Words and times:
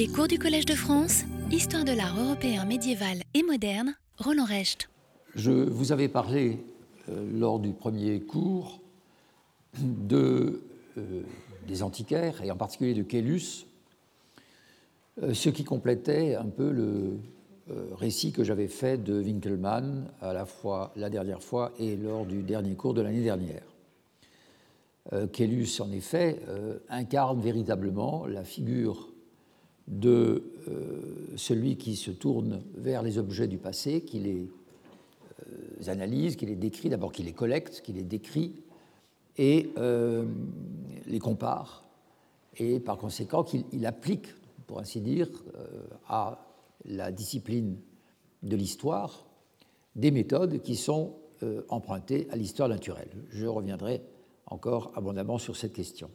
Les 0.00 0.08
cours 0.08 0.28
du 0.28 0.38
Collège 0.38 0.64
de 0.64 0.72
France, 0.72 1.24
Histoire 1.50 1.84
de 1.84 1.92
l'art 1.92 2.18
européen 2.18 2.64
médiéval 2.64 3.18
et 3.34 3.42
moderne, 3.42 3.94
Roland 4.16 4.46
Recht. 4.46 4.88
Je 5.34 5.50
vous 5.50 5.92
avais 5.92 6.08
parlé 6.08 6.56
euh, 7.10 7.30
lors 7.38 7.60
du 7.60 7.74
premier 7.74 8.18
cours 8.18 8.80
de, 9.78 10.62
euh, 10.96 11.20
des 11.68 11.82
antiquaires, 11.82 12.42
et 12.42 12.50
en 12.50 12.56
particulier 12.56 12.94
de 12.94 13.02
Kélus, 13.02 13.66
euh, 15.22 15.34
ce 15.34 15.50
qui 15.50 15.64
complétait 15.64 16.34
un 16.34 16.46
peu 16.46 16.70
le 16.70 17.18
récit 17.94 18.32
que 18.32 18.42
j'avais 18.42 18.68
fait 18.68 18.96
de 18.96 19.20
Winkelmann 19.20 20.06
à 20.22 20.32
la 20.32 20.46
fois 20.46 20.92
la 20.96 21.10
dernière 21.10 21.42
fois 21.42 21.72
et 21.78 21.94
lors 21.94 22.24
du 22.24 22.42
dernier 22.42 22.74
cours 22.74 22.94
de 22.94 23.02
l'année 23.02 23.22
dernière. 23.22 23.64
Kélus, 25.32 25.78
en 25.80 25.92
effet, 25.92 26.40
incarne 26.88 27.40
véritablement 27.40 28.26
la 28.26 28.42
figure 28.42 29.09
de 29.90 30.42
celui 31.36 31.76
qui 31.76 31.96
se 31.96 32.12
tourne 32.12 32.62
vers 32.76 33.02
les 33.02 33.18
objets 33.18 33.48
du 33.48 33.58
passé, 33.58 34.02
qui 34.02 34.20
les 34.20 34.48
analyse, 35.88 36.36
qui 36.36 36.46
les 36.46 36.56
décrit, 36.56 36.88
d'abord 36.88 37.12
qui 37.12 37.22
les 37.22 37.32
collecte, 37.32 37.82
qui 37.82 37.92
les 37.92 38.04
décrit 38.04 38.54
et 39.36 39.70
euh, 39.78 40.26
les 41.06 41.18
compare, 41.18 41.84
et 42.56 42.80
par 42.80 42.98
conséquent 42.98 43.44
qu'il 43.44 43.86
applique, 43.86 44.28
pour 44.66 44.80
ainsi 44.80 45.00
dire, 45.00 45.28
euh, 45.56 45.66
à 46.06 46.46
la 46.84 47.10
discipline 47.10 47.78
de 48.42 48.56
l'histoire 48.56 49.26
des 49.96 50.10
méthodes 50.10 50.62
qui 50.62 50.76
sont 50.76 51.14
euh, 51.42 51.62
empruntées 51.68 52.28
à 52.30 52.36
l'histoire 52.36 52.68
naturelle. 52.68 53.10
Je 53.30 53.46
reviendrai 53.46 54.02
encore 54.46 54.92
abondamment 54.94 55.38
sur 55.38 55.56
cette 55.56 55.72
question. 55.72 56.10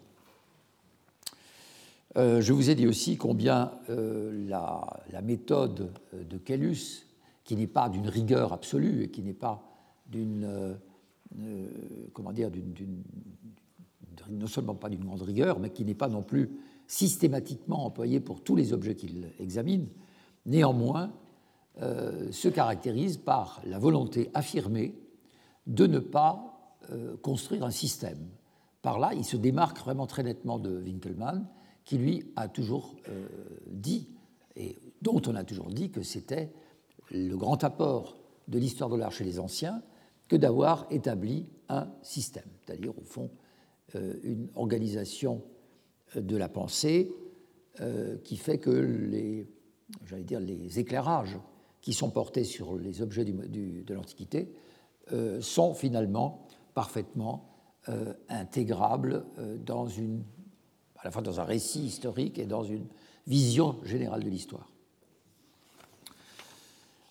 Je 2.16 2.54
vous 2.54 2.70
ai 2.70 2.76
dit 2.76 2.88
aussi 2.88 3.18
combien 3.18 3.72
la, 3.90 5.04
la, 5.12 5.22
méthode 5.22 5.92
de 6.14 6.38
Kellus 6.38 7.06
qui 7.46 7.56
n'est 7.56 7.68
pas 7.68 7.88
d'une 7.88 8.10
rigueur 8.10 8.52
absolue 8.52 9.04
et 9.04 9.10
qui 9.10 9.22
n'est 9.22 9.34
pas 9.34 9.64
d'une 10.08 10.44
euh, 10.44 10.74
euh, 11.40 11.68
comment 12.14 12.32
dire 12.32 12.50
non 14.30 14.48
seulement 14.48 14.76
pas 14.76 14.90
d'une 14.90 15.04
grande 15.04 15.22
rigueur, 15.22 15.60
mais 15.60 15.70
qui 15.70 15.86
n'est 15.86 15.94
pas 15.94 16.08
non 16.08 16.24
plus 16.24 16.50
systématiquement 16.88 17.86
employée 17.86 18.20
pour 18.20 18.42
tous 18.42 18.56
les 18.56 18.74
objets 18.74 18.96
qu'il 18.96 19.32
examine, 19.40 19.88
néanmoins 20.46 21.12
euh, 21.82 22.32
se 22.32 22.48
caractérise 22.48 23.18
par 23.18 23.62
la 23.66 23.78
volonté 23.78 24.30
affirmée 24.34 24.96
de 25.68 25.88
ne 25.88 26.00
pas 26.00 26.52
construire 27.24 27.64
un 27.64 27.72
système. 27.72 28.30
Par 28.84 29.00
là, 29.00 29.16
il 29.16 29.26
se 29.26 29.38
démarque 29.38 29.80
vraiment 29.80 30.06
très 30.06 30.22
nettement 30.22 30.60
de 30.60 30.80
Winkelmann, 30.80 31.48
qui 31.86 31.98
lui 31.98 32.32
a 32.36 32.48
toujours 32.48 32.96
dit, 33.68 34.10
et 34.56 34.76
dont 35.02 35.22
on 35.28 35.36
a 35.36 35.44
toujours 35.44 35.68
dit 35.68 35.92
que 35.92 36.02
c'était 36.02 36.52
le 37.12 37.36
grand 37.36 37.64
apport 37.64 38.18
de 38.48 38.60
l'histoire 38.60 38.90
de 38.90 38.98
l'art 38.98 39.12
chez 39.12 39.24
les 39.24 39.40
anciens 39.40 39.82
que 40.28 40.36
d'avoir 40.36 40.88
établi 40.90 41.48
un 41.70 41.88
système, 42.02 42.50
c'est-à-dire 42.66 42.98
au 42.98 43.04
fond 43.04 43.30
euh, 43.96 44.16
une 44.24 44.50
organisation 44.56 45.44
euh, 46.16 46.22
de 46.22 46.36
la 46.38 46.50
pensée 46.50 47.12
euh, 47.82 48.18
qui 48.24 48.38
fait 48.38 48.58
que 48.58 48.70
les, 48.70 49.48
j'allais 50.06 50.24
dire, 50.24 50.40
les 50.40 50.80
éclairages 50.80 51.38
qui 51.82 51.94
sont 51.94 52.10
portés 52.10 52.44
sur 52.44 52.78
les 52.78 53.02
objets 53.04 53.26
de 53.26 53.94
l'Antiquité 53.94 54.52
sont 55.40 55.76
finalement 55.76 56.48
parfaitement 56.74 57.48
intégrables 58.28 59.24
dans 59.64 59.86
une, 59.86 60.24
à 61.06 61.10
la 61.10 61.12
fois 61.12 61.22
dans 61.22 61.40
un 61.40 61.44
récit 61.44 61.82
historique 61.82 62.40
et 62.40 62.48
dans 62.48 62.64
une 62.64 62.88
vision 63.28 63.76
générale 63.84 64.24
de 64.24 64.30
l'histoire. 64.30 64.68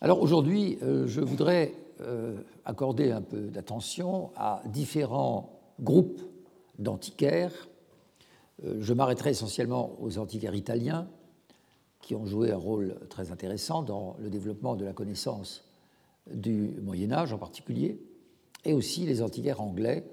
Alors 0.00 0.20
aujourd'hui, 0.20 0.78
euh, 0.82 1.06
je 1.06 1.20
voudrais 1.20 1.72
euh, 2.00 2.34
accorder 2.64 3.12
un 3.12 3.22
peu 3.22 3.42
d'attention 3.42 4.32
à 4.34 4.64
différents 4.66 5.60
groupes 5.80 6.20
d'antiquaires. 6.80 7.68
Euh, 8.64 8.78
je 8.80 8.92
m'arrêterai 8.92 9.30
essentiellement 9.30 9.92
aux 10.00 10.18
antiquaires 10.18 10.56
italiens, 10.56 11.06
qui 12.00 12.16
ont 12.16 12.26
joué 12.26 12.50
un 12.50 12.56
rôle 12.56 12.96
très 13.10 13.30
intéressant 13.30 13.84
dans 13.84 14.16
le 14.18 14.28
développement 14.28 14.74
de 14.74 14.84
la 14.84 14.92
connaissance 14.92 15.62
du 16.32 16.74
Moyen 16.82 17.12
Âge 17.12 17.32
en 17.32 17.38
particulier, 17.38 18.00
et 18.64 18.72
aussi 18.72 19.06
les 19.06 19.22
antiquaires 19.22 19.60
anglais, 19.60 20.04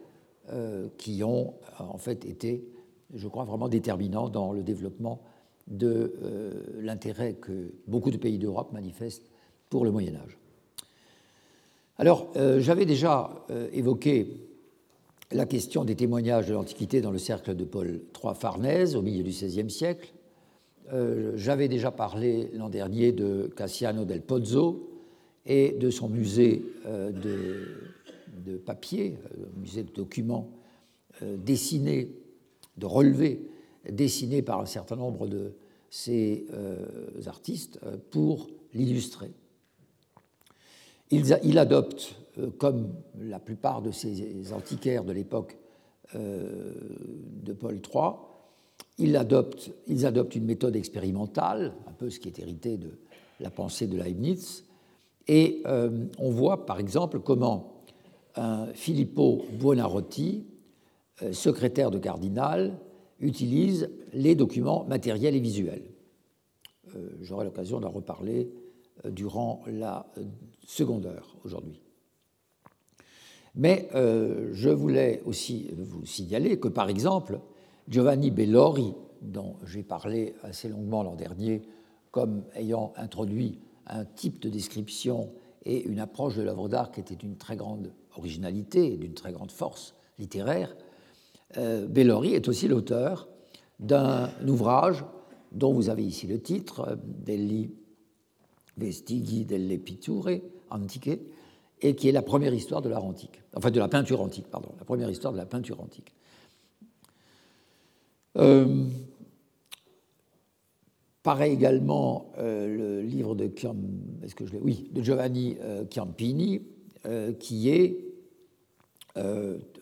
qui 0.98 1.24
ont 1.24 1.54
en 1.80 1.98
fait 1.98 2.26
été, 2.26 2.66
je 3.14 3.28
crois, 3.28 3.44
vraiment 3.44 3.68
déterminants 3.68 4.30
dans 4.30 4.54
le 4.54 4.64
développement 4.64 5.22
de 5.68 6.14
l'intérêt 6.80 7.34
que 7.34 7.74
beaucoup 7.88 8.12
de 8.12 8.18
pays 8.18 8.38
d'Europe 8.38 8.74
manifestent 8.74 9.30
pour 9.70 9.86
le 9.86 9.92
Moyen 9.92 10.16
Âge. 10.16 10.38
Alors, 12.02 12.32
euh, 12.36 12.60
j'avais 12.60 12.88
déjà 12.88 13.30
euh, 13.52 13.68
évoqué 13.74 14.28
la 15.32 15.46
question 15.46 15.86
des 15.86 15.96
témoignages 15.96 16.48
de 16.48 16.54
l'Antiquité 16.54 17.00
dans 17.00 17.12
le 17.12 17.20
cercle 17.20 17.56
de 17.56 17.64
Paul 17.64 18.02
III 18.24 18.34
Farnèse 18.34 18.96
au 18.96 19.04
milieu 19.04 19.22
du 19.22 19.30
XVIe 19.30 19.70
siècle. 19.70 20.12
Euh, 20.92 21.34
j'avais 21.36 21.68
déjà 21.68 21.92
parlé 21.92 22.50
l'an 22.56 22.70
dernier 22.70 23.12
de 23.12 23.52
Cassiano 23.56 24.04
del 24.04 24.22
Pozzo 24.22 24.90
et 25.46 25.74
de 25.74 25.92
son 25.92 26.10
musée 26.10 26.66
de, 26.86 27.68
de, 28.46 28.58
papier, 28.58 29.18
musée 29.58 29.84
de 29.84 29.92
documents 29.92 30.50
dessinés, 31.22 32.10
de 32.78 32.86
relevés 32.86 33.48
dessinés 33.90 34.42
par 34.42 34.60
un 34.60 34.66
certain 34.66 34.96
nombre 34.96 35.28
de 35.28 35.54
ces 35.90 36.46
artistes 37.26 37.80
pour 38.12 38.48
l'illustrer. 38.74 39.32
Il, 41.12 41.58
adopte, 41.58 42.16
euh, 42.38 42.50
comme 42.58 42.94
la 43.20 43.40
plupart 43.40 43.82
de 43.82 43.92
ces 43.92 44.54
antiquaires 44.54 45.04
de 45.04 45.12
l'époque 45.12 45.58
euh, 46.16 46.74
de 47.44 47.52
Paul 47.52 47.76
III, 47.76 48.12
ils 48.98 49.18
adoptent, 49.18 50.36
une 50.36 50.46
méthode 50.46 50.78
expérimentale, 50.78 51.74
un 51.88 51.92
peu 51.92 52.10
ce 52.10 52.20
qui 52.20 52.30
est 52.30 52.40
hérité 52.40 52.78
de 52.78 52.92
la 53.42 53.50
pensée 53.50 53.88
de 53.88 53.98
Leibniz, 53.98 54.64
et 55.28 55.62
euh, 55.66 56.06
on 56.18 56.32
voit 56.32 56.66
par 56.66 56.80
exemple 56.80 57.20
comment 57.20 57.84
un 58.36 58.68
Filippo 58.68 59.44
Buonarroti, 59.60 60.46
secrétaire 61.32 61.92
de 61.92 62.00
cardinal, 62.00 62.78
utilise 63.20 63.90
les 64.14 64.36
documents 64.36 64.86
matériels 64.86 65.36
et 65.36 65.40
visuels. 65.40 65.84
J'aurai 67.22 67.46
l'occasion 67.46 67.80
d'en 67.80 67.92
reparler 67.92 68.52
durant 69.06 69.62
la 69.68 70.12
seconde 70.66 71.06
heure 71.06 71.38
aujourd'hui. 71.46 71.80
Mais 73.56 73.90
euh, 73.96 74.50
je 74.54 74.70
voulais 74.70 75.22
aussi 75.26 75.70
vous 75.78 76.06
signaler 76.06 76.58
que, 76.60 76.68
par 76.68 76.90
exemple, 76.90 77.40
Giovanni 77.88 78.32
Bellori, 78.32 78.94
dont 79.22 79.56
j'ai 79.66 79.84
parlé 79.84 80.36
assez 80.44 80.70
longuement 80.70 81.04
l'an 81.04 81.16
dernier, 81.16 81.62
comme 82.12 82.44
ayant 82.56 82.94
introduit 82.96 83.60
un 83.88 84.06
type 84.06 84.42
de 84.42 84.50
description 84.50 85.32
et 85.66 85.84
une 85.84 86.00
approche 86.00 86.38
de 86.38 86.44
l'œuvre 86.44 86.70
d'art 86.70 86.92
qui 86.92 87.02
était 87.02 87.16
d'une 87.16 87.36
très 87.36 87.56
grande 87.56 87.92
originalité 88.16 88.94
et 88.94 88.98
d'une 88.98 89.14
très 89.14 89.32
grande 89.32 89.52
force 89.52 89.96
littéraire, 90.18 90.74
euh, 90.76 90.82
Bellori 91.58 92.34
est 92.34 92.48
aussi 92.48 92.68
l'auteur 92.68 93.28
d'un 93.80 94.30
ouvrage 94.48 95.04
dont 95.52 95.74
vous 95.74 95.90
avez 95.90 96.04
ici 96.04 96.28
le 96.28 96.40
titre, 96.40 96.88
euh, 96.88 96.96
Degli 97.26 97.72
Vestigi 98.78 99.46
delle 99.46 99.80
Pitture 99.80 100.30
Antiche, 100.70 101.20
et 101.82 101.96
qui 101.96 102.08
est 102.08 102.12
la 102.12 102.22
première 102.22 102.54
histoire 102.54 102.82
de 102.82 102.90
l'art 102.90 103.04
antique, 103.04 103.42
enfin 103.56 103.72
de 103.72 103.80
la 103.80 103.88
peinture 103.88 104.22
antique, 104.22 104.48
pardon, 104.48 104.70
la 104.78 104.86
première 104.86 105.10
histoire 105.10 105.34
de 105.34 105.38
la 105.38 105.46
peinture 105.46 105.82
antique. 105.82 106.14
Euh, 108.38 108.86
pareil 111.22 111.54
également 111.54 112.32
euh, 112.38 112.78
le 112.78 113.02
livre 113.02 113.36
de, 113.36 113.52
est-ce 114.24 114.36
que 114.36 114.46
je 114.46 114.56
oui, 114.58 114.90
de 114.94 115.02
Giovanni 115.02 115.58
euh, 115.62 115.84
Chiampini, 115.90 116.62
qui 117.40 117.70
est 117.70 117.98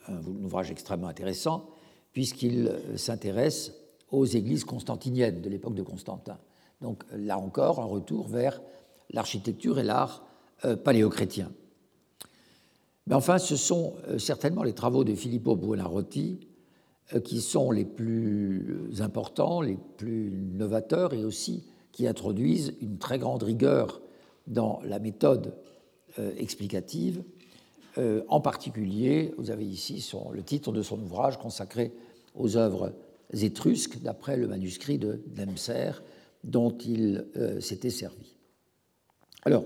un, 0.07 0.23
ouvrage 0.43 0.71
extrêmement 0.71 1.07
intéressant, 1.07 1.69
puisqu'il 2.13 2.71
s'intéresse 2.95 3.73
aux 4.11 4.25
églises 4.25 4.63
constantiniennes 4.63 5.41
de 5.41 5.49
l'époque 5.49 5.75
de 5.75 5.83
Constantin. 5.83 6.37
Donc 6.81 7.03
là 7.13 7.37
encore, 7.37 7.79
un 7.79 7.85
retour 7.85 8.27
vers 8.27 8.61
l'architecture 9.11 9.79
et 9.79 9.83
l'art 9.83 10.25
euh, 10.65 10.75
paléochrétien. 10.75 11.51
Mais 13.07 13.15
enfin, 13.15 13.37
ce 13.37 13.55
sont 13.55 13.93
euh, 14.07 14.17
certainement 14.17 14.63
les 14.63 14.73
travaux 14.73 15.03
de 15.03 15.15
Filippo 15.15 15.55
Buonarroti 15.55 16.47
euh, 17.13 17.19
qui 17.19 17.41
sont 17.41 17.71
les 17.71 17.85
plus 17.85 19.01
importants, 19.01 19.61
les 19.61 19.77
plus 19.97 20.31
novateurs 20.31 21.13
et 21.13 21.23
aussi 21.23 21.65
qui 21.91 22.07
introduisent 22.07 22.75
une 22.81 22.97
très 22.97 23.19
grande 23.19 23.43
rigueur 23.43 24.01
dans 24.47 24.79
la 24.83 24.99
méthode 24.99 25.55
explicative. 26.37 27.23
En 27.97 28.39
particulier, 28.39 29.33
vous 29.37 29.51
avez 29.51 29.65
ici 29.65 30.07
le 30.31 30.43
titre 30.43 30.71
de 30.71 30.81
son 30.81 30.99
ouvrage 31.01 31.37
consacré 31.37 31.91
aux 32.35 32.55
œuvres 32.55 32.93
étrusques, 33.33 34.01
d'après 34.01 34.37
le 34.37 34.47
manuscrit 34.47 34.97
de 34.97 35.21
Demser, 35.27 35.91
dont 36.43 36.77
il 36.77 37.25
s'était 37.59 37.89
servi. 37.89 38.35
Alors, 39.43 39.65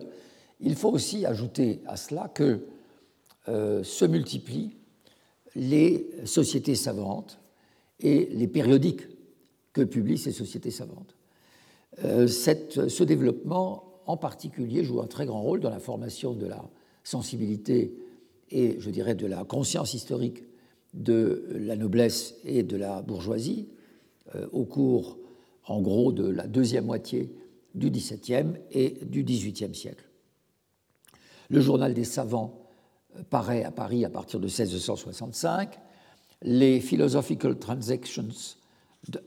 il 0.60 0.75
faut 0.75 0.90
aussi 0.90 1.25
ajouter 1.25 1.81
à 1.86 1.98
cela 1.98 2.30
que 2.30 2.66
se 3.48 4.06
multiplient 4.06 4.78
les 5.56 6.08
sociétés 6.25 6.75
savantes 6.75 7.40
et 8.00 8.25
les 8.31 8.48
périodiques 8.48 9.08
que 9.74 9.81
publient 9.81 10.18
ces 10.18 10.31
sociétés 10.31 10.72
savantes. 10.72 11.16
ce 11.98 13.04
développement 13.04 14.02
en 14.06 14.18
particulier 14.18 14.84
joue 14.84 15.02
un 15.02 15.08
très 15.08 15.25
grand 15.25 15.42
rôle 15.42 15.60
dans 15.60 15.70
la 15.70 15.80
formation 15.80 16.34
de 16.34 16.46
la 16.46 16.64
sensibilité 17.04 17.94
et, 18.53 18.79
je 18.79 18.89
dirais, 18.89 19.15
de 19.15 19.25
la 19.25 19.44
conscience 19.44 19.94
historique 19.94 20.44
de 20.94 21.47
la 21.51 21.75
noblesse 21.75 22.35
et 22.45 22.63
de 22.63 22.77
la 22.77 23.01
bourgeoisie 23.01 23.67
euh, 24.35 24.47
au 24.51 24.63
cours, 24.63 25.17
en 25.65 25.81
gros, 25.81 26.11
de 26.11 26.27
la 26.27 26.45
deuxième 26.45 26.85
moitié 26.85 27.33
du 27.73 27.89
XVIIe 27.89 28.53
et 28.71 29.00
du 29.03 29.23
XVIIIe 29.23 29.73
siècle. 29.73 30.07
Le 31.50 31.59
journal 31.61 31.94
des 31.95 32.03
savants 32.03 32.67
euh, 33.17 33.23
paraît 33.27 33.63
à 33.63 33.71
Paris 33.71 34.05
à 34.05 34.09
partir 34.09 34.39
de 34.39 34.45
1665, 34.45 35.79
les 36.44 36.79
Philosophical 36.79 37.57
Transactions 37.57 38.27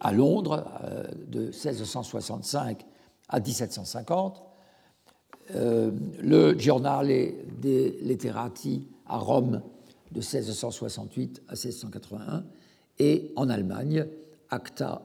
à 0.01 0.13
Londres 0.13 0.65
euh, 0.85 1.05
de 1.27 1.47
1665 1.47 2.87
à 3.29 3.41
1750, 3.41 4.43
le 5.49 6.59
Giornale 6.59 7.07
dei 7.61 7.99
Letterati 8.03 8.89
à 9.07 9.19
Rome 9.19 9.63
de 10.13 10.21
1668 10.21 11.43
à 11.49 11.53
1681 11.53 12.45
et 12.99 13.33
en 13.37 13.49
Allemagne, 13.49 14.07
Acta 14.51 15.03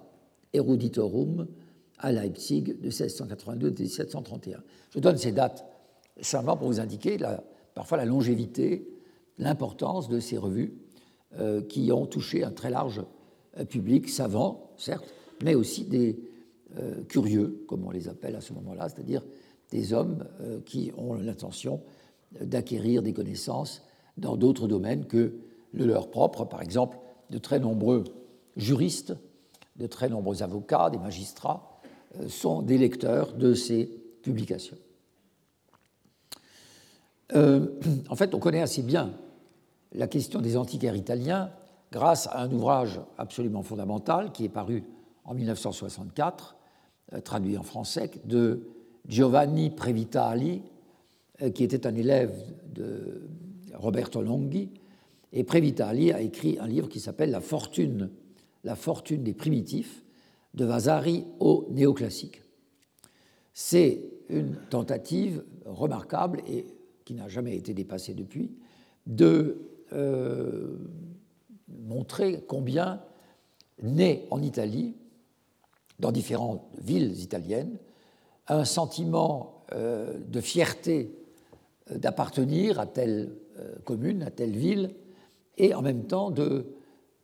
Eruditorum 0.54 1.48
à 1.98 2.12
Leipzig 2.12 2.64
de 2.64 2.88
1682 2.88 3.68
à 3.68 3.72
1731. 3.72 4.64
Je 4.94 5.00
donne 5.00 5.18
ces 5.18 5.32
dates 5.32 5.66
simplement 6.20 6.58
pour 6.58 6.68
vous 6.68 6.80
indiquer 6.80 7.18
parfois 7.74 7.98
la 7.98 8.06
longévité, 8.06 8.88
l'importance 9.38 10.10
de 10.10 10.20
ces 10.20 10.38
revues 10.38 10.74
euh, 11.40 11.62
qui 11.62 11.92
ont 11.92 12.06
touché 12.06 12.44
un 12.44 12.52
très 12.52 12.70
large 12.70 13.02
euh, 13.58 13.66
public, 13.66 14.10
savant, 14.10 14.72
certes, 14.78 15.14
mais 15.44 15.56
aussi 15.56 15.86
des 15.86 16.20
euh, 16.78 17.04
curieux, 17.04 17.64
comme 17.68 17.86
on 17.86 17.92
les 17.92 18.08
appelle 18.08 18.36
à 18.36 18.42
ce 18.42 18.54
moment-là, 18.54 18.90
c'est-à-dire 18.90 19.24
des 19.72 19.94
hommes 19.94 20.26
qui 20.66 20.92
ont 20.98 21.14
l'intention 21.14 21.82
d'acquérir 22.42 23.02
des 23.02 23.14
connaissances 23.14 23.82
dans 24.22 24.38
d'autres 24.38 24.68
domaines 24.68 25.06
que 25.06 25.34
le 25.74 25.86
leur 25.86 26.10
propre. 26.10 26.46
Par 26.46 26.62
exemple, 26.62 26.98
de 27.30 27.38
très 27.38 27.60
nombreux 27.60 28.04
juristes, 28.56 29.16
de 29.78 29.88
très 29.88 30.10
nombreux 30.10 30.44
avocats, 30.44 30.90
des 30.90 30.98
magistrats 30.98 31.80
euh, 32.20 32.30
sont 32.30 32.62
des 32.62 32.78
lecteurs 32.78 33.34
de 33.34 33.54
ces 33.54 33.86
publications. 34.22 34.78
Euh, 37.34 37.68
en 38.10 38.16
fait, 38.16 38.36
on 38.36 38.40
connaît 38.40 38.62
assez 38.62 38.84
bien 38.84 39.14
la 39.94 40.08
question 40.08 40.42
des 40.42 40.58
antiquaires 40.58 40.96
italiens 40.96 41.52
grâce 41.92 42.28
à 42.28 42.42
un 42.42 42.52
ouvrage 42.52 43.00
absolument 43.18 43.64
fondamental 43.64 44.32
qui 44.32 44.46
est 44.46 44.50
paru 44.50 44.84
en 45.24 45.34
1964, 45.34 46.56
euh, 47.14 47.22
traduit 47.22 47.58
en 47.58 47.64
français, 47.64 48.12
de 48.26 48.68
Giovanni 49.08 49.70
Previtali, 49.70 50.62
qui 51.56 51.64
était 51.64 51.88
un 51.88 51.96
élève 51.96 52.32
de 52.72 53.28
Roberto 53.82 54.22
Longhi, 54.22 54.70
et 55.34 55.44
Previtali 55.44 56.12
a 56.12 56.22
écrit 56.22 56.58
un 56.60 56.68
livre 56.68 56.90
qui 56.90 57.00
s'appelle 57.00 57.32
La 57.32 57.42
fortune, 57.42 58.10
la 58.64 58.76
fortune 58.76 59.24
des 59.24 59.34
primitifs, 59.34 60.04
de 60.54 60.66
Vasari 60.66 61.26
au 61.40 61.68
néoclassique. 61.72 62.42
C'est 63.54 64.04
une 64.30 64.56
tentative 64.70 65.44
remarquable 65.66 66.42
et 66.48 66.66
qui 67.06 67.14
n'a 67.14 67.28
jamais 67.28 67.56
été 67.56 67.74
dépassée 67.74 68.14
depuis 68.14 68.52
de 69.08 69.62
euh, 69.94 70.78
montrer 71.68 72.44
combien 72.48 73.02
naît 73.82 74.26
en 74.30 74.42
Italie, 74.42 74.96
dans 76.00 76.12
différentes 76.12 76.64
villes 76.82 77.20
italiennes, 77.20 77.78
un 78.48 78.66
sentiment 78.66 79.64
euh, 79.74 80.18
de 80.28 80.42
fierté 80.42 81.16
euh, 81.92 81.98
d'appartenir 81.98 82.80
à 82.80 82.86
telle 82.86 83.32
commune, 83.84 84.24
à 84.24 84.32
telle 84.32 84.56
ville, 84.56 84.96
et 85.58 85.74
en 85.74 85.82
même 85.82 86.06
temps 86.06 86.32
de 86.32 86.66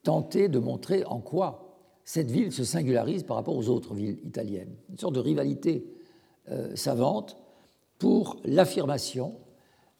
tenter 0.03 0.49
de 0.49 0.59
montrer 0.59 1.03
en 1.05 1.19
quoi 1.19 1.79
cette 2.03 2.31
ville 2.31 2.51
se 2.51 2.63
singularise 2.63 3.23
par 3.23 3.35
rapport 3.37 3.55
aux 3.55 3.69
autres 3.69 3.93
villes 3.93 4.19
italiennes. 4.23 4.75
Une 4.89 4.97
sorte 4.97 5.15
de 5.15 5.19
rivalité 5.19 5.85
euh, 6.49 6.75
savante 6.75 7.37
pour 7.97 8.37
l'affirmation 8.45 9.35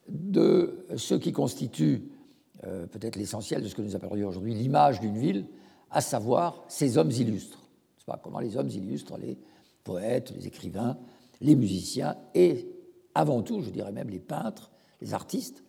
de 0.07 0.85
ce 0.95 1.15
qui 1.15 1.31
constitue 1.31 2.11
peut-être 2.91 3.17
l'essentiel 3.17 3.61
de 3.61 3.67
ce 3.67 3.75
que 3.75 3.81
nous 3.81 3.95
appellerions 3.95 4.29
aujourd'hui 4.29 4.53
l'image 4.53 4.99
d'une 4.99 5.17
ville, 5.17 5.45
à 5.91 6.01
savoir 6.01 6.63
ses 6.67 6.97
hommes 6.97 7.11
illustres. 7.11 7.67
Pas 8.07 8.19
comment 8.23 8.39
les 8.39 8.55
hommes 8.55 8.69
illustres, 8.69 9.17
les 9.17 9.37
poètes, 9.83 10.33
les 10.35 10.47
écrivains, 10.47 10.97
les 11.41 11.55
musiciens 11.55 12.15
et 12.33 12.67
avant 13.13 13.41
tout, 13.41 13.61
je 13.61 13.69
dirais 13.69 13.91
même 13.91 14.09
les 14.09 14.19
peintres, 14.19 14.71
les 15.01 15.13
artistes, 15.13 15.63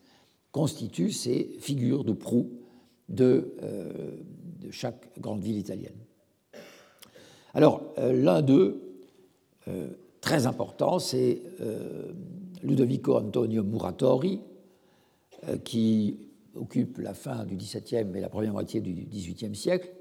constituent 0.53 1.13
ces 1.13 1.57
figures 1.61 2.05
de 2.05 2.13
proue 2.13 2.51
de, 3.09 3.55
euh, 3.63 4.17
chaque 4.71 5.09
grande 5.19 5.41
ville 5.41 5.57
italienne. 5.57 5.97
Alors, 7.55 7.83
euh, 7.99 8.13
l'un 8.13 8.43
d'eux, 8.43 8.83
euh, 9.69 9.89
très 10.21 10.47
important, 10.47 10.99
c'est 10.99 11.43
Ludovico 12.63 13.17
Antonio 13.17 13.63
Muratori, 13.63 14.41
qui 15.65 16.19
occupe 16.55 16.99
la 16.99 17.15
fin 17.15 17.45
du 17.45 17.57
XVIIe 17.57 18.09
et 18.15 18.21
la 18.21 18.29
première 18.29 18.53
moitié 18.53 18.81
du 18.81 18.93
XVIIIe 18.93 19.55
siècle, 19.55 19.93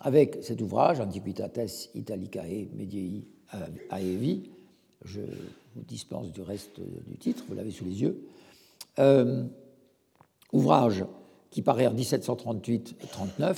avec 0.00 0.38
cet 0.42 0.62
ouvrage, 0.62 1.00
Antiquitates 1.00 1.90
Italicae 1.94 2.68
Medii 2.72 3.26
Aevi, 3.90 4.50
je 5.04 5.20
vous 5.74 5.82
dispense 5.82 6.32
du 6.32 6.40
reste 6.40 6.80
du 6.80 7.18
titre, 7.18 7.44
vous 7.48 7.54
l'avez 7.54 7.72
sous 7.72 7.84
les 7.84 8.00
yeux. 8.00 8.24
Ouvrage 10.52 11.04
qui 11.50 11.62
paraît 11.62 11.86
en 11.86 11.94
1738-39 11.94 13.56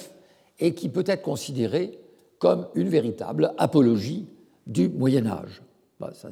et 0.61 0.75
qui 0.75 0.88
peut 0.88 1.05
être 1.06 1.23
considéré 1.23 1.99
comme 2.38 2.69
une 2.75 2.88
véritable 2.88 3.52
apologie 3.58 4.26
du 4.67 4.88
Moyen 4.88 5.26
Âge. 5.26 5.62
Bah, 6.00 6.12
ça, 6.14 6.29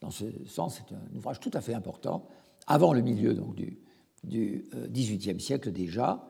dans 0.00 0.10
ce 0.10 0.24
sens, 0.46 0.76
c'est 0.76 0.94
un 0.94 1.16
ouvrage 1.16 1.40
tout 1.40 1.50
à 1.54 1.60
fait 1.60 1.74
important, 1.74 2.26
avant 2.66 2.92
le 2.92 3.00
milieu 3.00 3.34
donc, 3.34 3.54
du, 3.54 3.78
du 4.24 4.64
XVIIIe 4.74 5.36
euh, 5.36 5.38
siècle 5.38 5.72
déjà. 5.72 6.24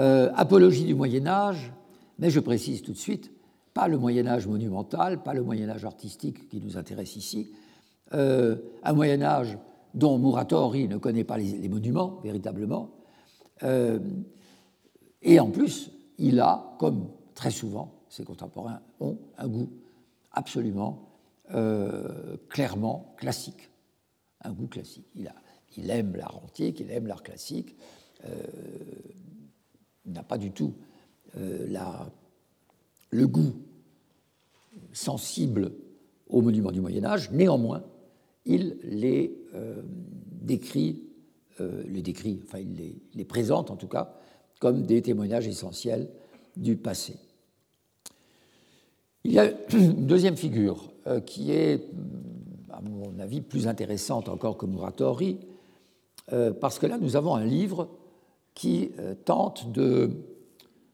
Euh, 0.00 0.30
apologie 0.34 0.84
du 0.84 0.94
Moyen 0.94 1.26
Âge, 1.26 1.72
mais 2.18 2.30
je 2.30 2.40
précise 2.40 2.82
tout 2.82 2.92
de 2.92 2.98
suite, 2.98 3.30
pas 3.74 3.88
le 3.88 3.98
Moyen 3.98 4.26
Âge 4.26 4.46
monumental, 4.46 5.22
pas 5.22 5.34
le 5.34 5.42
Moyen 5.42 5.68
Âge 5.68 5.84
artistique 5.84 6.48
qui 6.48 6.60
nous 6.60 6.76
intéresse 6.76 7.16
ici, 7.16 7.50
euh, 8.14 8.56
un 8.82 8.92
Moyen 8.92 9.22
Âge 9.22 9.58
dont 9.94 10.18
Muratori 10.18 10.88
ne 10.88 10.96
connaît 10.96 11.24
pas 11.24 11.38
les, 11.38 11.68
monuments 11.68 12.20
véritablement, 12.22 12.90
euh, 13.62 13.98
et 15.22 15.38
en 15.38 15.50
plus, 15.50 15.90
il 16.18 16.40
a, 16.40 16.74
comme 16.78 17.08
très 17.34 17.50
souvent 17.50 18.02
ses 18.08 18.24
contemporains 18.24 18.80
ont, 19.00 19.18
un 19.38 19.48
goût 19.48 19.70
absolument 20.32 21.08
euh, 21.54 22.36
clairement 22.48 23.14
classique, 23.16 23.70
un 24.42 24.52
goût 24.52 24.66
classique. 24.66 25.06
Il, 25.14 25.90
aime 25.90 26.16
l'art 26.16 26.36
antique, 26.42 26.80
il 26.80 26.90
aime 26.90 27.06
l'art 27.06 27.22
classique, 27.22 27.76
il 30.04 30.12
n'a 30.12 30.22
pas 30.22 30.38
du 30.38 30.50
tout 30.50 30.74
le 33.12 33.26
goût 33.26 33.54
sensible 34.92 35.72
aux 36.28 36.40
monuments 36.40 36.72
du 36.72 36.80
Moyen 36.80 37.04
Âge, 37.04 37.30
néanmoins, 37.30 37.84
il 38.44 38.78
les 38.82 39.36
euh, 39.36 39.41
décrit, 40.40 41.02
euh, 41.60 41.82
les 41.86 42.02
décrit, 42.02 42.40
enfin 42.44 42.58
il 42.58 43.00
les, 43.14 43.24
présente 43.24 43.70
en 43.70 43.76
tout 43.76 43.88
cas, 43.88 44.14
comme 44.60 44.82
des 44.82 45.02
témoignages 45.02 45.46
essentiels 45.46 46.08
du 46.56 46.76
passé. 46.76 47.16
Il 49.24 49.32
y 49.32 49.38
a 49.38 49.52
une 49.72 50.06
deuxième 50.06 50.36
figure 50.36 50.92
euh, 51.06 51.20
qui 51.20 51.52
est, 51.52 51.88
à 52.70 52.80
mon 52.80 53.18
avis, 53.18 53.40
plus 53.40 53.68
intéressante 53.68 54.28
encore 54.28 54.56
que 54.56 54.66
Muratori, 54.66 55.38
parce 56.60 56.78
que 56.78 56.86
là, 56.86 56.96
nous 56.98 57.16
avons 57.16 57.34
un 57.34 57.44
livre 57.44 57.90
qui 58.54 58.92
tente 59.26 59.70
de 59.70 60.08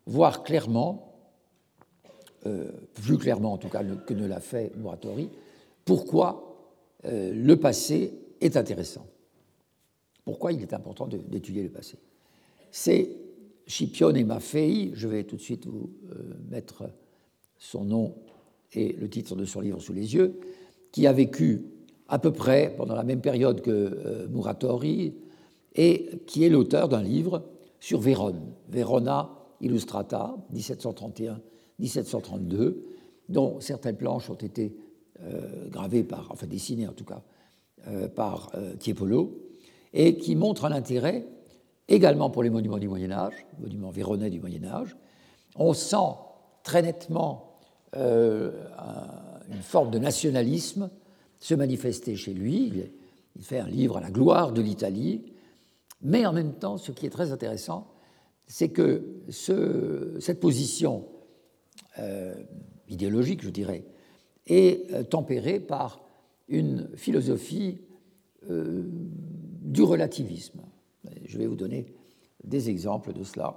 voir 0.07 0.43
clairement 0.43 1.09
euh, 2.47 2.71
plus 2.95 3.19
clairement 3.19 3.53
en 3.53 3.59
tout 3.59 3.69
cas 3.69 3.83
que 3.83 4.15
ne 4.15 4.25
l'a 4.25 4.39
fait 4.39 4.71
Muratori, 4.77 5.29
pourquoi 5.85 6.57
euh, 7.05 7.33
le 7.35 7.57
passé 7.57 8.13
est 8.41 8.57
intéressant. 8.57 9.07
Pourquoi 10.25 10.53
il 10.53 10.63
est 10.63 10.75
important 10.75 11.07
d'étudier 11.07 11.63
le 11.63 11.71
passé? 11.71 11.99
C'est 12.71 13.17
Scipione 13.67 14.25
Maffei, 14.25 14.93
je 14.95 15.09
vais 15.09 15.25
tout 15.25 15.37
de 15.37 15.41
suite 15.41 15.67
vous 15.67 15.91
euh, 16.11 16.35
mettre 16.51 16.91
son 17.59 17.85
nom 17.85 18.15
et 18.73 18.93
le 18.93 19.09
titre 19.09 19.37
de 19.37 19.45
son 19.45 19.61
livre 19.61 19.81
sous 19.81 19.93
les 19.93 20.15
yeux, 20.15 20.39
qui 20.93 21.07
a 21.07 21.13
vécu 21.13 21.65
à 22.09 22.19
peu 22.19 22.33
près 22.33 22.75
pendant 22.77 22.95
la 22.95 23.05
même 23.05 23.21
période 23.21 23.61
que 23.61 23.71
euh, 23.71 24.27
Muratori 24.29 25.15
et 25.75 26.09
qui 26.27 26.45
est 26.45 26.49
l'auteur 26.49 26.89
d'un 26.89 27.03
livre 27.03 27.45
sur 27.81 28.01
Vérone, 28.01 28.55
Verona 28.69 29.31
Illustrata, 29.61 30.37
1731-1732, 30.55 32.77
dont 33.29 33.61
certaines 33.61 33.97
planches 33.97 34.31
ont 34.31 34.35
été 34.35 34.75
euh, 35.23 35.69
gravées 35.69 36.05
par, 36.05 36.29
enfin 36.31 36.47
dessinées 36.47 36.89
en 36.89 36.93
tout 36.93 37.05
cas, 37.05 37.23
par 38.15 38.53
Tiepolo, 38.79 39.39
et 39.93 40.17
qui 40.17 40.37
montre 40.37 40.65
un 40.65 40.73
intérêt 40.73 41.27
également 41.89 42.31
pour 42.31 42.43
les 42.43 42.51
monuments 42.51 42.79
du 42.79 42.89
Moyen 42.89 43.11
Âge, 43.11 43.47
monuments 43.59 43.91
véronnais 43.91 44.31
du 44.31 44.41
Moyen 44.41 44.65
Âge. 44.65 44.97
On 45.57 45.73
sent 45.73 46.15
très 46.63 46.83
nettement 46.83 47.59
une 47.95 49.63
forme 49.63 49.91
de 49.91 49.99
nationalisme 49.99 50.91
se 51.41 51.55
manifester 51.55 52.17
chez 52.17 52.35
lui. 52.35 52.73
Il 53.37 53.45
fait 53.45 53.59
un 53.59 53.69
livre 53.69 53.97
à 53.97 54.01
la 54.01 54.11
gloire 54.11 54.53
de 54.53 54.61
l'Italie. 54.61 55.33
Mais 56.03 56.27
en 56.27 56.33
même 56.33 56.55
temps, 56.55 56.77
ce 56.79 56.93
qui 56.93 57.07
est 57.07 57.11
très 57.11 57.33
intéressant, 57.33 57.89
c'est 58.47 58.69
que 58.69 59.23
cette 59.29 60.41
position 60.41 61.07
euh, 61.99 62.35
idéologique, 62.89 63.43
je 63.43 63.51
dirais, 63.51 63.85
est 64.47 64.91
euh, 64.93 65.03
tempérée 65.03 65.61
par 65.61 66.01
une 66.49 66.89
philosophie 66.97 67.81
euh, 68.51 68.85
du 69.63 69.83
relativisme. 69.83 70.61
Je 71.25 71.39
vais 71.39 71.47
vous 71.47 71.57
donner 71.57 71.87
des 72.45 72.71
exemples 72.71 73.13
de 73.13 73.23
cela 73.25 73.57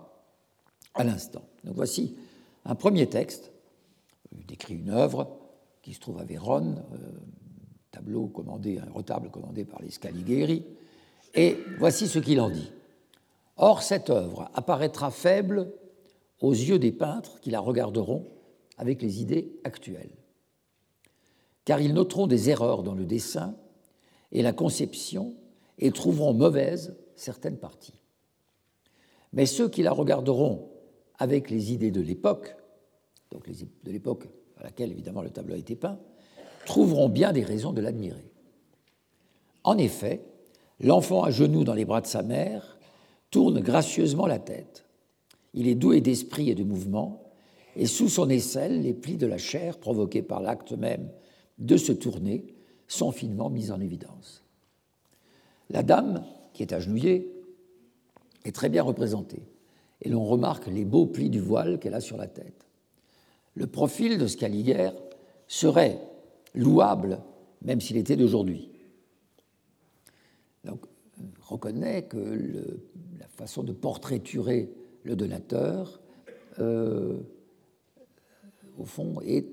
à 0.93 1.03
l'instant. 1.03 1.43
Voici 1.63 2.17
un 2.65 2.75
premier 2.75 3.07
texte. 3.07 3.51
Il 4.31 4.45
décrit 4.45 4.75
une 4.75 4.89
œuvre 4.89 5.37
qui 5.81 5.93
se 5.93 5.99
trouve 5.99 6.19
à 6.19 6.23
Vérone, 6.23 6.83
tableau 7.91 8.27
commandé, 8.27 8.79
un 8.79 8.91
retable 8.91 9.29
commandé 9.29 9.65
par 9.65 9.81
les 9.81 9.89
Scaligeri, 9.89 10.65
et 11.33 11.57
voici 11.77 12.07
ce 12.07 12.19
qu'il 12.19 12.39
en 12.39 12.49
dit. 12.49 12.71
Or, 13.57 13.83
cette 13.83 14.09
œuvre 14.09 14.49
apparaîtra 14.53 15.11
faible 15.11 15.71
aux 16.39 16.53
yeux 16.53 16.79
des 16.79 16.91
peintres 16.91 17.39
qui 17.39 17.51
la 17.51 17.59
regarderont 17.59 18.27
avec 18.77 19.01
les 19.01 19.21
idées 19.21 19.59
actuelles, 19.63 20.11
car 21.65 21.81
ils 21.81 21.93
noteront 21.93 22.27
des 22.27 22.49
erreurs 22.49 22.83
dans 22.83 22.95
le 22.95 23.05
dessin 23.05 23.55
et 24.31 24.41
la 24.41 24.53
conception 24.53 25.35
et 25.79 25.91
trouveront 25.91 26.33
mauvaises 26.33 26.95
certaines 27.15 27.57
parties. 27.57 28.01
Mais 29.33 29.45
ceux 29.45 29.69
qui 29.69 29.83
la 29.83 29.91
regarderont 29.91 30.69
avec 31.17 31.49
les 31.49 31.71
idées 31.71 31.91
de 31.91 32.01
l'époque, 32.01 32.55
donc 33.31 33.49
de 33.49 33.91
l'époque 33.91 34.27
à 34.57 34.63
laquelle 34.63 34.91
évidemment 34.91 35.21
le 35.21 35.29
tableau 35.29 35.55
a 35.55 35.57
été 35.57 35.75
peint, 35.75 35.99
trouveront 36.65 37.09
bien 37.09 37.31
des 37.31 37.43
raisons 37.43 37.73
de 37.73 37.81
l'admirer. 37.81 38.31
En 39.63 39.77
effet, 39.77 40.21
l'enfant 40.79 41.23
à 41.23 41.31
genoux 41.31 41.63
dans 41.63 41.73
les 41.73 41.85
bras 41.85 42.01
de 42.01 42.07
sa 42.07 42.23
mère 42.23 42.79
tourne 43.29 43.61
gracieusement 43.61 44.27
la 44.27 44.39
tête. 44.39 44.85
Il 45.53 45.67
est 45.67 45.75
doué 45.75 46.01
d'esprit 46.01 46.49
et 46.49 46.55
de 46.55 46.63
mouvement, 46.63 47.31
et 47.75 47.85
sous 47.85 48.09
son 48.09 48.29
aisselle, 48.29 48.81
les 48.81 48.93
plis 48.93 49.17
de 49.17 49.27
la 49.27 49.37
chair 49.37 49.79
provoqués 49.79 50.21
par 50.21 50.41
l'acte 50.41 50.73
même 50.73 51.09
de 51.57 51.77
se 51.77 51.91
tourner 51.91 52.45
sont 52.87 53.11
finement 53.11 53.49
mis 53.49 53.71
en 53.71 53.79
évidence. 53.79 54.43
La 55.69 55.83
dame, 55.83 56.25
qui 56.53 56.63
est 56.63 56.73
agenouillée, 56.73 57.31
est 58.43 58.51
très 58.51 58.69
bien 58.69 58.83
représentée, 58.83 59.43
et 60.01 60.09
l'on 60.09 60.25
remarque 60.25 60.67
les 60.67 60.85
beaux 60.85 61.05
plis 61.05 61.29
du 61.29 61.39
voile 61.39 61.79
qu'elle 61.79 61.93
a 61.93 62.01
sur 62.01 62.17
la 62.17 62.27
tête. 62.27 62.65
Le 63.55 63.67
profil 63.67 64.17
de 64.17 64.27
Scaliger 64.27 64.91
serait 65.47 65.99
louable, 66.53 67.21
même 67.61 67.81
s'il 67.81 67.97
était 67.97 68.15
d'aujourd'hui. 68.15 68.69
On 70.67 70.77
reconnaît 71.41 72.03
que 72.03 72.79
la 73.19 73.27
façon 73.27 73.63
de 73.63 73.73
portraiturer 73.73 74.71
le 75.03 75.15
donateur, 75.15 76.01
euh, 76.59 77.17
au 78.77 78.85
fond, 78.85 79.21
est 79.21 79.45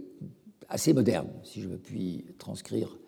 assez 0.68 0.92
moderne, 0.92 1.28
si 1.44 1.60
je 1.60 1.68
puis 1.68 2.26
transcrire 2.38 2.98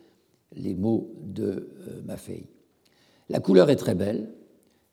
les 0.53 0.75
mots 0.75 1.13
de 1.21 1.69
euh, 1.87 2.01
Maffei. 2.03 2.49
La 3.29 3.39
couleur 3.39 3.69
est 3.69 3.75
très 3.75 3.95
belle, 3.95 4.33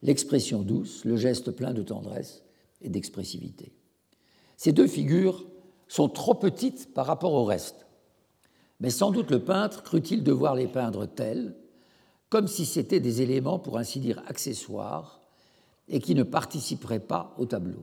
l'expression 0.03 0.63
douce, 0.63 1.05
le 1.05 1.17
geste 1.17 1.51
plein 1.51 1.73
de 1.73 1.83
tendresse 1.83 2.45
et 2.81 2.89
d'expressivité. 2.89 3.73
Ces 4.57 4.73
deux 4.73 4.87
figures 4.87 5.47
sont 5.89 6.09
trop 6.09 6.35
petites 6.35 6.95
par 6.95 7.07
rapport 7.07 7.33
au 7.33 7.45
reste 7.45 7.89
mais 8.81 8.91
sans 8.91 9.11
doute 9.11 9.31
le 9.31 9.43
peintre 9.43 9.83
crut-il 9.83 10.23
devoir 10.23 10.55
les 10.55 10.69
peindre 10.69 11.07
tels, 11.07 11.57
comme 12.29 12.47
si 12.47 12.65
c'étaient 12.65 13.01
des 13.01 13.23
éléments, 13.23 13.59
pour 13.59 13.79
ainsi 13.79 14.01
dire, 14.01 14.23
accessoires, 14.27 15.21
et 15.89 16.01
qui 16.01 16.15
ne 16.15 16.23
participeraient 16.23 17.01
pas 17.01 17.35
au 17.39 17.47
tableau. 17.47 17.83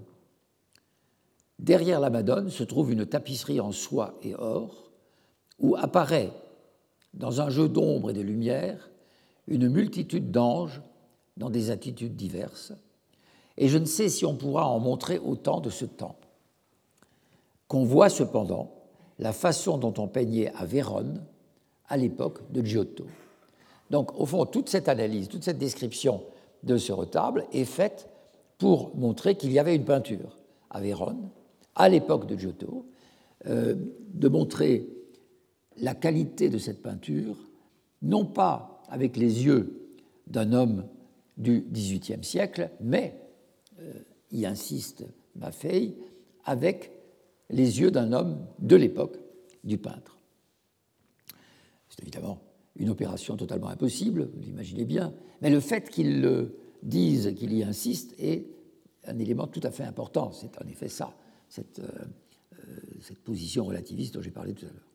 Derrière 1.60 2.00
la 2.00 2.10
Madone 2.10 2.50
se 2.50 2.64
trouve 2.64 2.92
une 2.92 3.06
tapisserie 3.06 3.62
en 3.62 3.72
soie 3.72 4.16
et 4.22 4.36
or, 4.36 4.92
où 5.60 5.76
apparaît, 5.76 6.32
dans 7.14 7.42
un 7.42 7.50
jeu 7.50 7.70
d'ombre 7.70 8.10
et 8.10 8.14
de 8.14 8.22
lumière, 8.22 8.90
une 9.48 9.70
multitude 9.70 10.32
d'anges 10.32 10.82
dans 11.38 11.50
des 11.50 11.72
attitudes 11.72 12.16
diverses, 12.16 12.74
et 13.58 13.70
je 13.70 13.78
ne 13.78 13.86
sais 13.86 14.10
si 14.10 14.26
on 14.26 14.36
pourra 14.36 14.68
en 14.68 14.80
montrer 14.80 15.18
autant 15.18 15.62
de 15.62 15.70
ce 15.70 15.86
temps. 15.86 16.18
Qu'on 17.68 17.86
voit 17.86 18.10
cependant 18.10 18.72
la 19.18 19.32
façon 19.32 19.78
dont 19.78 19.94
on 19.98 20.08
peignait 20.08 20.52
à 20.56 20.66
Vérone 20.66 21.26
à 21.88 21.96
l'époque 21.96 22.52
de 22.52 22.64
Giotto. 22.64 23.06
Donc, 23.92 24.20
au 24.20 24.26
fond, 24.26 24.46
toute 24.46 24.70
cette 24.70 24.90
analyse, 24.90 25.30
toute 25.30 25.44
cette 25.44 25.58
description 25.58 26.22
de 26.64 26.78
ce 26.78 26.92
retable 26.92 27.46
est 27.54 27.66
faite 27.66 28.10
pour 28.58 28.96
montrer 28.96 29.36
qu'il 29.36 29.52
y 29.52 29.60
avait 29.60 29.76
une 29.76 29.86
peinture 29.86 30.38
à 30.70 30.82
Vérone 30.82 31.30
à 31.76 31.90
l'époque 31.90 32.28
de 32.28 32.38
Giotto, 32.38 32.86
euh, 33.48 33.76
de 34.14 34.28
montrer 34.28 34.90
la 35.78 35.94
qualité 35.94 36.50
de 36.50 36.58
cette 36.58 36.82
peinture, 36.82 37.38
non 38.02 38.26
pas 38.26 38.82
avec 38.88 39.18
les 39.18 39.46
yeux 39.46 39.92
d'un 40.28 40.54
homme 40.54 40.86
du 41.38 41.66
XVIIIe 41.72 42.24
siècle, 42.24 42.70
mais, 42.82 43.20
euh, 43.80 43.94
y 44.32 44.46
insiste 44.46 45.06
Maffei, 45.36 45.96
avec 46.46 46.92
les 47.50 47.82
yeux 47.82 47.92
d'un 47.92 48.14
homme 48.14 48.46
de 48.60 48.76
l'époque 48.76 49.18
du 49.64 49.78
peintre. 49.78 50.18
C'est 51.90 52.02
évidemment 52.02 52.40
une 52.78 52.90
opération 52.90 53.38
totalement 53.38 53.70
impossible, 53.70 54.30
vous 54.34 54.42
l'imaginez 54.42 54.86
bien, 54.86 55.14
mais 55.42 55.50
le 55.50 55.60
fait 55.60 55.90
qu'il 55.90 56.22
le 56.22 56.58
dise, 56.84 57.34
qu'il 57.36 57.54
y 57.54 57.64
insiste, 57.64 58.14
est 58.18 58.48
un 59.06 59.18
élément 59.20 59.48
tout 59.48 59.62
à 59.64 59.72
fait 59.72 59.84
important. 59.84 60.32
C'est 60.32 60.62
en 60.62 60.68
effet 60.68 60.90
ça, 60.90 61.16
cette, 61.50 61.80
euh, 61.80 62.64
cette 63.02 63.20
position 63.20 63.66
relativiste 63.66 64.14
dont 64.14 64.22
j'ai 64.22 64.32
parlé 64.32 64.54
tout 64.54 64.66
à 64.66 64.70
l'heure. 64.70 64.90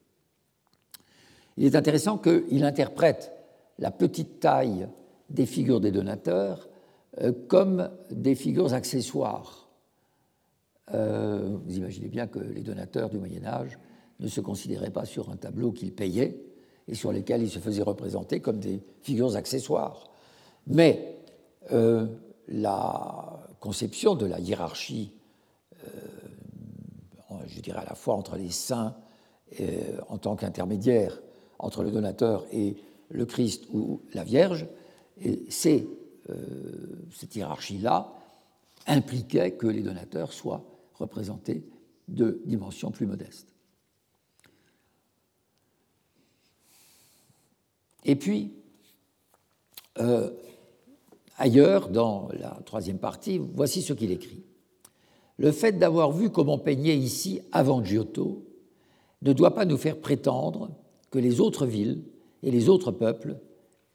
Il 1.56 1.64
est 1.64 1.76
intéressant 1.76 2.18
qu'il 2.18 2.64
interprète 2.64 3.32
la 3.78 3.90
petite 3.90 4.40
taille 4.40 4.88
des 5.28 5.46
figures 5.46 5.80
des 5.80 5.90
donateurs 5.90 6.68
euh, 7.20 7.32
comme 7.48 7.90
des 8.10 8.34
figures 8.34 8.72
accessoires 8.74 9.68
euh, 10.92 11.56
vous 11.64 11.76
imaginez 11.76 12.08
bien 12.08 12.26
que 12.26 12.40
les 12.40 12.62
donateurs 12.62 13.10
du 13.10 13.18
Moyen 13.18 13.44
Âge 13.44 13.78
ne 14.18 14.26
se 14.26 14.40
considéraient 14.40 14.90
pas 14.90 15.04
sur 15.04 15.30
un 15.30 15.36
tableau 15.36 15.70
qu'ils 15.70 15.92
payaient 15.92 16.36
et 16.88 16.96
sur 16.96 17.12
lesquels 17.12 17.42
ils 17.42 17.50
se 17.50 17.60
faisaient 17.60 17.82
représenter 17.82 18.40
comme 18.40 18.58
des 18.58 18.82
figures 19.00 19.36
accessoires. 19.36 20.10
Mais 20.66 21.14
la 22.48 23.40
conception 23.60 24.16
de 24.16 24.26
la 24.26 24.40
hiérarchie, 24.40 25.12
je 27.50 27.60
dirais 27.60 27.80
à 27.80 27.84
la 27.84 27.94
fois 27.94 28.14
entre 28.14 28.36
les 28.36 28.50
saints 28.50 28.96
en 30.08 30.18
tant 30.18 30.36
qu'intermédiaire 30.36 31.20
entre 31.58 31.82
le 31.82 31.90
donateur 31.90 32.46
et 32.52 32.76
le 33.08 33.26
Christ 33.26 33.66
ou 33.72 34.00
la 34.14 34.22
Vierge, 34.22 34.68
c'est 35.48 35.86
cette 37.12 37.34
hiérarchie-là 37.34 38.12
impliquait 38.86 39.52
que 39.52 39.66
les 39.66 39.82
donateurs 39.82 40.32
soient 40.32 40.64
représentés 40.94 41.64
de 42.08 42.40
dimensions 42.44 42.90
plus 42.90 43.06
modestes. 43.06 43.54
Et 48.04 48.16
puis, 48.16 48.52
euh, 49.98 50.30
ailleurs, 51.36 51.88
dans 51.88 52.28
la 52.32 52.58
troisième 52.64 52.98
partie, 52.98 53.38
voici 53.38 53.82
ce 53.82 53.92
qu'il 53.92 54.10
écrit. 54.10 54.42
Le 55.40 55.52
fait 55.52 55.78
d'avoir 55.78 56.12
vu 56.12 56.28
comment 56.28 56.58
peignait 56.58 56.98
ici 56.98 57.40
avant 57.50 57.82
Giotto 57.82 58.44
ne 59.22 59.32
doit 59.32 59.54
pas 59.54 59.64
nous 59.64 59.78
faire 59.78 59.98
prétendre 59.98 60.70
que 61.10 61.18
les 61.18 61.40
autres 61.40 61.64
villes 61.64 62.02
et 62.42 62.50
les 62.50 62.68
autres 62.68 62.92
peuples 62.92 63.38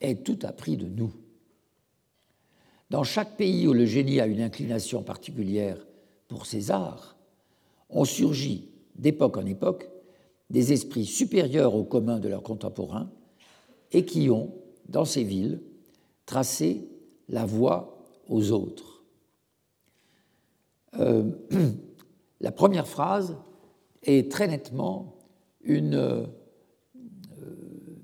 aient 0.02 0.24
tout 0.24 0.40
appris 0.42 0.76
de 0.76 0.88
nous. 0.88 1.14
Dans 2.90 3.04
chaque 3.04 3.38
pays 3.38 3.68
où 3.68 3.74
le 3.74 3.86
génie 3.86 4.20
a 4.20 4.26
une 4.26 4.42
inclination 4.42 5.04
particulière 5.04 5.78
pour 6.30 6.48
ces 6.48 6.72
arts 6.72 7.16
ont 7.92 8.06
surgi 8.06 8.72
d'époque 8.96 9.38
en 9.38 9.46
époque 9.46 9.88
des 10.50 10.74
esprits 10.74 11.06
supérieurs 11.06 11.76
au 11.76 11.84
commun 11.84 12.18
de 12.18 12.28
leurs 12.28 12.42
contemporains 12.42 13.12
et 13.92 14.04
qui 14.04 14.32
ont, 14.32 14.52
dans 14.90 15.06
ces 15.06 15.24
villes, 15.24 15.62
tracé 16.26 16.88
la 17.30 17.46
voie 17.46 18.00
aux 18.30 18.52
autres. 18.52 18.95
Euh, 21.00 21.32
la 22.42 22.52
première 22.52 22.88
phrase 22.88 23.38
est 24.04 24.32
très 24.32 24.48
nettement 24.48 25.16
une 25.62 25.96
euh, 25.96 26.26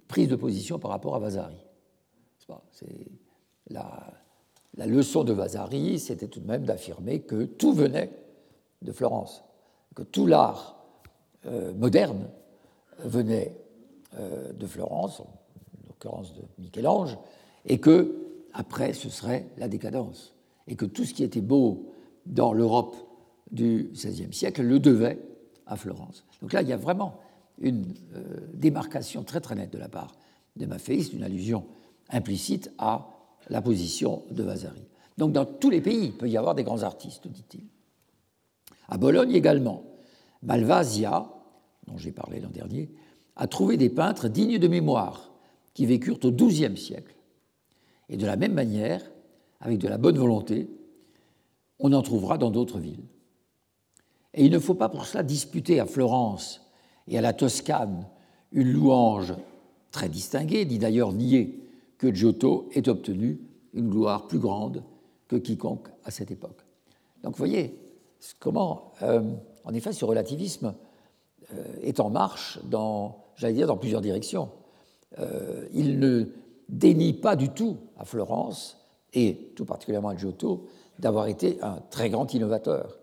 prise 0.08 0.28
de 0.28 0.36
position 0.36 0.80
par 0.80 0.92
rapport 0.92 1.16
à 1.16 1.20
Vasari. 1.20 1.58
La, 3.70 4.14
la, 4.76 4.86
leçon 4.86 5.24
de 5.24 5.32
Vasari, 5.32 6.00
c'était 6.00 6.28
tout 6.28 6.42
de 6.42 6.48
même 6.48 6.66
d'affirmer 6.66 7.22
que 7.22 7.46
tout 7.46 7.72
venait 7.72 8.12
de 8.82 8.92
Florence, 8.92 9.44
que 9.96 10.04
tout 10.04 10.28
l'art 10.28 10.84
euh, 11.46 11.74
moderne 11.74 12.30
venait 13.00 13.56
euh, 14.20 14.52
de 14.52 14.68
Florence, 14.68 15.22
en 15.22 15.28
l'occurrence 15.88 16.34
de 16.34 16.42
Michel-Ange, 16.60 17.18
et 17.66 17.80
que 17.80 18.16
après 18.54 18.94
ce 18.94 19.10
serait 19.10 19.48
la 19.58 19.68
décadence, 19.68 20.34
et 20.68 20.76
que 20.76 20.86
tout 20.86 21.06
ce 21.06 21.14
qui 21.14 21.24
était 21.24 21.42
beau 21.42 21.94
dans 22.26 22.54
l'Europe 22.54 22.96
du 23.52 23.90
XVIe 23.94 24.34
siècle 24.34 24.62
le 24.62 24.80
devait 24.80 25.20
à 25.66 25.76
Florence. 25.76 26.24
Donc 26.42 26.54
là, 26.54 26.62
il 26.62 26.68
y 26.68 26.74
a 26.74 26.78
vraiment 26.78 27.20
une 27.60 27.94
euh, 28.16 28.40
démarcation 28.54 29.24
très 29.24 29.42
très 29.42 29.56
nette 29.56 29.72
de 29.72 29.78
la 29.78 29.90
part 29.90 30.16
de 30.56 30.66
Maffeis, 30.66 31.14
une 31.14 31.24
allusion 31.24 31.66
implicite 32.10 32.72
à 32.78 33.08
la 33.50 33.62
position 33.62 34.24
de 34.32 34.44
Vasari. 34.44 34.84
Donc 35.18 35.34
dans 35.34 35.46
tous 35.46 35.70
les 35.70 35.82
pays, 35.82 36.06
il 36.06 36.14
peut 36.14 36.30
y 36.30 36.38
avoir 36.38 36.56
des 36.56 36.64
grands 36.64 36.84
artistes, 36.84 37.28
dit-il. 37.28 37.64
À 38.88 38.98
Bologne 38.98 39.32
également, 39.32 39.84
Malvasia, 40.44 41.30
dont 41.88 41.98
j'ai 41.98 42.12
parlé 42.12 42.40
l'an 42.40 42.50
dernier, 42.50 42.90
a 43.36 43.48
trouvé 43.48 43.78
des 43.78 43.90
peintres 43.90 44.28
dignes 44.28 44.58
de 44.58 44.68
mémoire 44.68 45.32
qui 45.74 45.86
vécurent 45.86 46.20
au 46.24 46.32
XIIe 46.32 46.78
siècle. 46.78 47.16
Et 48.10 48.18
de 48.18 48.26
la 48.26 48.36
même 48.36 48.54
manière, 48.54 49.02
avec 49.62 49.78
de 49.78 49.88
la 49.88 49.98
bonne 49.98 50.18
volonté, 50.18 50.70
on 51.82 51.94
en 51.94 52.02
trouvera 52.02 52.38
dans 52.38 52.52
d'autres 52.52 52.80
villes. 52.80 53.04
Et 54.34 54.46
il 54.46 54.52
ne 54.52 54.60
faut 54.60 54.76
pas 54.76 54.90
pour 54.90 55.06
cela 55.06 55.24
disputer 55.24 55.80
à 55.80 55.86
Florence 55.86 56.62
et 57.08 57.18
à 57.18 57.22
la 57.22 57.34
Toscane 57.34 58.08
une 58.52 58.72
louange 58.72 59.34
très 59.92 60.10
distinguée, 60.10 60.66
ni 60.66 60.78
d'ailleurs 60.78 61.12
nier 61.12 61.60
que 61.98 62.14
Giotto 62.14 62.70
ait 62.74 62.88
obtenu 62.88 63.42
une 63.74 63.90
gloire 63.90 64.28
plus 64.28 64.40
grande 64.40 64.84
que 65.28 65.36
quiconque 65.36 65.88
à 66.04 66.12
cette 66.12 66.32
époque. 66.32 66.66
Donc 67.24 67.34
vous 67.34 67.38
voyez 67.38 67.78
comment, 68.40 68.94
euh, 69.02 69.22
en 69.64 69.74
effet, 69.74 69.94
ce 69.94 70.06
relativisme 70.06 70.74
euh, 71.54 71.64
est 71.82 72.00
en 72.00 72.10
marche 72.10 72.60
dans, 72.66 73.24
j'allais 73.36 73.54
dire, 73.54 73.68
dans 73.68 73.78
plusieurs 73.78 74.02
directions. 74.02 74.50
Euh, 75.20 75.68
il 75.74 76.00
ne 76.00 76.26
dénie 76.70 77.14
pas 77.14 77.36
du 77.36 77.50
tout 77.50 77.78
à 77.98 78.06
Florence, 78.06 78.78
et 79.14 79.52
tout 79.56 79.66
particulièrement 79.66 80.10
à 80.10 80.16
Giotto, 80.16 80.68
d'avoir 81.02 81.28
été 81.28 81.62
un 81.62 81.82
très 81.90 82.10
grand 82.10 82.34
innovateur. 82.34 82.98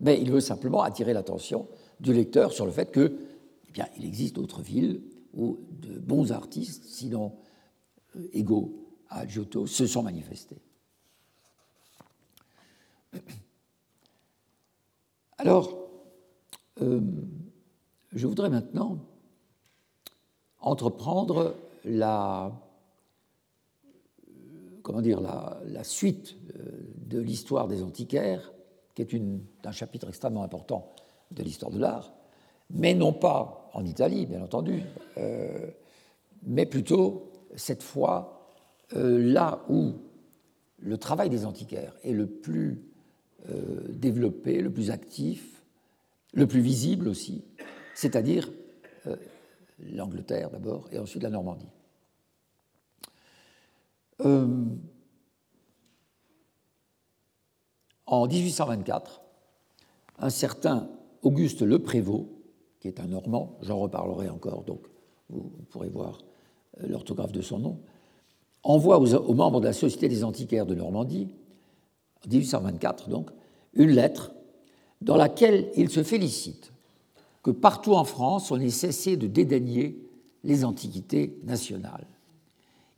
Mais 0.00 0.20
il 0.20 0.30
veut 0.30 0.40
simplement 0.40 0.82
attirer 0.82 1.14
l'attention 1.14 1.68
du 2.00 2.12
lecteur 2.12 2.52
sur 2.52 2.66
le 2.66 2.72
fait 2.72 2.90
que, 2.90 3.16
eh 3.68 3.72
bien, 3.72 3.86
il 3.96 4.04
existe 4.04 4.34
d'autres 4.34 4.60
villes 4.60 5.00
où 5.32 5.60
de 5.70 5.98
bons 5.98 6.32
artistes, 6.32 6.84
sinon 6.84 7.32
euh, 8.16 8.28
égaux 8.32 8.88
à 9.08 9.26
Giotto, 9.26 9.66
se 9.66 9.86
sont 9.86 10.02
manifestés. 10.02 10.60
Alors, 15.38 15.78
euh, 16.82 17.00
je 18.12 18.26
voudrais 18.26 18.50
maintenant 18.50 18.98
entreprendre 20.60 21.54
la, 21.84 22.50
comment 24.84 25.00
dire, 25.00 25.20
la, 25.20 25.82
suite 25.82 26.36
euh, 26.54 26.60
de 27.06 27.18
l'histoire 27.18 27.66
des 27.66 27.82
antiquaires, 27.82 28.52
qui 28.94 29.02
est 29.02 29.14
un 29.64 29.72
chapitre 29.72 30.08
extrêmement 30.08 30.44
important 30.44 30.94
de 31.32 31.42
l'histoire 31.42 31.72
de 31.72 31.80
l'art, 31.80 32.12
mais 32.70 32.94
non 32.94 33.12
pas 33.12 33.70
en 33.72 33.84
Italie, 33.84 34.26
bien 34.26 34.42
entendu, 34.42 34.82
euh, 35.16 35.70
mais 36.44 36.66
plutôt 36.66 37.32
cette 37.56 37.82
fois 37.82 38.52
euh, 38.94 39.18
là 39.18 39.64
où 39.68 39.94
le 40.78 40.98
travail 40.98 41.30
des 41.30 41.46
antiquaires 41.46 41.96
est 42.04 42.12
le 42.12 42.26
plus 42.28 42.84
développé, 43.90 44.62
le 44.62 44.72
plus 44.72 44.90
actif, 44.90 45.62
le 46.32 46.46
plus 46.46 46.62
visible 46.62 47.08
aussi, 47.08 47.44
c'est-à-dire 47.94 48.50
l'Angleterre 49.92 50.48
d'abord 50.48 50.88
et 50.92 50.98
ensuite 50.98 51.22
la 51.22 51.28
Normandie. 51.28 51.68
Euh, 54.20 54.64
en 58.06 58.26
1824, 58.26 59.22
un 60.18 60.30
certain 60.30 60.88
Auguste 61.22 61.62
Le 61.62 61.78
Prévost, 61.78 62.26
qui 62.80 62.88
est 62.88 63.00
un 63.00 63.06
Normand, 63.06 63.58
j'en 63.62 63.78
reparlerai 63.78 64.28
encore, 64.28 64.62
donc 64.64 64.80
vous, 65.30 65.50
pourrez 65.70 65.88
voir 65.88 66.18
euh, 66.80 66.86
l'orthographe 66.86 67.32
de 67.32 67.40
son 67.40 67.58
nom, 67.58 67.80
envoie 68.62 68.98
aux, 68.98 69.14
aux, 69.14 69.34
membres 69.34 69.60
de 69.60 69.66
la 69.66 69.72
Société 69.72 70.08
des 70.08 70.22
antiquaires 70.22 70.66
de 70.66 70.74
Normandie, 70.74 71.28
en 72.24 72.28
1824 72.28 73.08
donc, 73.08 73.30
une 73.74 73.90
lettre 73.90 74.32
dans 75.00 75.16
laquelle 75.16 75.70
il 75.76 75.90
se 75.90 76.02
félicite 76.02 76.72
que 77.42 77.50
partout 77.50 77.92
en 77.92 78.04
France, 78.04 78.50
on 78.50 78.60
ait 78.60 78.70
cessé 78.70 79.16
de 79.16 79.26
dédaigner 79.26 79.98
les 80.44 80.64
antiquités 80.64 81.38
nationales. 81.44 82.06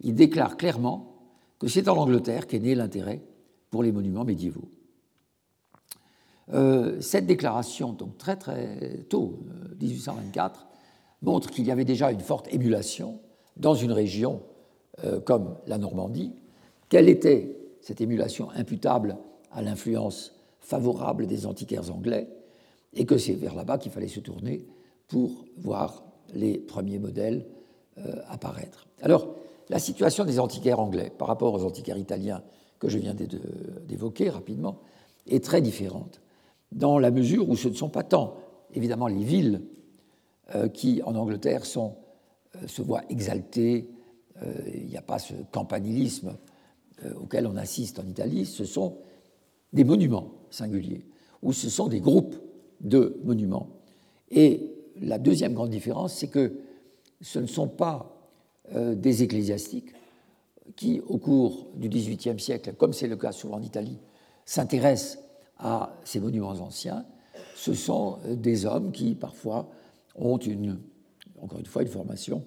Il 0.00 0.14
déclare 0.14 0.56
clairement 0.56 1.16
que 1.58 1.68
c'est 1.68 1.88
en 1.88 1.96
Angleterre 1.96 2.46
qu'est 2.46 2.58
né 2.58 2.74
l'intérêt 2.74 3.22
pour 3.70 3.82
les 3.82 3.92
monuments 3.92 4.24
médiévaux. 4.24 4.68
Euh, 6.52 7.00
cette 7.00 7.26
déclaration, 7.26 7.92
donc 7.92 8.18
très 8.18 8.36
très 8.36 9.04
tôt, 9.08 9.40
1824, 9.80 10.60
euh, 10.60 10.64
montre 11.22 11.50
qu'il 11.50 11.66
y 11.66 11.70
avait 11.70 11.84
déjà 11.84 12.12
une 12.12 12.20
forte 12.20 12.52
émulation 12.52 13.20
dans 13.56 13.74
une 13.74 13.92
région 13.92 14.42
euh, 15.04 15.20
comme 15.20 15.56
la 15.66 15.78
Normandie. 15.78 16.34
Quelle 16.88 17.08
était 17.08 17.56
cette 17.80 18.00
émulation 18.00 18.50
imputable 18.50 19.16
à 19.50 19.62
l'influence 19.62 20.34
favorable 20.60 21.26
des 21.26 21.46
antiquaires 21.46 21.90
anglais 21.90 22.28
et 22.92 23.06
que 23.06 23.18
c'est 23.18 23.34
vers 23.34 23.54
là-bas 23.54 23.78
qu'il 23.78 23.92
fallait 23.92 24.08
se 24.08 24.20
tourner 24.20 24.66
pour 25.08 25.44
voir 25.56 26.04
les 26.34 26.58
premiers 26.58 26.98
modèles 26.98 27.46
apparaître. 28.28 28.86
Alors, 29.00 29.36
la 29.68 29.78
situation 29.78 30.24
des 30.24 30.38
antiquaires 30.38 30.80
anglais 30.80 31.12
par 31.16 31.28
rapport 31.28 31.54
aux 31.54 31.64
antiquaires 31.64 31.98
italiens 31.98 32.42
que 32.78 32.88
je 32.88 32.98
viens 32.98 33.14
d'évoquer 33.14 34.30
rapidement 34.30 34.80
est 35.26 35.42
très 35.42 35.60
différente, 35.60 36.20
dans 36.72 36.98
la 36.98 37.10
mesure 37.10 37.48
où 37.48 37.56
ce 37.56 37.68
ne 37.68 37.74
sont 37.74 37.88
pas 37.88 38.02
tant, 38.02 38.36
évidemment, 38.74 39.06
les 39.06 39.24
villes 39.24 39.62
euh, 40.54 40.68
qui, 40.68 41.02
en 41.02 41.14
Angleterre, 41.14 41.62
euh, 41.76 42.66
se 42.66 42.82
voient 42.82 43.02
exaltées, 43.08 43.90
il 44.74 44.86
n'y 44.86 44.98
a 44.98 45.02
pas 45.02 45.18
ce 45.18 45.32
campanilisme 45.50 46.36
auquel 47.18 47.46
on 47.46 47.56
assiste 47.56 47.98
en 47.98 48.06
Italie, 48.06 48.44
ce 48.44 48.66
sont 48.66 48.98
des 49.72 49.84
monuments 49.84 50.32
singuliers, 50.50 51.06
ou 51.42 51.54
ce 51.54 51.70
sont 51.70 51.88
des 51.88 52.00
groupes 52.00 52.36
de 52.80 53.18
monuments. 53.24 53.68
Et 54.30 54.74
la 55.00 55.18
deuxième 55.18 55.54
grande 55.54 55.70
différence, 55.70 56.14
c'est 56.14 56.28
que 56.28 56.60
ce 57.20 57.38
ne 57.38 57.46
sont 57.46 57.68
pas 57.68 58.12
euh, 58.12 58.15
des 58.74 59.22
ecclésiastiques 59.22 59.92
qui, 60.74 61.00
au 61.06 61.18
cours 61.18 61.68
du 61.74 61.88
XVIIIe 61.88 62.38
siècle, 62.40 62.74
comme 62.74 62.92
c'est 62.92 63.06
le 63.06 63.16
cas 63.16 63.32
souvent 63.32 63.56
en 63.56 63.62
Italie, 63.62 63.98
s'intéressent 64.44 65.18
à 65.58 65.96
ces 66.04 66.20
monuments 66.20 66.50
anciens. 66.50 67.06
Ce 67.54 67.74
sont 67.74 68.18
euh, 68.26 68.34
des 68.34 68.66
hommes 68.66 68.92
qui, 68.92 69.14
parfois, 69.14 69.70
ont 70.16 70.38
une, 70.38 70.78
encore 71.40 71.60
une 71.60 71.66
fois, 71.66 71.82
une 71.82 71.88
formation 71.88 72.44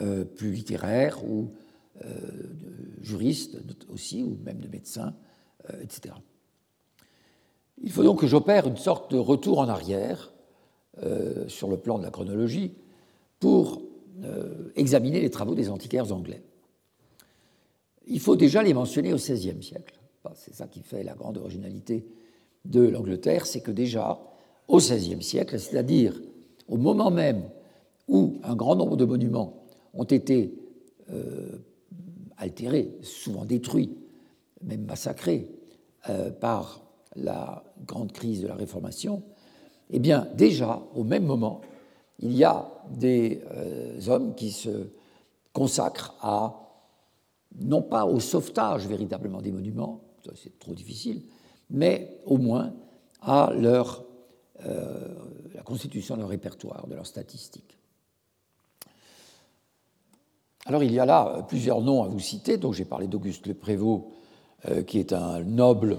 euh, 0.00 0.24
plus 0.24 0.52
littéraire 0.52 1.24
ou 1.24 1.50
juriste 3.00 3.56
aussi, 3.88 4.24
ou 4.24 4.36
même 4.44 4.58
de 4.58 4.66
médecin, 4.66 5.14
etc. 5.80 6.12
Il 7.82 7.92
faut 7.92 8.02
donc 8.02 8.20
que 8.20 8.26
j'opère 8.26 8.66
une 8.66 8.76
sorte 8.76 9.12
de 9.12 9.16
retour 9.16 9.60
en 9.60 9.68
arrière 9.68 10.32
euh, 11.02 11.48
sur 11.48 11.68
le 11.68 11.76
plan 11.76 11.98
de 11.98 12.04
la 12.04 12.10
chronologie 12.10 12.72
pour 13.40 13.78
euh, 13.78 13.83
examiner 14.76 15.20
les 15.20 15.30
travaux 15.30 15.54
des 15.54 15.70
antiquaires 15.70 16.12
anglais. 16.12 16.42
Il 18.06 18.20
faut 18.20 18.36
déjà 18.36 18.62
les 18.62 18.74
mentionner 18.74 19.12
au 19.12 19.16
XVIe 19.16 19.62
siècle. 19.62 19.98
C'est 20.34 20.54
ça 20.54 20.66
qui 20.66 20.80
fait 20.80 21.02
la 21.02 21.14
grande 21.14 21.36
originalité 21.36 22.06
de 22.64 22.80
l'Angleterre, 22.80 23.46
c'est 23.46 23.60
que 23.60 23.70
déjà 23.70 24.20
au 24.68 24.78
XVIe 24.78 25.22
siècle, 25.22 25.58
c'est-à-dire 25.58 26.18
au 26.68 26.76
moment 26.76 27.10
même 27.10 27.42
où 28.08 28.38
un 28.42 28.54
grand 28.54 28.76
nombre 28.76 28.96
de 28.96 29.04
monuments 29.04 29.64
ont 29.92 30.04
été 30.04 30.54
euh, 31.10 31.58
altérés, 32.36 32.96
souvent 33.02 33.44
détruits, 33.44 33.96
même 34.62 34.84
massacrés 34.84 35.48
par 36.40 36.84
la 37.16 37.64
grande 37.86 38.12
crise 38.12 38.42
de 38.42 38.46
la 38.46 38.54
Réformation, 38.54 39.22
eh 39.90 39.98
bien 39.98 40.26
déjà, 40.34 40.82
au 40.94 41.04
même 41.04 41.24
moment, 41.24 41.60
il 42.20 42.32
y 42.32 42.44
a 42.44 42.70
des 42.90 43.40
hommes 44.08 44.34
qui 44.34 44.50
se 44.50 44.88
consacrent 45.52 46.14
à, 46.20 46.54
non 47.60 47.82
pas 47.82 48.06
au 48.06 48.20
sauvetage 48.20 48.86
véritablement 48.86 49.40
des 49.40 49.52
monuments, 49.52 50.00
c'est 50.34 50.58
trop 50.58 50.74
difficile, 50.74 51.22
mais 51.70 52.18
au 52.24 52.38
moins 52.38 52.72
à 53.20 53.52
leur, 53.54 54.04
la 54.60 55.62
constitution 55.64 56.14
de 56.14 56.20
leur 56.20 56.30
répertoire, 56.30 56.86
de 56.86 56.94
leurs 56.94 57.06
statistiques. 57.06 57.74
Alors 60.66 60.82
il 60.82 60.92
y 60.92 60.98
a 60.98 61.04
là 61.04 61.36
euh, 61.36 61.42
plusieurs 61.42 61.80
noms 61.80 62.02
à 62.02 62.08
vous 62.08 62.20
citer. 62.20 62.56
Donc 62.56 62.74
j'ai 62.74 62.84
parlé 62.84 63.06
d'Auguste 63.06 63.46
Le 63.46 63.54
Prévost, 63.54 64.04
euh, 64.68 64.82
qui 64.82 64.98
est 64.98 65.12
un 65.12 65.42
noble 65.42 65.98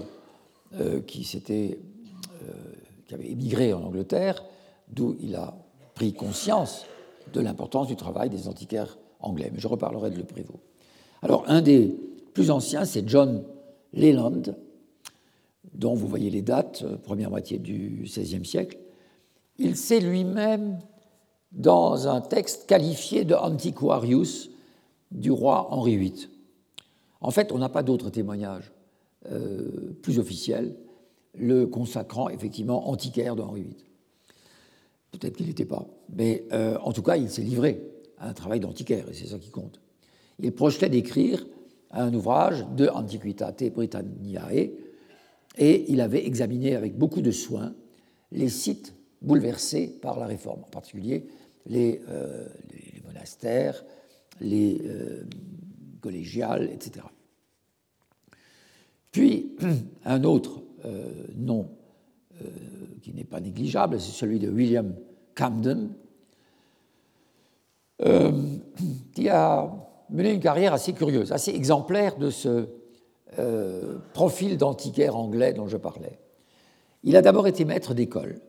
euh, 0.74 1.00
qui, 1.00 1.22
qui 1.22 3.14
avait 3.14 3.30
émigré 3.30 3.72
en 3.72 3.82
Angleterre, 3.82 4.44
d'où 4.88 5.16
il 5.20 5.36
a 5.36 5.54
pris 5.96 6.12
conscience 6.12 6.86
de 7.32 7.40
l'importance 7.40 7.88
du 7.88 7.96
travail 7.96 8.30
des 8.30 8.46
antiquaires 8.46 8.96
anglais. 9.18 9.50
Mais 9.52 9.58
je 9.58 9.66
reparlerai 9.66 10.10
de 10.10 10.16
Le 10.16 10.24
Prévost. 10.24 10.60
Alors 11.22 11.42
un 11.48 11.62
des 11.62 11.88
plus 12.34 12.52
anciens, 12.52 12.84
c'est 12.84 13.08
John 13.08 13.42
Leland, 13.92 14.42
dont 15.74 15.94
vous 15.94 16.06
voyez 16.06 16.30
les 16.30 16.42
dates, 16.42 16.84
première 17.02 17.30
moitié 17.30 17.58
du 17.58 18.02
XVIe 18.04 18.44
siècle. 18.44 18.78
Il 19.58 19.74
s'est 19.76 20.00
lui-même, 20.00 20.78
dans 21.52 22.06
un 22.08 22.20
texte 22.20 22.68
qualifié 22.68 23.24
de 23.24 23.34
antiquarius, 23.34 24.50
du 25.10 25.30
roi 25.30 25.68
Henri 25.70 25.96
VIII. 25.96 26.28
En 27.20 27.30
fait, 27.30 27.52
on 27.52 27.58
n'a 27.58 27.70
pas 27.70 27.82
d'autres 27.82 28.10
témoignages 28.10 28.72
euh, 29.30 29.96
plus 30.02 30.18
officiels 30.18 30.76
le 31.34 31.66
consacrant 31.66 32.28
effectivement 32.28 32.90
antiquaire 32.90 33.36
de 33.36 33.42
Henri 33.42 33.62
VIII. 33.62 33.84
Peut-être 35.12 35.36
qu'il 35.36 35.46
n'était 35.46 35.64
pas, 35.64 35.86
mais 36.14 36.44
euh, 36.52 36.78
en 36.82 36.92
tout 36.92 37.02
cas, 37.02 37.16
il 37.16 37.30
s'est 37.30 37.42
livré 37.42 37.82
à 38.18 38.28
un 38.28 38.32
travail 38.32 38.60
d'antiquaire, 38.60 39.08
et 39.08 39.14
c'est 39.14 39.26
ça 39.26 39.38
qui 39.38 39.50
compte. 39.50 39.80
Il 40.38 40.52
projetait 40.52 40.88
d'écrire 40.88 41.46
un 41.90 42.12
ouvrage 42.12 42.66
de 42.76 42.88
Antiquitate 42.88 43.72
Britanniae, 43.72 44.70
et 45.58 45.90
il 45.90 46.00
avait 46.00 46.26
examiné 46.26 46.74
avec 46.74 46.98
beaucoup 46.98 47.22
de 47.22 47.30
soin 47.30 47.74
les 48.32 48.48
sites 48.48 48.94
bouleversés 49.22 49.86
par 49.86 50.18
la 50.18 50.26
réforme, 50.26 50.64
en 50.64 50.70
particulier 50.70 51.26
les, 51.66 52.00
euh, 52.08 52.46
monastères, 53.06 53.84
les 54.40 54.82
euh, 54.84 55.24
collégiales, 56.00 56.70
etc. 56.72 57.06
Puis, 59.12 59.56
un 60.04 60.24
autre 60.24 60.62
nom 61.34 61.68
qui 63.02 63.12
n'est 63.12 63.24
pas 63.24 63.40
négligeable, 63.40 64.00
c'est 64.00 64.12
celui 64.12 64.38
de 64.38 64.50
William 64.50 64.94
Camden, 65.34 65.90
qui 69.14 69.28
a 69.28 69.72
mené 70.10 70.32
une 70.32 70.40
carrière 70.40 70.72
assez 70.72 70.92
curieuse, 70.92 71.32
assez 71.32 71.50
exemplaire 71.52 72.18
de 72.18 72.30
ce 72.30 72.68
profil 74.12 74.56
d'antiquaire 74.56 75.16
anglais 75.16 75.52
dont 75.52 75.66
je 75.66 75.76
parlais. 75.76 76.18
Il 77.04 77.16
a 77.16 77.22
d'abord 77.22 77.46
été 77.46 77.64
maître 77.64 77.94
d'école, 77.94 78.40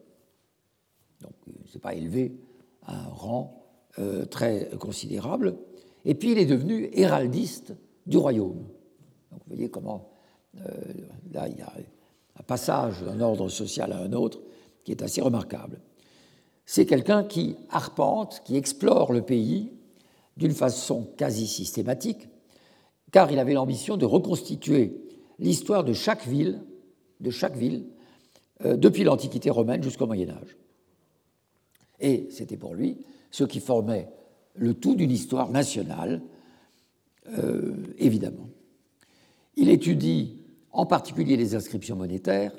donc 1.22 1.34
il 1.48 1.62
ne 1.62 1.68
s'est 1.68 1.80
pas 1.80 1.94
élevé 1.94 2.38
à 2.84 2.96
un 2.96 3.08
rang 3.10 3.66
très 4.30 4.70
considérable, 4.80 5.58
et 6.06 6.16
puis 6.16 6.32
il 6.32 6.38
est 6.38 6.46
devenu 6.46 6.90
héraldiste 6.94 7.74
du 8.06 8.18
royaume. 8.18 8.68
Donc 9.32 9.42
vous 9.46 9.56
voyez 9.56 9.70
comment, 9.70 10.10
euh, 10.56 10.70
là, 11.32 11.48
il 11.48 11.58
y 11.58 11.62
a 11.62 11.74
un 12.40 12.44
passage 12.44 13.02
d'un 13.04 13.20
ordre 13.20 13.50
social 13.50 13.92
à 13.92 14.00
un 14.00 14.14
autre 14.14 14.40
qui 14.84 14.92
est 14.92 15.02
assez 15.02 15.22
remarquable. 15.22 15.82
C'est 16.66 16.86
quelqu'un 16.86 17.24
qui 17.24 17.56
arpente, 17.70 18.42
qui 18.46 18.56
explore 18.56 19.14
le 19.14 19.22
pays 19.22 19.72
d'une 20.36 20.52
façon 20.52 21.08
quasi 21.18 21.48
systématique, 21.48 22.28
car 23.12 23.32
il 23.32 23.40
avait 23.40 23.54
l'ambition 23.54 23.98
de 23.98 24.06
reconstituer 24.06 25.02
l'histoire 25.40 25.84
de 25.84 25.94
chaque 25.94 26.28
ville, 26.28 26.62
de 27.20 27.30
chaque 27.30 27.56
ville, 27.56 27.86
euh, 28.66 28.76
depuis 28.76 29.04
l'Antiquité 29.04 29.50
romaine 29.50 29.82
jusqu'au 29.82 30.08
Moyen 30.08 30.30
Âge. 30.30 30.58
Et 32.00 32.28
c'était 32.30 32.58
pour 32.58 32.76
lui 32.76 32.98
ce 33.32 33.44
qui 33.44 33.60
formait 33.60 34.10
le 34.56 34.74
tout 34.74 34.96
d'une 34.96 35.12
histoire 35.12 35.50
nationale, 35.50 36.22
euh, 37.38 37.76
évidemment. 37.98 38.50
Il 39.56 39.70
étudie 39.70 40.37
en 40.78 40.86
particulier 40.86 41.36
les 41.36 41.56
inscriptions 41.56 41.96
monétaires 41.96 42.54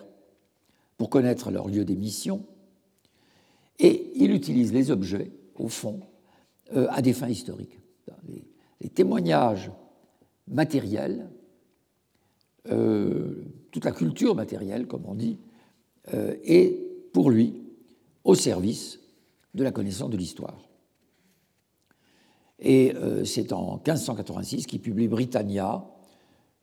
pour 0.97 1.09
connaître 1.09 1.51
leur 1.51 1.69
lieu 1.69 1.85
d'émission, 1.85 2.45
et 3.79 4.11
il 4.17 4.33
utilise 4.33 4.73
les 4.73 4.91
objets, 4.91 5.31
au 5.55 5.69
fond, 5.69 6.01
euh, 6.75 6.89
à 6.91 7.01
des 7.01 7.13
fins 7.13 7.29
historiques. 7.29 7.79
Les, 8.81 8.89
témoignages 8.91 9.71
matériels, 10.49 11.29
euh, 12.71 13.45
toute 13.71 13.85
la 13.85 13.93
culture 13.93 14.35
matérielle, 14.35 14.87
comme 14.87 15.07
on 15.07 15.15
dit, 15.15 15.39
est 16.13 17.13
pour 17.13 17.31
lui 17.31 17.63
au 18.25 18.35
service 18.35 18.99
de 19.55 19.63
la 19.63 19.71
connaissance 19.71 20.11
de 20.11 20.17
l'histoire. 20.17 20.69
Et 22.59 22.95
euh, 22.97 23.25
c'est 23.25 23.53
en 23.53 23.75
1586 23.77 24.67
qu'il 24.67 24.81
publie 24.81 25.07
Britannia, 25.07 25.85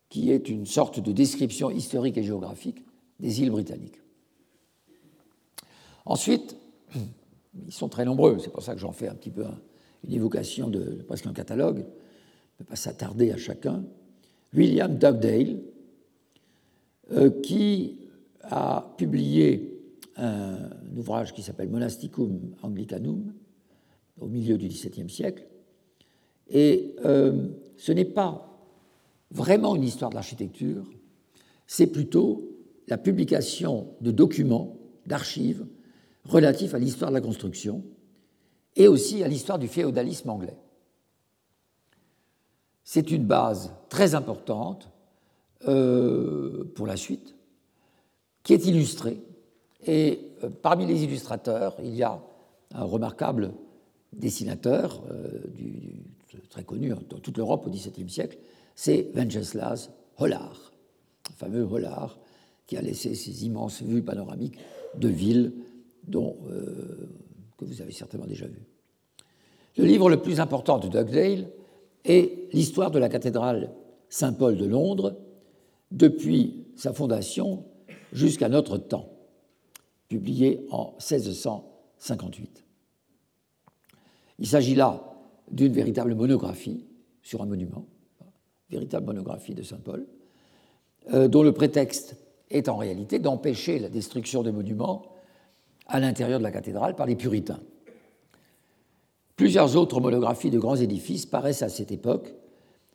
qui 0.10 0.32
est 0.32 0.50
une 0.50 0.66
sorte 0.66 1.00
de 1.00 1.12
description 1.12 1.70
historique 1.70 2.18
et 2.18 2.24
géographique 2.24 2.84
des 3.20 3.42
îles 3.42 3.52
britanniques. 3.52 4.02
Ensuite, 6.06 6.56
ils 7.66 7.74
sont 7.74 7.90
très 7.90 8.06
nombreux, 8.06 8.38
c'est 8.40 8.52
pour 8.52 8.64
ça 8.64 8.74
que 8.74 8.80
j'en 8.80 8.92
fais 8.92 9.08
un 9.08 9.16
petit 9.16 9.32
peu 9.32 9.46
une 10.08 10.14
évocation 10.14 10.70
de, 10.70 11.04
presque 11.08 11.26
un 11.26 11.34
catalogue, 11.34 11.86
ne 12.60 12.66
pas 12.66 12.76
s'attarder 12.76 13.32
à 13.32 13.38
chacun. 13.38 13.84
William 14.54 14.96
Dugdale, 14.96 15.60
euh, 17.12 17.30
qui 17.42 18.00
a 18.44 18.94
publié 18.98 19.82
un 20.18 20.70
ouvrage 20.96 21.34
qui 21.34 21.42
s'appelle 21.42 21.70
Monasticum 21.70 22.56
Anglicanum 22.62 23.34
au 24.20 24.28
milieu 24.28 24.58
du 24.58 24.68
XVIIe 24.68 25.10
siècle, 25.10 25.46
et 26.50 26.96
euh, 27.04 27.48
ce 27.78 27.92
n'est 27.92 28.06
pas 28.06 28.55
vraiment 29.32 29.76
une 29.76 29.84
histoire 29.84 30.10
de 30.10 30.16
l'architecture, 30.16 30.86
c'est 31.68 31.88
plutôt 31.88 32.44
la 32.88 32.98
publication 32.98 33.88
de 34.02 34.12
documents, 34.12 34.78
d'archives 35.06 35.66
relatifs 36.26 36.74
à 36.74 36.80
l'histoire 36.80 37.12
de 37.12 37.16
la 37.16 37.22
construction 37.22 37.84
et 38.76 38.88
aussi 38.88 39.24
à 39.24 39.28
l'histoire 39.28 39.60
du 39.60 39.68
féodalisme 39.68 40.30
anglais. 40.30 40.58
C'est 42.84 43.12
une 43.12 43.26
base 43.26 43.74
très 43.90 44.14
importante 44.14 44.90
euh, 45.68 46.72
pour 46.76 46.86
la 46.86 46.98
suite, 46.98 47.36
qui 48.44 48.54
est 48.54 48.66
illustrée. 48.66 49.24
Et 49.88 50.20
euh, 50.44 50.50
parmi 50.50 50.86
les 50.86 51.04
illustrateurs, 51.04 51.76
il 51.84 51.96
y 51.96 52.04
a 52.04 52.22
un 52.74 52.84
remarquable 52.84 53.54
dessinateur 54.14 55.04
du, 55.56 56.04
très 56.50 56.64
connu 56.64 56.90
dans 56.90 57.20
toute 57.20 57.38
l'Europe 57.38 57.66
au 57.68 57.70
XVIIe 57.70 58.10
siècle, 58.10 58.38
c'est 58.76 59.12
Venceslas 59.14 59.90
Hollar, 60.18 60.72
le 61.30 61.36
fameux 61.36 61.64
Hollar 61.64 62.20
qui 62.68 62.78
a 62.78 62.82
laissé 62.82 63.16
ces 63.16 63.46
immenses 63.46 63.82
vues 63.82 64.04
panoramiques 64.04 64.58
de 64.98 65.08
villes 65.08 65.54
dont, 66.08 66.38
euh, 66.50 67.10
que 67.58 67.66
vous 67.66 67.82
avez 67.82 67.92
certainement 67.92 68.28
déjà 68.28 68.48
vu. 68.48 68.62
Le 69.78 69.86
livre 69.86 70.10
le 70.10 70.22
plus 70.22 70.40
important 70.40 70.78
de 70.78 70.88
Dugdale 70.88 71.50
est 72.06 72.54
l'histoire 72.54 72.92
de 72.92 73.00
la 73.00 73.10
cathédrale 73.10 73.72
Saint-Paul 74.10 74.58
de 74.58 74.66
Londres 74.66 75.18
depuis 75.92 76.66
sa 76.76 76.94
fondation 76.94 77.66
jusqu'à 78.14 78.50
notre 78.50 78.78
temps, 78.78 79.10
publié 80.08 80.66
en 80.72 80.94
1658. 81.00 82.64
Il 84.40 84.48
s'agit 84.48 84.76
là 84.76 85.02
d'une 85.52 85.74
véritable 85.74 86.16
monographie 86.16 86.86
sur 87.22 87.42
un 87.42 87.46
monument, 87.46 87.86
véritable 88.76 89.06
monographie 89.06 89.56
de 89.56 89.64
Saint 89.64 89.80
Paul, 89.84 90.06
euh, 91.14 91.28
dont 91.28 91.44
le 91.44 91.52
prétexte 91.52 92.18
est 92.50 92.70
en 92.70 92.78
réalité 92.78 93.20
d'empêcher 93.20 93.80
la 93.80 93.90
destruction 93.90 94.44
des 94.44 94.52
monuments 94.52 95.06
à 95.88 96.00
l'intérieur 96.00 96.40
de 96.40 96.44
la 96.44 96.52
cathédrale 96.52 96.96
par 96.96 97.06
les 97.06 97.16
puritains. 97.16 97.60
Plusieurs 99.36 99.76
autres 99.76 100.00
monographies 100.00 100.50
de 100.50 100.60
grands 100.60 100.76
édifices 100.76 101.26
paraissent 101.26 101.62
à 101.62 101.70
cette 101.70 101.92
époque, 101.92 102.34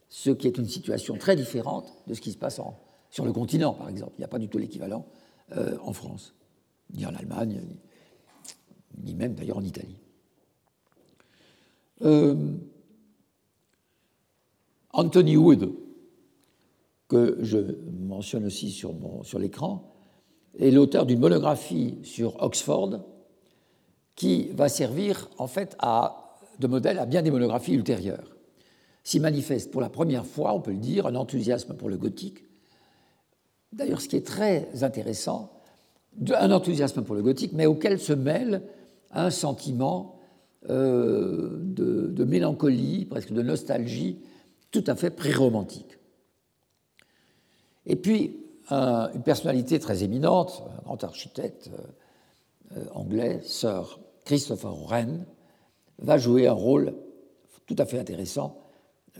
ce 0.08 0.30
qui 0.30 0.46
est 0.46 0.58
une 0.58 0.68
situation 0.68 1.16
très 1.16 1.36
différente 1.36 1.92
de 2.06 2.14
ce 2.14 2.20
qui 2.20 2.32
se 2.32 2.38
passe 2.38 2.60
sur 3.10 3.24
le 3.24 3.32
continent, 3.32 3.74
par 3.74 3.88
exemple. 3.88 4.12
Il 4.18 4.20
n'y 4.20 4.24
a 4.24 4.28
pas 4.28 4.38
du 4.38 4.48
tout 4.48 4.58
l'équivalent 4.58 5.06
euh, 5.56 5.76
en 5.82 5.92
France, 5.92 6.34
ni 6.94 7.04
en 7.06 7.14
Allemagne, 7.14 7.60
ni 9.02 9.14
même 9.14 9.34
d'ailleurs 9.34 9.58
en 9.58 9.64
Italie. 9.64 9.98
Euh, 12.02 12.34
Anthony 14.92 15.36
Wood, 15.36 15.72
que 17.08 17.38
je 17.40 17.58
mentionne 18.00 18.46
aussi 18.46 18.70
sur, 18.70 18.94
l'écran, 19.38 19.92
est 20.58 20.70
l'auteur 20.70 21.06
d'une 21.06 21.20
monographie 21.20 21.98
sur 22.02 22.42
Oxford 22.42 23.00
qui 24.14 24.48
va 24.52 24.68
servir 24.68 25.28
en 25.38 25.46
fait 25.46 25.76
de 26.58 26.66
modèle 26.66 26.98
à 26.98 27.06
bien 27.06 27.22
des 27.22 27.30
monographies 27.30 27.74
ultérieures. 27.74 28.36
S'y 29.02 29.18
manifeste 29.18 29.70
pour 29.70 29.80
la 29.80 29.88
première 29.88 30.26
fois, 30.26 30.52
on 30.52 30.60
peut 30.60 30.72
le 30.72 30.78
dire, 30.78 31.06
un 31.06 31.14
enthousiasme 31.14 31.74
pour 31.74 31.88
le 31.88 31.96
gothique. 31.96 32.44
D'ailleurs, 33.72 34.00
ce 34.00 34.08
qui 34.08 34.16
est 34.16 34.26
très 34.26 34.82
intéressant, 34.82 35.52
un 36.34 36.50
enthousiasme 36.50 37.02
pour 37.02 37.14
le 37.14 37.22
gothique, 37.22 37.52
mais 37.54 37.66
auquel 37.66 37.98
se 37.98 38.12
mêle 38.12 38.62
un 39.12 39.30
sentiment 39.30 40.20
euh, 40.68 41.58
de, 41.62 42.24
mélancolie, 42.24 43.06
presque 43.06 43.32
de 43.32 43.42
nostalgie, 43.42 44.18
tout 44.70 44.84
à 44.86 44.94
fait 44.94 45.10
pré-romantique. 45.10 45.98
Et 47.86 47.96
puis, 47.96 48.36
une 48.70 49.22
personnalité 49.24 49.80
très 49.80 50.04
éminente, 50.04 50.62
un 50.78 50.82
grand 50.82 51.02
architecte 51.02 51.70
euh, 52.76 52.84
anglais, 52.92 53.40
Sir 53.42 53.98
Christopher 54.24 54.74
Wren, 54.74 55.24
va 55.98 56.18
jouer 56.18 56.46
un 56.46 56.52
rôle 56.52 56.94
tout 57.66 57.74
à 57.78 57.84
fait 57.84 57.98
intéressant 57.98 58.60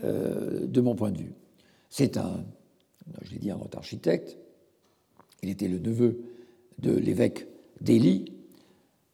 euh, 0.03 0.65
de 0.65 0.81
mon 0.81 0.95
point 0.95 1.11
de 1.11 1.17
vue. 1.17 1.33
C'est 1.89 2.15
un, 2.15 2.45
je 3.21 3.31
l'ai 3.31 3.39
dit, 3.39 3.51
un 3.51 3.57
grand 3.57 3.75
architecte. 3.75 4.37
Il 5.43 5.49
était 5.49 5.67
le 5.67 5.79
neveu 5.79 6.21
de 6.79 6.91
l'évêque 6.91 7.47
d'Ely, 7.81 8.33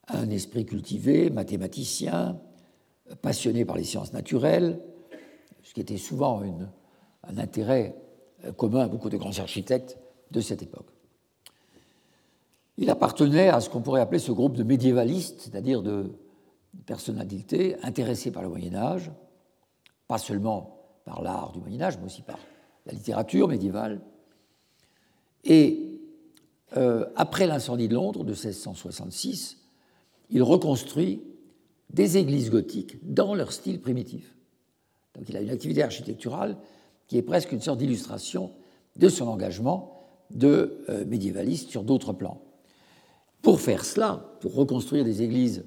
un 0.07 0.29
esprit 0.29 0.65
cultivé, 0.65 1.29
mathématicien, 1.29 2.39
passionné 3.21 3.65
par 3.65 3.77
les 3.77 3.83
sciences 3.83 4.13
naturelles, 4.13 4.79
ce 5.67 5.73
qui 5.73 5.81
était 5.81 5.97
souvent 5.97 6.41
un 7.23 7.37
intérêt 7.37 7.95
commun 8.55 8.85
à 8.85 8.87
beaucoup 8.87 9.09
de 9.09 9.17
grands 9.17 9.37
architectes 9.39 9.97
de 10.31 10.39
cette 10.39 10.63
époque. 10.63 10.87
Il 12.77 12.89
appartenait 12.89 13.49
à 13.49 13.59
ce 13.59 13.69
qu'on 13.69 13.81
pourrait 13.81 13.99
appeler 13.99 14.19
ce 14.19 14.31
groupe 14.31 14.55
de 14.55 14.63
médiévalistes, 14.63 15.41
c'est-à-dire 15.41 15.81
de 15.81 16.15
personnalités 16.85 17.75
intéressées 17.83 18.31
par 18.31 18.43
le 18.43 18.49
Moyen 18.49 18.75
Âge, 18.75 19.11
pas 20.07 20.19
seulement 20.19 20.85
par 21.03 21.21
l'art 21.21 21.51
du 21.51 21.59
Moyen 21.59 21.81
Âge, 21.81 21.97
mais 21.97 22.05
aussi 22.05 22.21
par 22.21 22.39
la 22.85 22.93
littérature 22.93 23.49
médiévale. 23.49 23.99
Et 25.43 25.99
euh, 26.77 27.05
après 27.17 27.45
l'incendie 27.45 27.89
de 27.89 27.95
Londres 27.95 28.23
de 28.23 28.31
1666, 28.31 29.57
il 30.29 30.43
reconstruit 30.43 31.23
des 31.89 32.15
églises 32.17 32.51
gothiques 32.51 32.97
dans 33.01 33.35
leur 33.35 33.51
style 33.51 33.81
primitif. 33.81 34.36
Donc 35.17 35.29
il 35.29 35.35
a 35.35 35.41
une 35.41 35.49
activité 35.49 35.83
architecturale 35.83 36.57
qui 37.07 37.17
est 37.17 37.23
presque 37.23 37.51
une 37.51 37.61
sorte 37.61 37.79
d'illustration 37.79 38.51
de 38.95 39.09
son 39.09 39.27
engagement 39.27 39.93
de 40.31 40.83
euh, 40.89 41.05
médiévaliste 41.05 41.69
sur 41.69 41.83
d'autres 41.83 42.13
plans. 42.13 42.41
Pour 43.41 43.61
faire 43.61 43.85
cela, 43.85 44.37
pour 44.41 44.55
reconstruire 44.55 45.03
des 45.03 45.21
églises 45.21 45.65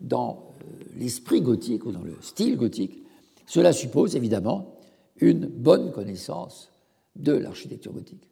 dans 0.00 0.54
euh, 0.62 0.84
l'esprit 0.96 1.42
gothique 1.42 1.84
ou 1.84 1.92
dans 1.92 2.02
le 2.02 2.16
style 2.20 2.56
gothique, 2.56 3.02
cela 3.46 3.72
suppose 3.72 4.16
évidemment 4.16 4.76
une 5.16 5.46
bonne 5.46 5.92
connaissance 5.92 6.70
de 7.16 7.32
l'architecture 7.32 7.92
gothique. 7.92 8.28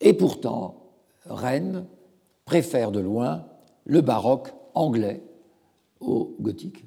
Et 0.00 0.12
pourtant, 0.12 0.90
Rennes 1.26 1.86
préfère 2.44 2.90
de 2.90 3.00
loin 3.00 3.46
le 3.84 4.00
baroque 4.00 4.52
anglais 4.74 5.22
au 6.00 6.34
gothique. 6.40 6.84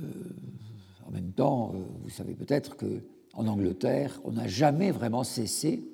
Euh, 0.00 0.06
en 1.06 1.10
même 1.10 1.32
temps, 1.32 1.72
euh, 1.74 1.78
vous 2.02 2.10
savez 2.10 2.34
peut-être 2.34 2.76
qu'en 2.76 3.46
Angleterre, 3.46 4.20
on 4.24 4.32
n'a 4.32 4.46
jamais 4.46 4.90
vraiment 4.90 5.24
cessé 5.24 5.84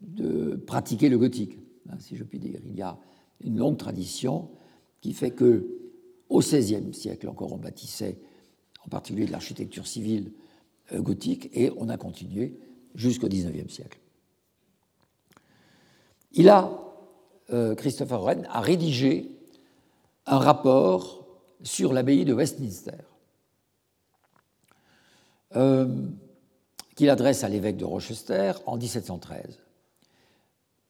de 0.00 0.56
pratiquer 0.56 1.08
le 1.08 1.18
gothique, 1.18 1.58
hein, 1.88 1.96
si 1.98 2.16
je 2.16 2.24
puis 2.24 2.38
dire. 2.38 2.60
Il 2.64 2.76
y 2.76 2.82
a 2.82 2.98
une 3.40 3.56
longue 3.56 3.76
tradition 3.76 4.50
qui 5.00 5.12
fait 5.12 5.30
que, 5.30 5.66
au 6.28 6.40
XVIe 6.40 6.92
siècle 6.92 7.28
encore, 7.28 7.52
on 7.52 7.58
bâtissait 7.58 8.18
en 8.84 8.88
particulier 8.88 9.26
de 9.26 9.32
l'architecture 9.32 9.86
civile 9.86 10.32
euh, 10.92 11.00
gothique, 11.00 11.50
et 11.52 11.72
on 11.76 11.88
a 11.88 11.96
continué 11.96 12.58
jusqu'au 12.94 13.28
XIXe 13.28 13.72
siècle. 13.72 13.98
Il 16.32 16.48
a, 16.48 16.82
Christopher 17.76 18.20
Wren, 18.20 18.46
a 18.50 18.60
rédigé 18.60 19.30
un 20.26 20.38
rapport 20.38 21.26
sur 21.62 21.92
l'abbaye 21.92 22.24
de 22.24 22.34
Westminster, 22.34 22.92
euh, 25.54 25.86
qu'il 26.96 27.10
adresse 27.10 27.44
à 27.44 27.48
l'évêque 27.48 27.76
de 27.76 27.84
Rochester 27.84 28.52
en 28.66 28.76
1713. 28.76 29.58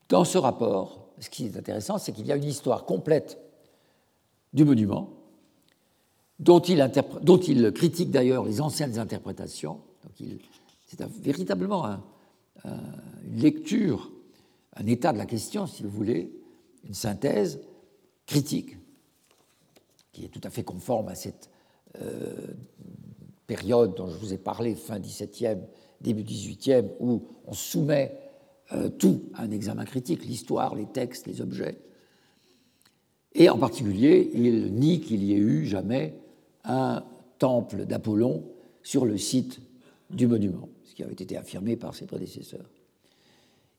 Dans 0.08 0.24
ce 0.24 0.38
rapport, 0.38 1.08
ce 1.18 1.28
qui 1.28 1.46
est 1.46 1.56
intéressant, 1.56 1.98
c'est 1.98 2.12
qu'il 2.12 2.26
y 2.26 2.32
a 2.32 2.36
une 2.36 2.44
histoire 2.44 2.84
complète 2.84 3.38
du 4.52 4.64
monument, 4.64 5.10
dont 6.38 6.60
il, 6.60 7.72
critique 7.72 8.10
d'ailleurs 8.10 8.44
les 8.44 8.60
anciennes 8.60 8.98
interprétations. 8.98 9.80
C'est 10.86 11.02
véritablement 11.20 11.98
une 12.64 13.40
lecture, 13.40 14.12
un 14.76 14.86
état 14.86 15.12
de 15.12 15.18
la 15.18 15.26
question, 15.26 15.66
si 15.66 15.82
vous 15.82 15.90
voulez, 15.90 16.30
une 16.84 16.94
synthèse 16.94 17.60
critique, 18.26 18.76
qui 20.12 20.24
est 20.24 20.28
tout 20.28 20.40
à 20.44 20.50
fait 20.50 20.62
conforme 20.62 21.08
à 21.08 21.14
cette 21.14 21.50
euh, 22.00 22.54
période 23.46 23.94
dont 23.94 24.08
je 24.08 24.16
vous 24.16 24.32
ai 24.32 24.38
parlé, 24.38 24.74
fin 24.74 24.98
17e, 24.98 25.58
début 26.00 26.22
18e, 26.22 26.88
où 27.00 27.22
on 27.46 27.52
soumet 27.52 28.18
euh, 28.72 28.88
tout 28.88 29.22
à 29.34 29.42
un 29.42 29.50
examen 29.50 29.84
critique, 29.84 30.24
l'histoire, 30.24 30.74
les 30.74 30.86
textes, 30.86 31.26
les 31.26 31.40
objets. 31.40 31.78
Et 33.34 33.48
en 33.48 33.58
particulier, 33.58 34.30
il 34.34 34.72
nie 34.74 35.00
qu'il 35.00 35.22
y 35.22 35.32
ait 35.32 35.38
eu 35.38 35.66
jamais 35.66 36.14
un 36.64 37.04
temple 37.38 37.84
d'Apollon 37.84 38.44
sur 38.82 39.04
le 39.04 39.18
site 39.18 39.60
du 40.10 40.26
monument, 40.26 40.68
ce 40.84 40.94
qui 40.94 41.02
avait 41.02 41.12
été 41.12 41.36
affirmé 41.36 41.76
par 41.76 41.94
ses 41.94 42.06
prédécesseurs. 42.06 42.68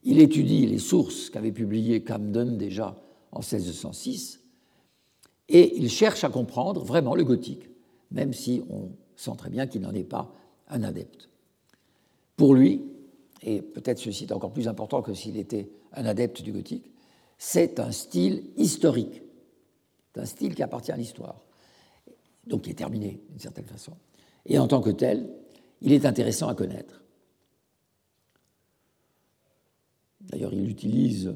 Il 0.04 0.20
étudie 0.20 0.66
les 0.66 0.78
sources 0.78 1.28
qu'avait 1.28 1.52
publiées 1.52 2.02
Camden 2.02 2.56
déjà 2.56 2.96
en 3.32 3.40
1606 3.40 4.40
et 5.48 5.76
il 5.76 5.90
cherche 5.90 6.24
à 6.24 6.28
comprendre 6.28 6.84
vraiment 6.84 7.14
le 7.14 7.24
gothique, 7.24 7.68
même 8.10 8.32
si 8.32 8.62
on 8.70 8.90
sent 9.18 9.36
très 9.36 9.50
bien 9.50 9.66
qu'il 9.66 9.82
n'en 9.82 9.92
est 9.92 10.04
pas 10.04 10.32
un 10.68 10.82
adepte. 10.82 11.28
Pour 12.36 12.54
lui, 12.54 12.84
et 13.42 13.62
peut-être 13.62 13.98
ceci 13.98 14.24
est 14.24 14.32
encore 14.32 14.52
plus 14.52 14.68
important 14.68 15.02
que 15.02 15.14
s'il 15.14 15.36
était 15.36 15.68
un 15.92 16.06
adepte 16.06 16.42
du 16.42 16.52
gothique, 16.52 16.90
c'est 17.36 17.80
un 17.80 17.92
style 17.92 18.44
historique, 18.56 19.22
c'est 20.14 20.20
un 20.20 20.24
style 20.24 20.54
qui 20.54 20.62
appartient 20.62 20.92
à 20.92 20.96
l'histoire, 20.96 21.40
donc 22.46 22.62
qui 22.62 22.70
est 22.70 22.74
terminé 22.74 23.20
d'une 23.28 23.40
certaine 23.40 23.66
façon. 23.66 23.92
Et 24.46 24.58
en 24.58 24.68
tant 24.68 24.80
que 24.80 24.90
tel, 24.90 25.28
il 25.80 25.92
est 25.92 26.06
intéressant 26.06 26.48
à 26.48 26.54
connaître. 26.54 27.02
D'ailleurs, 30.20 30.52
il 30.52 30.68
utilise 30.68 31.34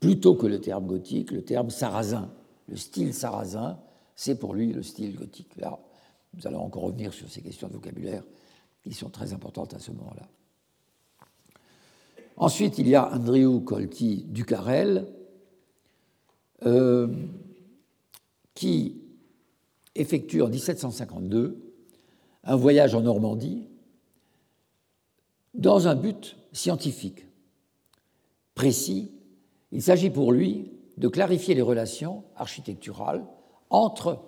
plutôt 0.00 0.34
que 0.34 0.46
le 0.46 0.60
terme 0.60 0.86
gothique, 0.86 1.30
le 1.30 1.42
terme 1.42 1.70
sarrasin. 1.70 2.32
Le 2.68 2.76
style 2.76 3.14
sarrasin, 3.14 3.78
c'est 4.14 4.38
pour 4.38 4.54
lui 4.54 4.72
le 4.72 4.82
style 4.82 5.16
gothique. 5.16 5.56
Nous 6.34 6.46
allons 6.46 6.62
encore 6.62 6.84
revenir 6.84 7.12
sur 7.12 7.28
ces 7.30 7.42
questions 7.42 7.68
de 7.68 7.74
vocabulaire 7.74 8.22
qui 8.82 8.92
sont 8.92 9.10
très 9.10 9.32
importantes 9.32 9.74
à 9.74 9.78
ce 9.78 9.90
moment-là. 9.92 10.28
Ensuite, 12.36 12.78
il 12.78 12.88
y 12.88 12.94
a 12.94 13.12
Andrew 13.12 13.60
Colty 13.60 14.24
Ducarel, 14.28 15.12
euh, 16.64 17.08
qui 18.54 19.00
effectue 19.94 20.42
en 20.42 20.48
1752 20.48 21.74
un 22.44 22.56
voyage 22.56 22.94
en 22.94 23.00
Normandie 23.00 23.66
dans 25.54 25.88
un 25.88 25.96
but 25.96 26.36
scientifique 26.52 27.26
précis. 28.54 29.12
Il 29.72 29.82
s'agit 29.82 30.10
pour 30.10 30.32
lui 30.32 30.72
de 30.96 31.08
clarifier 31.08 31.54
les 31.54 31.62
relations 31.62 32.24
architecturales 32.36 33.24
entre 33.70 34.22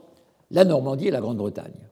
la 0.51 0.65
Normandie 0.65 1.09
et 1.09 1.13
la 1.13 1.21
Grande-Bretagne. 1.21 1.90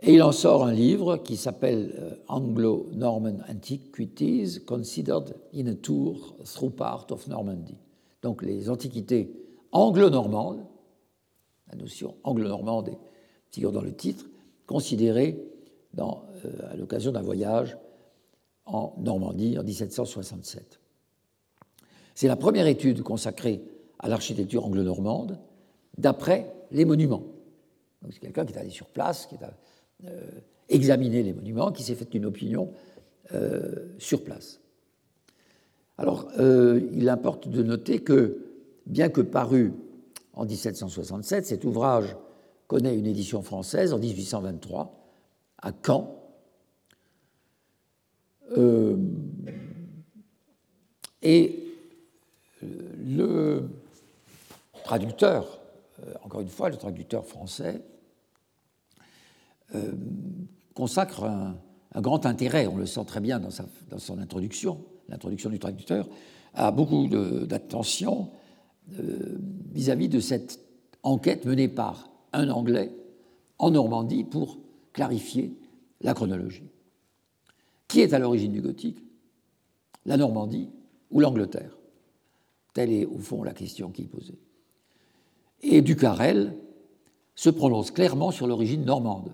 Et 0.00 0.14
il 0.14 0.22
en 0.22 0.30
sort 0.30 0.64
un 0.64 0.72
livre 0.72 1.16
qui 1.16 1.36
s'appelle 1.36 1.94
euh, 1.98 2.14
Anglo-Norman 2.28 3.38
Antiquities 3.48 4.60
Considered 4.64 5.34
in 5.52 5.66
a 5.66 5.74
Tour 5.74 6.36
Through 6.44 6.70
Part 6.70 7.06
of 7.10 7.26
Normandy. 7.26 7.76
Donc 8.22 8.42
les 8.42 8.70
antiquités 8.70 9.32
anglo-normandes, 9.72 10.64
la 11.70 11.76
notion 11.76 12.14
anglo-normande 12.22 12.90
figure 13.50 13.72
dans 13.72 13.82
le 13.82 13.92
titre, 13.92 14.26
considérées 14.66 15.44
dans, 15.94 16.24
euh, 16.44 16.72
à 16.72 16.76
l'occasion 16.76 17.10
d'un 17.10 17.22
voyage 17.22 17.76
en 18.66 18.94
Normandie 18.98 19.58
en 19.58 19.64
1767. 19.64 20.78
C'est 22.14 22.28
la 22.28 22.36
première 22.36 22.66
étude 22.68 23.02
consacrée 23.02 23.62
à 23.98 24.08
l'architecture 24.08 24.64
anglo-normande 24.64 25.38
d'après 25.96 26.54
les 26.70 26.84
monuments. 26.84 27.24
C'est 28.10 28.20
quelqu'un 28.20 28.44
qui 28.44 28.52
est 28.52 28.58
allé 28.58 28.70
sur 28.70 28.86
place, 28.86 29.26
qui 29.26 29.34
a 29.36 29.50
euh, 30.06 30.30
examiné 30.68 31.24
les 31.24 31.32
monuments, 31.32 31.72
qui 31.72 31.82
s'est 31.82 31.96
fait 31.96 32.14
une 32.14 32.26
opinion 32.26 32.72
euh, 33.34 33.86
sur 33.98 34.22
place. 34.22 34.60
Alors, 35.96 36.28
euh, 36.38 36.80
il 36.92 37.08
importe 37.08 37.48
de 37.48 37.62
noter 37.64 38.00
que, 38.00 38.38
bien 38.86 39.08
que 39.08 39.22
paru 39.22 39.72
en 40.34 40.44
1767, 40.44 41.46
cet 41.46 41.64
ouvrage 41.64 42.16
connaît 42.68 42.96
une 42.96 43.06
édition 43.06 43.42
française 43.42 43.92
en 43.92 43.98
1823 43.98 44.94
à 45.62 45.72
Caen. 45.84 46.14
Et 51.22 51.64
le 52.62 53.68
traducteur, 54.84 55.60
encore 56.22 56.40
une 56.40 56.48
fois, 56.48 56.68
le 56.68 56.76
traducteur 56.76 57.26
français, 57.26 57.82
consacre 60.74 61.24
un, 61.24 62.00
grand 62.00 62.26
intérêt, 62.26 62.66
on 62.66 62.76
le 62.76 62.86
sent 62.86 63.04
très 63.06 63.20
bien 63.20 63.40
dans, 63.40 63.50
son 63.98 64.18
introduction, 64.18 64.84
l'introduction 65.08 65.50
du 65.50 65.58
traducteur, 65.58 66.08
a 66.54 66.70
beaucoup 66.70 67.08
d'attention 67.46 68.30
euh, 68.98 69.38
vis-à-vis 69.72 70.08
de 70.08 70.20
cette 70.20 70.60
enquête 71.02 71.44
menée 71.44 71.68
par 71.68 72.10
un 72.32 72.48
Anglais 72.48 72.92
en 73.58 73.70
Normandie 73.70 74.24
pour 74.24 74.58
clarifier 74.92 75.58
la 76.00 76.14
chronologie. 76.14 76.70
Qui 77.86 78.00
est 78.00 78.12
à 78.12 78.18
l'origine 78.18 78.52
du 78.52 78.60
gothique? 78.60 79.02
La 80.06 80.16
Normandie 80.16 80.70
ou 81.10 81.20
l'Angleterre? 81.20 81.76
Telle 82.74 82.92
est 82.92 83.06
au 83.06 83.18
fond 83.18 83.42
la 83.42 83.52
question 83.52 83.90
qui 83.90 84.02
est 84.02 84.06
posée. 84.06 84.38
Et 85.62 85.82
Ducarel 85.82 86.54
se 87.34 87.50
prononce 87.50 87.90
clairement 87.90 88.30
sur 88.30 88.46
l'origine 88.46 88.84
normande. 88.84 89.32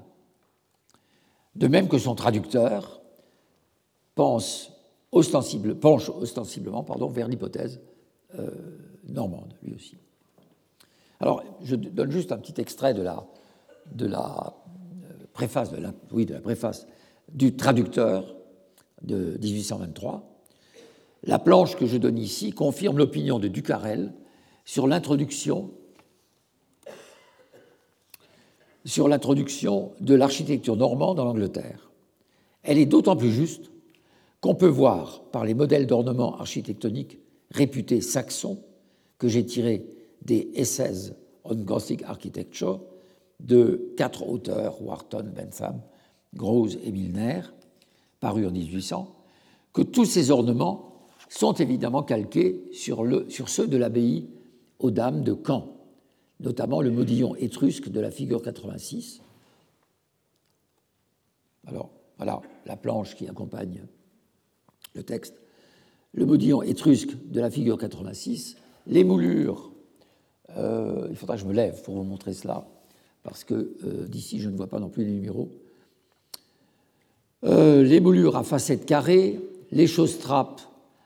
De 1.57 1.69
même 1.69 1.89
que 1.89 1.99
son 1.99 2.15
traducteur 2.15 3.01
pense 4.15 4.71
penche 5.81 6.11
ostensiblement 6.11 6.83
pardon, 6.83 7.09
vers 7.09 7.29
l'hypothèse 7.29 7.81
euh, 8.39 8.51
normande, 9.09 9.55
lui 9.63 9.75
aussi. 9.75 9.97
Alors, 11.21 11.45
je 11.63 11.77
donne 11.77 12.11
juste 12.11 12.33
un 12.33 12.39
petit 12.39 12.61
extrait 12.61 12.95
de 12.95 13.03
la, 13.03 13.25
euh, 14.03 14.27
préface 15.33 15.71
du 17.33 17.57
traducteur 17.57 18.35
de 19.03 19.39
1823. 19.41 20.31
La 21.23 21.39
planche 21.39 21.77
que 21.77 21.87
je 21.87 21.97
donne 21.97 22.19
ici 22.19 22.53
confirme 22.53 22.99
l'opinion 22.99 23.39
de 23.39 23.49
Ducarel 23.49 24.13
sur 24.65 24.87
l'introduction 24.87 25.71
sur 28.85 29.09
l'introduction 29.09 29.93
de 30.01 30.15
l'architecture 30.15 30.77
normande 30.77 31.21
en 31.21 31.29
Angleterre. 31.29 31.91
Elle 32.63 32.79
est 32.79 32.87
d'autant 32.87 33.17
plus 33.17 33.33
juste 33.33 33.71
qu'on 34.41 34.55
peut 34.55 34.67
voir 34.67 35.23
par 35.33 35.45
les 35.45 35.55
modèles 35.55 35.87
d'ornement 35.87 36.37
architectonique 36.39 37.19
réputés 37.51 38.01
saxons 38.01 38.59
que 39.19 39.29
j'ai 39.29 39.45
tirés 39.45 39.87
des 40.23 40.51
Essays 40.55 41.13
on 41.45 41.55
Gothic 41.55 42.03
Architecture 42.03 42.81
de 43.41 43.93
quatre 43.97 44.27
auteurs, 44.27 44.81
Wharton, 44.83 45.31
Bentham, 45.35 45.81
Groves 46.35 46.77
et 46.85 46.91
Milner, 46.91 47.43
parus 48.21 48.47
en 48.47 48.51
1800, 48.51 49.15
que 49.73 49.83
tous 49.83 50.07
ces 50.07 50.31
ornements 50.31 51.07
sont 51.29 51.53
évidemment 51.53 52.03
calqués 52.03 52.65
sur, 52.73 53.05
ceux 53.47 53.67
de 53.67 53.77
l'abbaye 53.77 54.29
aux 54.79 54.91
dames 54.91 55.23
de 55.23 55.37
Caen, 55.47 55.74
notamment 56.41 56.81
le 56.81 56.91
modillon 56.91 57.35
étrusque 57.37 57.89
de 57.89 58.01
la 58.01 58.11
figure 58.11 58.43
86. 58.43 59.21
Alors, 61.67 61.91
voilà 62.17 62.41
la 62.67 62.77
planche 62.77 63.15
qui 63.15 63.27
accompagne 63.29 63.85
le 64.95 65.03
texte. 65.03 65.35
Le 66.13 66.27
modillon 66.27 66.63
étrusque 66.63 67.17
de 67.27 67.41
la 67.41 67.51
figure 67.51 67.79
86, 67.79 68.57
les 68.87 69.03
moulures, 69.03 69.73
euh, 70.57 71.09
il 71.11 71.17
faudra 71.17 71.35
que 71.35 71.43
je 71.43 71.47
me 71.47 71.53
lève 71.53 71.83
pour 71.83 71.95
vous 71.95 72.05
montrer 72.05 72.33
cela, 72.35 72.69
parce 73.23 73.43
que 73.43 73.55
euh, 73.55 74.07
d'ici 74.07 74.39
je 74.39 74.49
ne 74.49 74.57
vois 74.57 74.69
pas 74.69 74.79
non 74.79 74.89
plus 74.89 75.05
les 75.05 75.11
numéros. 75.11 75.51
Euh, 77.45 77.83
les 77.83 78.01
moulures 78.01 78.37
à 78.37 78.45
facettes 78.45 78.87
carrées, 78.87 79.41
les 79.73 79.87
chausses-trappes, 79.87 80.61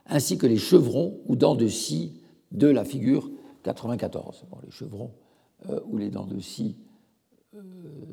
ainsi 0.06 0.36
que 0.38 0.46
les 0.46 0.58
chevrons 0.58 1.18
ou 1.26 1.36
dents 1.36 1.54
de 1.54 1.68
scie 1.68 2.12
de 2.52 2.68
la 2.68 2.84
figure 2.84 3.30
94. 3.74 4.44
les 4.64 4.70
chevrons 4.70 5.12
ou 5.86 5.98
les 5.98 6.08
dents 6.08 6.26
de 6.26 6.38
scie 6.40 6.76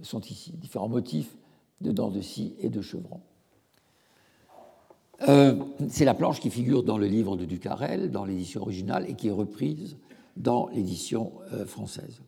sont 0.01 0.21
ici, 0.21 0.51
différents 0.53 0.89
motifs 0.89 1.37
de 1.81 1.91
dents 1.91 2.09
de 2.09 2.21
scie 2.21 2.55
et 2.59 2.69
de 2.69 2.81
chevrons. 2.81 3.21
Euh, 5.27 5.55
c'est 5.89 6.05
la 6.05 6.13
planche 6.13 6.39
qui 6.39 6.49
figure 6.49 6.83
dans 6.83 6.97
le 6.97 7.07
livre 7.07 7.37
de 7.37 7.45
Ducarel, 7.45 8.11
dans 8.11 8.25
l'édition 8.25 8.61
originale, 8.61 9.09
et 9.09 9.13
qui 9.13 9.27
est 9.29 9.31
reprise 9.31 9.97
dans 10.35 10.67
l'édition 10.69 11.31
euh, 11.53 11.65
française. 11.65 12.21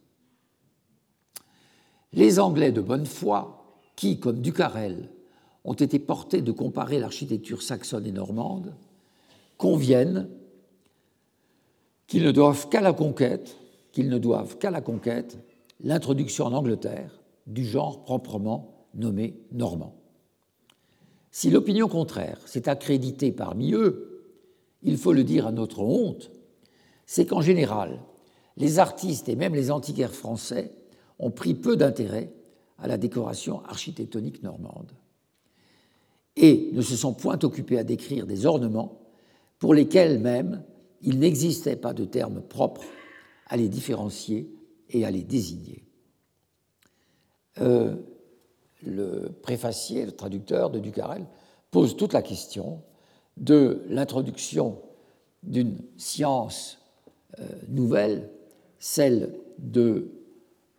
Les 2.14 2.40
Anglais 2.40 2.72
de 2.72 2.82
bonne 2.82 3.06
foi, 3.06 3.66
qui, 3.96 4.20
comme 4.20 4.42
Ducarel, 4.42 5.10
ont 5.66 5.74
été 5.74 6.00
portés 6.00 6.42
de 6.42 6.52
comparer 6.52 7.00
l'architecture 7.00 7.62
saxonne 7.62 8.06
et 8.06 8.12
normande, 8.14 8.74
conviennent 9.58 10.30
qu'ils 12.08 12.24
ne 12.24 12.32
doivent 12.32 12.70
qu'à 12.70 12.82
la 12.82 12.94
conquête, 12.94 13.58
qu'ils 13.92 14.10
ne 14.10 14.18
doivent 14.18 14.58
qu'à 14.58 14.72
la 14.72 14.82
conquête 14.82 15.38
l'introduction 15.82 16.46
en 16.46 16.54
Angleterre 16.54 17.20
du 17.46 17.66
genre 17.66 18.04
proprement 18.04 18.88
nommé 18.96 19.40
normand. 19.52 19.96
Si 21.32 21.50
l'opinion 21.52 21.88
contraire 21.88 22.40
s'est 22.46 22.68
accréditée 22.68 23.32
parmi 23.32 23.74
eux, 23.74 24.24
il 24.82 24.98
faut 24.98 25.14
le 25.14 25.24
dire 25.24 25.46
à 25.46 25.52
notre 25.52 25.82
honte, 25.82 26.32
c'est 27.06 27.26
qu'en 27.26 27.42
général, 27.42 28.00
les 28.56 28.80
artistes 28.80 29.30
et 29.30 29.36
même 29.36 29.54
les 29.54 29.70
antiquaires 29.70 30.14
français 30.14 30.72
ont 31.20 31.32
pris 31.32 31.54
peu 31.54 31.78
d'intérêt 31.78 32.34
à 32.80 32.88
la 32.88 32.98
décoration 32.98 33.64
architectonique 33.66 34.44
normande 34.44 34.92
et 36.36 36.70
ne 36.74 36.82
se 36.82 36.96
sont 36.96 37.14
point 37.14 37.40
occupés 37.44 37.80
à 37.80 37.84
décrire 37.84 38.28
des 38.28 38.46
ornements 38.46 39.02
pour 39.60 39.74
lesquels 39.74 40.20
même 40.20 40.64
il 41.02 41.20
n'existait 41.20 41.76
pas 41.76 41.94
de 41.94 42.06
terme 42.06 42.42
propre 42.42 42.84
à 43.48 43.58
les 43.58 43.70
différencier 43.70 44.50
et 44.90 45.06
à 45.06 45.12
les 45.12 45.24
désigner. 45.24 45.84
Euh, 47.60 47.96
le 48.84 49.30
préfacier, 49.42 50.06
le 50.06 50.12
traducteur 50.12 50.70
de 50.70 50.80
Ducarel, 50.80 51.26
pose 51.72 51.98
toute 51.98 52.14
la 52.14 52.22
question 52.22 52.82
de 53.38 53.84
l'introduction 53.90 54.82
d'une 55.44 55.78
science 55.98 56.80
euh, 57.40 57.46
nouvelle, 57.68 58.30
celle 58.80 59.36
de, 59.60 60.12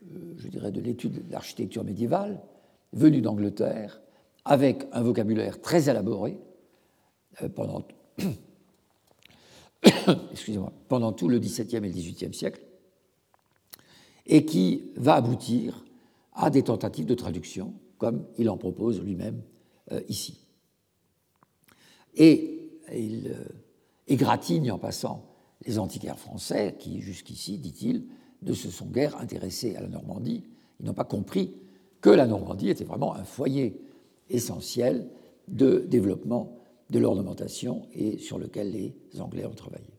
euh, 0.02 0.35
je 0.37 0.48
dirais, 0.48 0.70
de 0.70 0.81
l'étude 0.81 1.26
de 1.26 1.33
l'architecture 1.33 1.85
médiévale, 1.85 2.40
venue 2.92 3.20
d'Angleterre, 3.20 4.00
avec 4.44 4.87
un 4.92 5.02
vocabulaire 5.02 5.61
très 5.61 5.90
élaboré 5.90 6.38
euh, 7.42 7.48
pendant, 10.47 10.73
pendant 10.88 11.12
tout 11.12 11.29
le 11.29 11.38
XVIIe 11.38 11.77
et 11.77 11.81
le 11.81 11.88
XVIIIe 11.88 12.35
siècle, 12.35 12.62
et 14.27 14.45
qui 14.45 14.93
va 14.97 15.14
aboutir 15.14 15.85
à 16.35 16.51
des 16.51 16.62
tentatives 16.62 17.07
de 17.07 17.14
traduction 17.14 17.75
comme 17.99 18.25
il 18.38 18.49
en 18.49 18.57
propose 18.57 19.03
lui-même 19.03 19.43
euh, 19.93 20.01
ici. 20.09 20.47
Et 22.14 22.71
il 22.95 23.29
euh, 23.29 23.45
égratigne 24.07 24.71
en 24.71 24.79
passant 24.79 25.25
les 25.67 25.79
antiquaires 25.79 26.19
français 26.19 26.77
qui, 26.79 27.01
jusqu'ici, 27.01 27.59
dit-il, 27.59 28.07
ne 28.43 28.53
se 28.53 28.71
sont 28.71 28.87
guère 28.87 29.19
intéressés 29.19 29.75
à 29.77 29.81
la 29.81 29.88
Normandie. 29.88 30.45
Ils 30.79 30.87
n'ont 30.87 30.95
pas 30.95 31.05
compris 31.05 31.55
que 32.01 32.11
la 32.11 32.27
Normandie 32.27 32.71
était 32.71 32.85
vraiment 32.85 33.14
un 33.14 33.25
foyer 33.25 33.81
essentiel 34.31 35.09
de 35.49 35.85
développement 35.88 36.58
de 36.90 36.98
l'ornementation 36.98 37.86
et 37.93 38.18
sur 38.18 38.39
lequel 38.39 38.72
les 38.72 39.20
Anglais 39.20 39.47
ont 39.47 39.55
travaillé. 39.55 39.99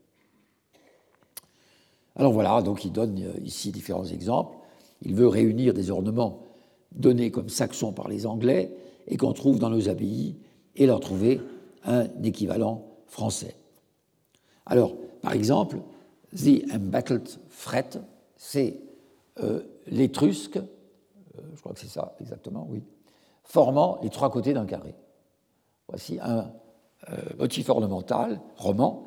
Alors 2.16 2.32
voilà, 2.32 2.60
donc 2.62 2.84
il 2.84 2.92
donne 2.92 3.22
euh, 3.22 3.40
ici 3.44 3.70
différents 3.70 4.04
exemples. 4.04 4.56
Il 5.02 5.14
veut 5.14 5.28
réunir 5.28 5.72
des 5.72 5.90
ornements 5.90 6.42
donnés 6.92 7.30
comme 7.30 7.48
saxons 7.48 7.92
par 7.92 8.08
les 8.08 8.26
Anglais 8.26 8.74
et 9.06 9.16
qu'on 9.16 9.32
trouve 9.32 9.58
dans 9.58 9.70
nos 9.70 9.88
abbayes 9.88 10.36
et 10.76 10.86
leur 10.86 11.00
trouver 11.00 11.40
un 11.84 12.08
équivalent 12.22 12.84
français. 13.06 13.56
Alors, 14.66 14.94
par 15.22 15.32
exemple, 15.32 15.78
The 16.36 16.64
Embattled 16.72 17.28
Fret, 17.48 17.90
c'est 18.36 18.80
euh, 19.42 19.62
l'étrusque, 19.86 20.56
euh, 20.56 21.40
je 21.54 21.60
crois 21.60 21.72
que 21.72 21.80
c'est 21.80 21.88
ça 21.88 22.14
exactement, 22.20 22.66
oui, 22.68 22.82
formant 23.44 23.98
les 24.02 24.10
trois 24.10 24.30
côtés 24.30 24.52
d'un 24.52 24.66
carré. 24.66 24.94
Voici 25.88 26.18
un 26.20 26.52
motif 27.38 27.68
ornemental 27.68 28.40
roman 28.56 29.06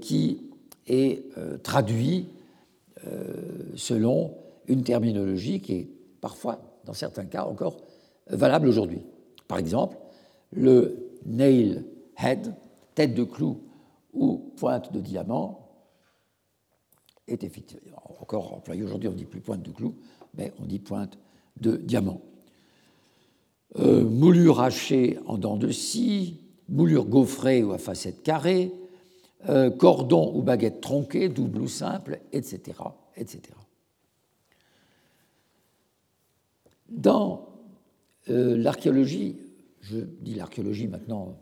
qui 0.00 0.42
est 0.86 1.24
traduit 1.62 2.28
selon 3.74 4.36
une 4.68 4.82
terminologie 4.82 5.60
qui 5.60 5.72
est 5.74 5.88
parfois 6.20 6.60
dans 6.84 6.92
certains 6.92 7.24
cas 7.24 7.44
encore 7.44 7.76
valable 8.28 8.68
aujourd'hui. 8.68 9.02
Par 9.48 9.58
exemple, 9.58 9.96
le 10.52 11.10
nail 11.26 11.84
head, 12.18 12.54
tête 12.94 13.14
de 13.14 13.24
clou 13.24 13.60
ou 14.12 14.52
pointe 14.56 14.92
de 14.92 15.00
diamant 15.00 15.68
est 17.26 17.44
effectivement 17.44 18.02
encore 18.20 18.52
employé 18.54 18.82
aujourd'hui, 18.82 19.08
on 19.08 19.12
ne 19.12 19.16
dit 19.16 19.24
plus 19.24 19.40
pointe 19.40 19.62
de 19.62 19.70
clou, 19.70 19.94
mais 20.34 20.52
on 20.60 20.66
dit 20.66 20.78
pointe 20.78 21.18
de 21.60 21.76
diamant. 21.76 22.20
Euh, 23.78 24.04
moulure 24.04 24.60
hachée 24.60 25.18
en 25.26 25.38
dents 25.38 25.56
de 25.56 25.70
scie, 25.70 26.40
moulure 26.70 27.04
gaufrée 27.04 27.62
ou 27.62 27.72
à 27.72 27.78
facette 27.78 28.22
carrée, 28.22 28.72
euh, 29.48 29.70
cordon 29.70 30.32
ou 30.34 30.42
baguette 30.42 30.80
tronquée, 30.80 31.28
double 31.28 31.60
ou 31.60 31.68
simple, 31.68 32.20
etc. 32.32 32.78
etc. 33.16 33.42
Dans 36.88 37.48
euh, 38.30 38.56
l'archéologie, 38.56 39.36
je 39.80 39.98
dis 39.98 40.34
l'archéologie 40.34 40.88
maintenant 40.88 41.36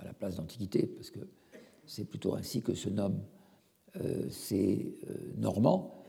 à 0.00 0.04
la 0.04 0.12
place 0.12 0.36
d'Antiquité, 0.36 0.86
parce 0.86 1.10
que 1.10 1.20
c'est 1.86 2.04
plutôt 2.04 2.34
ainsi 2.34 2.62
que 2.62 2.74
se 2.74 2.88
nomment 2.88 3.22
ces 4.28 4.98
Normands, 5.36 6.02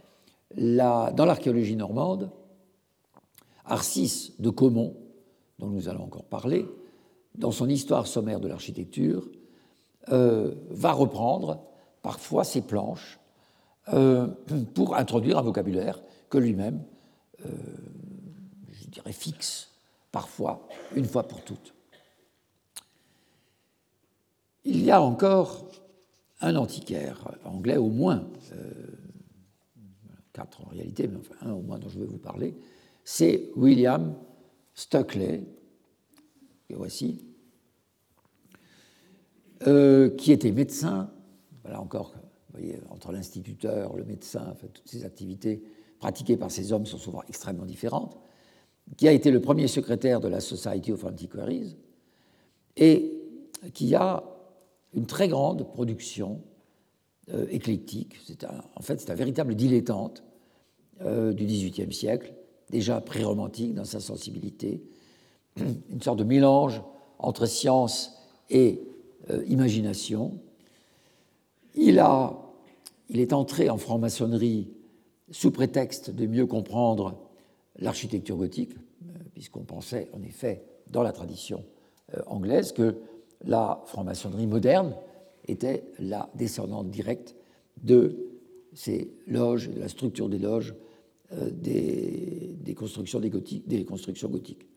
dans 0.58 1.26
l'archéologie 1.26 1.76
normande, 1.76 2.32
Arcis 3.66 4.34
de 4.39 4.49
Caumont, 4.49 4.95
dont 5.60 5.68
nous 5.68 5.89
allons 5.89 6.03
encore 6.03 6.26
parler, 6.26 6.66
dans 7.38 7.51
son 7.51 7.69
histoire 7.69 8.07
sommaire 8.07 8.39
de 8.39 8.47
l'architecture, 8.47 9.27
euh, 10.09 10.53
va 10.69 10.91
reprendre 10.91 11.63
parfois 12.01 12.43
ses 12.43 12.61
planches 12.61 13.19
euh, 13.93 14.27
pour 14.73 14.95
introduire 14.95 15.38
un 15.38 15.41
vocabulaire 15.41 16.01
que 16.29 16.38
lui-même, 16.38 16.83
euh, 17.45 17.49
je 18.71 18.88
dirais, 18.88 19.13
fixe 19.13 19.71
parfois, 20.11 20.67
une 20.95 21.05
fois 21.05 21.23
pour 21.23 21.43
toutes. 21.43 21.73
Il 24.63 24.83
y 24.83 24.91
a 24.91 25.01
encore 25.01 25.69
un 26.41 26.55
antiquaire 26.55 27.27
anglais 27.43 27.77
au 27.77 27.89
moins, 27.89 28.27
quatre 30.33 30.61
en 30.61 30.69
réalité, 30.69 31.07
mais 31.07 31.17
enfin 31.17 31.49
un 31.49 31.53
au 31.53 31.61
moins 31.61 31.79
dont 31.79 31.89
je 31.89 31.99
vais 31.99 32.05
vous 32.05 32.17
parler, 32.17 32.55
c'est 33.03 33.49
William 33.55 34.15
Stockley, 34.73 35.43
voici, 36.74 37.24
euh, 39.68 40.09
qui 40.09 40.32
était 40.32 40.51
médecin, 40.51 41.11
voilà 41.63 41.82
encore, 41.82 42.13
vous 42.16 42.59
voyez, 42.59 42.80
entre 42.89 43.11
l'instituteur, 43.11 43.95
le 43.95 44.03
médecin, 44.03 44.55
toutes 44.74 44.88
ces 44.88 45.05
activités 45.05 45.63
pratiquées 45.99 46.38
par 46.38 46.51
ces 46.51 46.74
hommes 46.74 46.86
sont 46.86 46.97
souvent 46.97 47.24
extrêmement 47.28 47.66
différentes, 47.66 48.18
qui 48.97 49.07
a 49.07 49.11
été 49.11 49.32
le 49.32 49.41
premier 49.41 49.68
secrétaire 49.68 50.20
de 50.20 50.28
la 50.28 50.39
Society 50.39 50.91
of 50.91 51.03
Antiquaries 51.03 51.78
et 52.78 53.11
qui 53.74 53.95
a 53.95 54.24
une 54.93 55.05
très 55.05 55.28
grande 55.28 55.68
production 55.68 56.41
euh, 57.34 57.47
éclectique. 57.49 58.16
en 58.76 58.82
fait, 58.82 58.99
c'est 58.99 59.09
un 59.09 59.16
véritable 59.16 59.55
dilettante 59.55 60.24
euh, 61.01 61.34
du 61.34 61.45
XVIIIe 61.45 61.91
siècle, 61.91 62.34
déjà 62.70 63.01
pré-romantique 63.01 63.74
dans 63.74 63.86
sa 63.86 63.99
sensibilité, 63.99 64.84
une 65.58 66.01
sorte 66.01 66.20
de 66.20 66.24
mélange 66.24 66.82
entre 67.20 67.45
science 67.45 68.18
et 68.49 68.82
euh, 69.30 69.43
imagination. 69.47 70.39
Il, 71.74 71.99
a, 71.99 72.38
il 73.10 73.20
est 73.20 73.34
entré 73.34 73.70
en 73.70 73.78
franc-maçonnerie 73.78 74.70
sous 75.32 75.51
prétexte 75.51 76.12
de 76.12 76.28
mieux 76.28 76.45
comprendre 76.45 77.18
l'architecture 77.78 78.38
gothique, 78.38 78.74
euh, 78.74 79.14
puisqu'on 79.34 79.64
pensait 79.64 80.10
en 80.14 80.22
effet 80.22 80.64
dans 80.88 81.03
la 81.03 81.12
tradition 81.12 81.66
euh, 82.16 82.22
anglaise 82.28 82.72
que 82.72 82.97
la 83.43 83.82
franc-maçonnerie 83.86 84.47
moderne 84.47 84.95
était 85.47 85.84
la 85.99 86.30
descendante 86.36 86.89
directe 86.89 87.36
de 87.84 88.18
ces 88.74 89.12
loges, 89.28 89.70
de 89.70 89.80
la 89.80 89.88
structure 89.88 90.30
des 90.30 90.39
loges 90.39 90.76
des, 91.51 92.74
constructions 92.76 93.20
gothiques. 93.20 94.68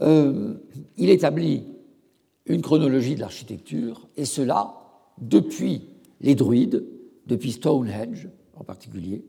Euh, 0.00 0.54
il 0.96 1.10
établit 1.10 1.64
une 2.46 2.62
chronologie 2.62 3.14
de 3.14 3.20
l'architecture, 3.20 4.08
et 4.16 4.24
cela 4.24 4.74
depuis 5.18 5.88
les 6.20 6.34
druides, 6.34 6.84
depuis 7.26 7.52
Stonehenge 7.52 8.28
en 8.54 8.64
particulier. 8.64 9.24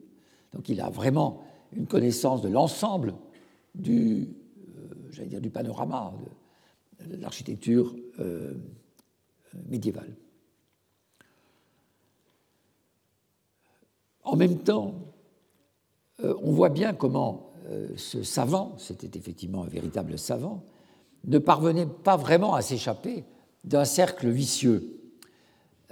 Donc 0.53 0.69
il 0.69 0.81
a 0.81 0.89
vraiment 0.89 1.43
une 1.73 1.87
connaissance 1.87 2.41
de 2.41 2.49
l'ensemble 2.49 3.13
du, 3.75 4.29
euh, 5.19 5.39
du 5.39 5.49
panorama 5.49 6.13
de, 7.05 7.17
l'architecture 7.17 7.95
euh, 8.19 8.53
médiévale. 9.67 10.15
En 14.23 14.37
même 14.37 14.59
temps, 14.59 14.95
on 16.23 16.51
voit 16.53 16.69
bien 16.69 16.93
comment 16.93 17.52
euh, 17.52 17.52
ce 17.95 18.23
savant, 18.23 18.75
c'était 18.77 19.17
effectivement 19.17 19.63
un 19.63 19.67
véritable 19.67 20.17
savant, 20.17 20.63
ne 21.25 21.37
parvenait 21.37 21.85
pas 21.85 22.17
vraiment 22.17 22.53
à 22.53 22.61
s'échapper 22.61 23.23
d'un 23.63 23.85
cercle 23.85 24.29
vicieux. 24.29 24.99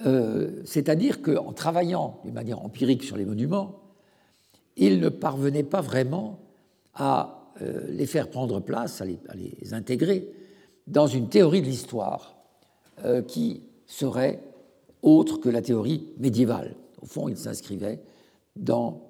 Euh, 0.05 0.61
c'est-à-dire 0.65 1.21
qu'en 1.21 1.53
travaillant 1.53 2.19
d'une 2.23 2.33
manière 2.33 2.63
empirique 2.63 3.03
sur 3.03 3.17
les 3.17 3.25
monuments, 3.25 3.79
il 4.75 4.99
ne 4.99 5.09
parvenait 5.09 5.63
pas 5.63 5.81
vraiment 5.81 6.39
à 6.93 7.51
euh, 7.61 7.85
les 7.89 8.05
faire 8.05 8.29
prendre 8.29 8.59
place, 8.59 9.01
à 9.01 9.05
les, 9.05 9.73
intégrer 9.73 10.27
dans 10.87 11.07
une 11.07 11.29
théorie 11.29 11.61
de 11.61 11.67
l'histoire 11.67 12.35
qui 13.27 13.63
serait 13.87 14.43
autre 15.01 15.37
que 15.37 15.49
la 15.49 15.61
théorie 15.61 16.07
médiévale. 16.19 16.75
Au 17.01 17.05
fond, 17.05 17.29
il 17.29 17.37
s'inscrivait 17.37 17.99
dans 18.55 19.01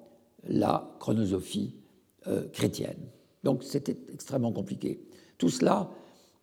la 0.44 0.96
chronosophie 0.98 1.74
euh, 2.26 2.48
chrétienne. 2.52 2.98
Donc 3.42 3.64
c'était 3.64 3.96
extrêmement 4.12 4.52
compliqué. 4.52 5.00
Tout 5.38 5.48
cela 5.48 5.90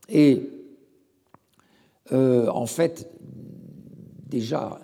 est 0.09 0.41
euh, 2.11 2.49
en 2.49 2.65
fait 2.65 3.09
déjà, 4.27 4.81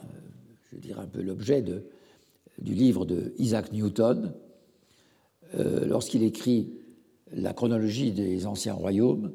je 0.71 0.77
dirais 0.77 1.01
un 1.01 1.07
peu 1.07 1.21
l'objet 1.21 1.61
du 1.61 2.73
livre 2.73 3.05
de 3.05 3.33
Isaac 3.37 3.71
Newton, 3.71 4.33
euh, 5.55 5.85
lorsqu'il 5.85 6.23
écrit 6.23 6.71
la 7.33 7.53
chronologie 7.53 8.11
des 8.11 8.45
anciens 8.45 8.73
royaumes, 8.73 9.33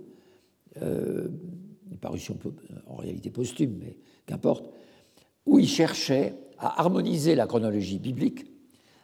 une 0.80 1.98
parution 2.00 2.38
en 2.86 2.96
réalité 2.96 3.28
posthume, 3.28 3.76
mais 3.78 3.98
qu'importe, 4.24 4.64
où 5.44 5.58
il 5.58 5.68
cherchait 5.68 6.34
à 6.58 6.80
harmoniser 6.80 7.34
la 7.34 7.46
chronologie 7.46 7.98
biblique 7.98 8.46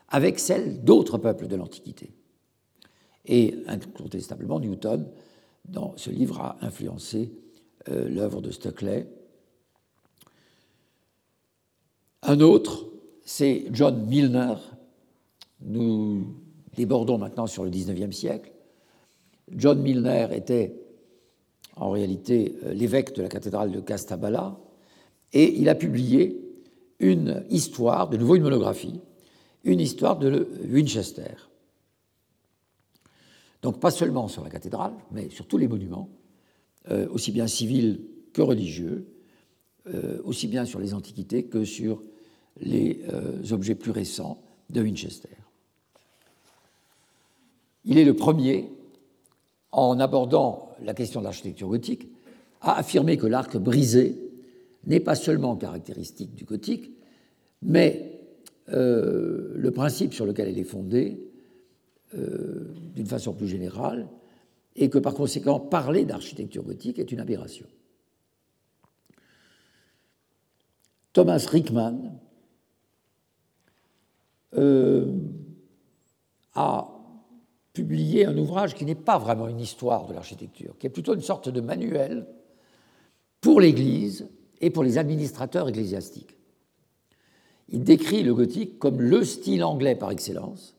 avec 0.09 0.39
celle 0.39 0.85
d'autres 0.85 1.19
peuples 1.19 1.49
de 1.49 1.57
l'Antiquité. 1.57 2.13
Et 3.27 3.55
incontestablement, 3.67 4.61
Newton, 4.61 5.07
dans 5.69 5.95
ce 5.97 6.11
livre, 6.11 6.41
a 6.41 6.57
influencé 6.61 7.33
euh, 7.89 8.09
l'œuvre 8.09 8.41
de 8.41 8.51
Stockley. 8.51 9.07
Un 12.23 12.41
autre, 12.41 12.87
c'est 13.25 13.67
John 13.73 14.07
Milner. 14.07 14.55
Nous 15.61 16.27
débordons 16.77 17.19
maintenant 17.19 17.47
sur 17.47 17.65
le 17.65 17.71
XIXe 17.71 18.17
siècle. 18.17 18.53
John 19.51 19.81
Milner 19.81 20.29
était 20.33 20.75
en 21.77 21.91
réalité 21.91 22.57
euh, 22.65 22.73
l'évêque 22.73 23.15
de 23.15 23.23
la 23.23 23.29
cathédrale 23.29 23.71
de 23.71 23.81
Castabala 23.81 24.59
et 25.33 25.59
il 25.59 25.69
a 25.69 25.75
publié 25.75 26.41
une 26.99 27.45
histoire, 27.51 28.09
de 28.09 28.17
nouveau 28.17 28.37
une 28.37 28.43
monographie, 28.43 29.01
une 29.65 29.81
histoire 29.81 30.19
de 30.19 30.49
Winchester. 30.69 31.35
Donc 33.67 33.81
pas 33.81 33.91
seulement 33.91 34.29
sur 34.29 34.45
la 34.45 34.49
cathédrale, 34.49 34.93
mais 35.11 35.29
sur 35.29 35.49
tous 35.49 35.59
les 35.59 35.67
monuments, 35.67 36.09
euh, 36.89 37.09
aussi 37.11 37.33
bien 37.33 37.49
civils 37.49 38.01
que 38.33 38.41
religieux, 38.41 39.09
euh, 39.93 40.21
aussi 40.23 40.47
bien 40.47 40.65
sur 40.65 40.79
les 40.79 40.95
antiquités 40.95 41.47
que 41.47 41.65
sur 41.65 42.01
les 42.61 43.01
euh, 43.13 43.43
objets 43.51 43.75
plus 43.75 43.91
récents 43.91 44.41
de 44.71 44.83
Winchester. 44.83 45.31
Il 47.85 47.99
est 47.99 48.05
le 48.05 48.15
premier, 48.15 48.71
en 49.73 49.99
abordant 49.99 50.71
la 50.81 50.95
question 50.95 51.19
de 51.19 51.25
l'architecture 51.25 51.67
gothique, 51.67 52.07
à 52.61 52.79
affirmer 52.79 53.17
que 53.17 53.27
l'arc 53.27 53.57
brisé 53.57 54.17
n'est 54.85 55.01
pas 55.01 55.17
seulement 55.17 55.57
caractéristique 55.57 56.37
du 56.37 56.45
gothique, 56.45 56.93
mais 57.63 58.13
le 58.69 59.71
principe 59.75 60.15
sur 60.15 60.25
lequel 60.25 60.47
elle 60.47 60.59
est 60.59 60.65
fondée 60.65 61.26
euh, 62.15 62.73
d'une 62.95 63.07
façon 63.07 63.33
plus 63.35 63.49
générale, 63.49 64.09
et 64.77 64.91
que 64.91 64.99
par 64.99 65.15
conséquent, 65.15 65.59
parler 65.59 66.05
d'architecture 66.05 66.63
gothique 66.63 66.99
est 66.99 67.11
une 67.11 67.21
aberration. 67.21 67.67
Thomas 71.13 71.47
Rickman 71.51 72.21
euh, 74.55 75.13
a 76.55 76.89
publié 77.73 78.27
un 78.27 78.37
ouvrage 78.37 78.75
qui 78.75 78.85
n'est 78.85 78.95
pas 78.95 79.19
vraiment 79.19 79.49
une 79.49 79.61
histoire 79.61 80.07
de 80.07 80.15
l'architecture, 80.15 80.77
qui 80.79 80.87
est 80.87 80.91
plutôt 80.91 81.15
une 81.15 81.23
sorte 81.23 81.49
de 81.49 81.61
manuel 81.61 82.27
pour 83.41 83.61
l'Église 83.61 84.29
et 84.61 84.71
pour 84.71 84.85
les 84.85 84.99
administrateurs 84.99 85.69
ecclésiastiques. 85.69 86.37
Il 87.69 87.83
décrit 87.83 88.23
le 88.23 88.35
gothique 88.35 88.79
comme 88.79 89.01
le 89.01 89.25
style 89.25 89.65
anglais 89.65 89.97
par 89.97 90.11
excellence, 90.11 90.76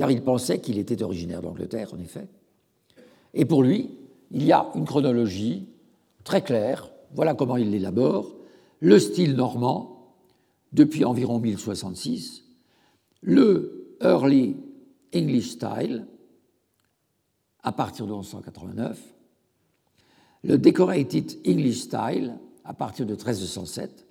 car 0.00 0.10
il 0.10 0.22
pensait 0.22 0.62
qu'il 0.62 0.78
était 0.78 1.02
originaire 1.02 1.42
d'Angleterre, 1.42 1.92
en 1.92 1.98
effet. 1.98 2.26
Et 3.34 3.44
pour 3.44 3.62
lui, 3.62 3.90
il 4.30 4.42
y 4.44 4.50
a 4.50 4.70
une 4.74 4.86
chronologie 4.86 5.68
très 6.24 6.40
claire, 6.40 6.90
voilà 7.14 7.34
comment 7.34 7.58
il 7.58 7.70
l'élabore, 7.70 8.34
le 8.80 8.98
style 8.98 9.34
normand, 9.34 10.14
depuis 10.72 11.04
environ 11.04 11.38
1066, 11.38 12.44
le 13.20 13.94
Early 14.00 14.56
English 15.14 15.50
Style, 15.50 16.06
à 17.62 17.72
partir 17.72 18.06
de 18.06 18.12
1189, 18.12 18.98
le 20.44 20.56
Decorated 20.56 21.30
English 21.46 21.80
Style, 21.80 22.38
à 22.64 22.72
partir 22.72 23.04
de 23.04 23.12
1307, 23.12 24.06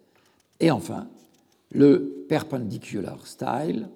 et 0.60 0.70
enfin 0.70 1.08
le 1.72 2.26
Perpendicular 2.30 3.26
Style 3.26 3.90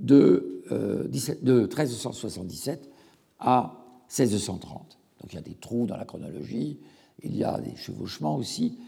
de, 0.00 0.62
euh, 0.72 1.04
de 1.42 1.60
1377 1.60 2.90
à 3.38 3.76
1630. 4.08 4.98
Donc 5.20 5.32
il 5.32 5.36
y 5.36 5.38
a 5.38 5.42
des 5.42 5.54
trous 5.54 5.86
dans 5.86 5.96
la 5.96 6.04
chronologie, 6.04 6.80
il 7.22 7.36
y 7.36 7.44
a 7.44 7.60
des 7.60 7.76
chevauchements 7.76 8.36
aussi. 8.36 8.78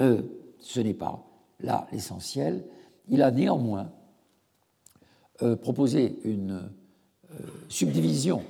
Euh, 0.00 0.22
ce 0.58 0.80
n'est 0.80 0.94
pas 0.94 1.24
là 1.60 1.86
l'essentiel. 1.92 2.64
Il 3.08 3.22
a 3.22 3.30
néanmoins 3.30 3.92
euh, 5.42 5.56
proposé 5.56 6.18
une 6.24 6.70
subdivision 7.70 8.42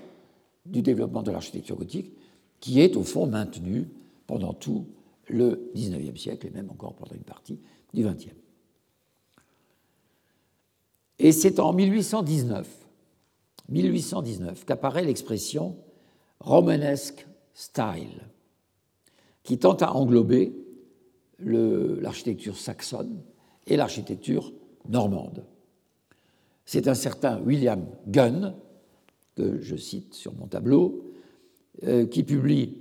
du 0.67 0.83
développement 0.83 1.23
de 1.23 1.31
l'architecture 1.31 1.77
gothique 1.77 2.17
qui 2.59 2.81
est 2.81 2.97
au 2.97 3.05
fond 3.05 3.29
maintenue 3.29 3.89
pendant 4.27 4.53
tout 4.53 4.87
le 5.29 5.71
XIXe 5.77 6.21
siècle 6.21 6.49
et 6.49 6.51
même 6.51 6.69
encore 6.69 6.95
pendant 6.97 7.15
une 7.15 7.23
partie 7.23 7.61
du 7.95 8.03
XXe. 8.03 8.42
Et 11.23 11.31
c'est 11.31 11.59
en 11.61 11.73
1819, 11.73 12.69
1819 13.69 14.65
qu'apparaît 14.65 15.05
l'expression 15.05 15.77
romanesque 16.41 17.29
style, 17.55 18.27
qui 19.45 19.57
tente 19.59 19.83
à 19.83 19.95
englober 19.95 20.53
l'architecture 21.39 22.59
saxonne 22.59 23.23
et 23.69 23.77
l'architecture 23.77 24.53
normande. 24.89 25.45
C'est 26.65 26.89
un 26.89 26.95
certain 26.95 27.41
William 27.41 27.87
Gunn, 28.09 28.57
que 29.37 29.61
je 29.61 29.77
cite 29.77 30.15
sur 30.15 30.35
mon 30.35 30.49
tableau, 30.49 31.13
euh, 31.85 32.05
qui 32.05 32.25
publie 32.25 32.79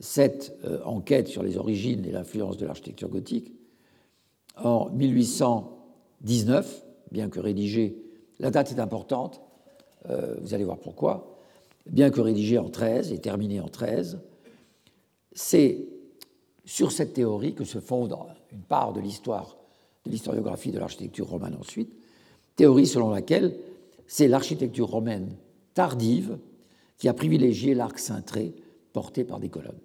cette 0.00 0.56
euh, 0.64 0.82
enquête 0.84 1.28
sur 1.28 1.42
les 1.42 1.58
origines 1.58 2.06
et 2.06 2.10
l'influence 2.10 2.56
de 2.56 2.64
l'architecture 2.64 3.10
gothique 3.10 3.52
en 4.56 4.88
1819 4.90 6.85
bien 7.10 7.28
que 7.28 7.40
rédigé, 7.40 7.96
la 8.38 8.50
date 8.50 8.72
est 8.72 8.80
importante, 8.80 9.40
euh, 10.10 10.36
vous 10.40 10.54
allez 10.54 10.64
voir 10.64 10.78
pourquoi, 10.78 11.38
bien 11.86 12.10
que 12.10 12.20
rédigé 12.20 12.58
en 12.58 12.68
13 12.68 13.12
et 13.12 13.18
terminé 13.18 13.60
en 13.60 13.68
13, 13.68 14.18
c'est 15.32 15.86
sur 16.64 16.92
cette 16.92 17.12
théorie 17.12 17.54
que 17.54 17.64
se 17.64 17.78
fonde 17.78 18.16
une 18.52 18.62
part 18.62 18.92
de 18.92 19.00
l'histoire, 19.00 19.56
de 20.04 20.10
l'historiographie 20.10 20.72
de 20.72 20.78
l'architecture 20.78 21.28
romaine 21.28 21.56
ensuite, 21.58 21.92
théorie 22.56 22.86
selon 22.86 23.10
laquelle 23.10 23.56
c'est 24.06 24.28
l'architecture 24.28 24.88
romaine 24.88 25.36
tardive 25.74 26.38
qui 26.98 27.08
a 27.08 27.14
privilégié 27.14 27.74
l'arc 27.74 27.98
cintré 27.98 28.54
porté 28.92 29.24
par 29.24 29.40
des 29.40 29.48
colonnes. 29.48 29.78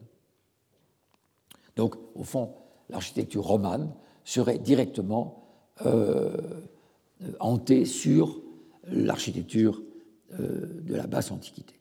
Donc, 1.75 1.95
au 2.15 2.23
fond, 2.23 2.53
l'architecture 2.89 3.43
romane 3.43 3.91
serait 4.23 4.57
directement 4.57 5.47
euh, 5.85 6.31
hanté 7.39 7.85
sur 7.85 8.41
l'architecture 8.87 9.81
euh, 10.39 10.81
de 10.81 10.95
la 10.95 11.07
basse 11.07 11.31
antiquité. 11.31 11.75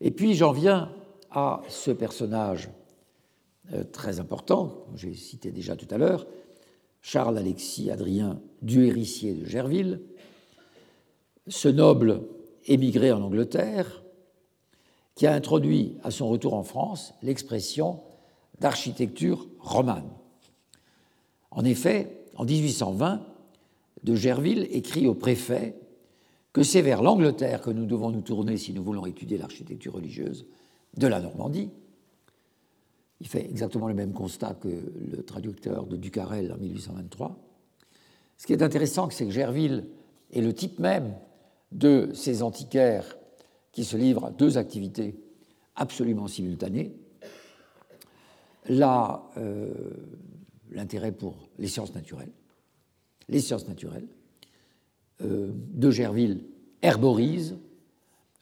Et 0.00 0.10
puis 0.10 0.34
j'en 0.34 0.52
viens 0.52 0.92
à 1.30 1.62
ce 1.68 1.90
personnage 1.90 2.68
euh, 3.72 3.84
très 3.84 4.20
important, 4.20 4.86
que 4.92 4.98
j'ai 4.98 5.14
cité 5.14 5.50
déjà 5.50 5.76
tout 5.76 5.88
à 5.90 5.98
l'heure, 5.98 6.26
Charles-Alexis 7.02 7.90
Adrien 7.90 8.40
Duhéricier 8.62 9.34
de 9.34 9.44
Gerville, 9.44 10.00
ce 11.48 11.68
noble 11.68 12.22
émigré 12.66 13.12
en 13.12 13.22
Angleterre, 13.22 14.02
qui 15.14 15.26
a 15.26 15.32
introduit 15.32 15.96
à 16.02 16.10
son 16.10 16.28
retour 16.28 16.54
en 16.54 16.62
France 16.62 17.14
l'expression 17.22 18.00
d'architecture 18.60 19.46
romane. 19.60 20.10
En 21.50 21.64
effet, 21.64 22.15
en 22.36 22.44
1820, 22.44 23.22
de 24.02 24.14
Gerville 24.14 24.68
écrit 24.70 25.06
au 25.06 25.14
préfet 25.14 25.76
que 26.52 26.62
c'est 26.62 26.82
vers 26.82 27.02
l'Angleterre 27.02 27.60
que 27.60 27.70
nous 27.70 27.86
devons 27.86 28.10
nous 28.10 28.20
tourner 28.20 28.56
si 28.56 28.72
nous 28.72 28.82
voulons 28.82 29.04
étudier 29.06 29.36
l'architecture 29.36 29.94
religieuse 29.94 30.46
de 30.96 31.06
la 31.06 31.20
Normandie. 31.20 31.70
Il 33.20 33.26
fait 33.26 33.44
exactement 33.44 33.88
le 33.88 33.94
même 33.94 34.12
constat 34.12 34.54
que 34.54 34.68
le 34.68 35.22
traducteur 35.22 35.86
de 35.86 35.96
Ducarel 35.96 36.52
en 36.52 36.56
1823. 36.58 37.38
Ce 38.36 38.46
qui 38.46 38.52
est 38.52 38.62
intéressant, 38.62 39.08
c'est 39.10 39.24
que 39.24 39.32
Gerville 39.32 39.86
est 40.32 40.42
le 40.42 40.52
type 40.52 40.78
même 40.78 41.14
de 41.72 42.10
ces 42.14 42.42
antiquaires 42.42 43.16
qui 43.72 43.84
se 43.84 43.96
livrent 43.96 44.26
à 44.26 44.30
deux 44.30 44.58
activités 44.58 45.18
absolument 45.74 46.28
simultanées. 46.28 46.94
La, 48.68 49.22
euh, 49.36 49.72
l'intérêt 50.70 51.12
pour 51.12 51.48
les 51.58 51.68
sciences 51.68 51.94
naturelles. 51.94 52.32
Les 53.28 53.40
sciences 53.40 53.68
naturelles. 53.68 54.06
Euh, 55.22 55.50
de 55.72 55.90
Gerville 55.90 56.44
herborise 56.82 57.56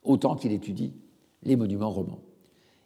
autant 0.02 0.34
qu'il 0.34 0.50
étudie 0.50 0.92
les 1.44 1.54
monuments 1.54 1.90
romans. 1.90 2.20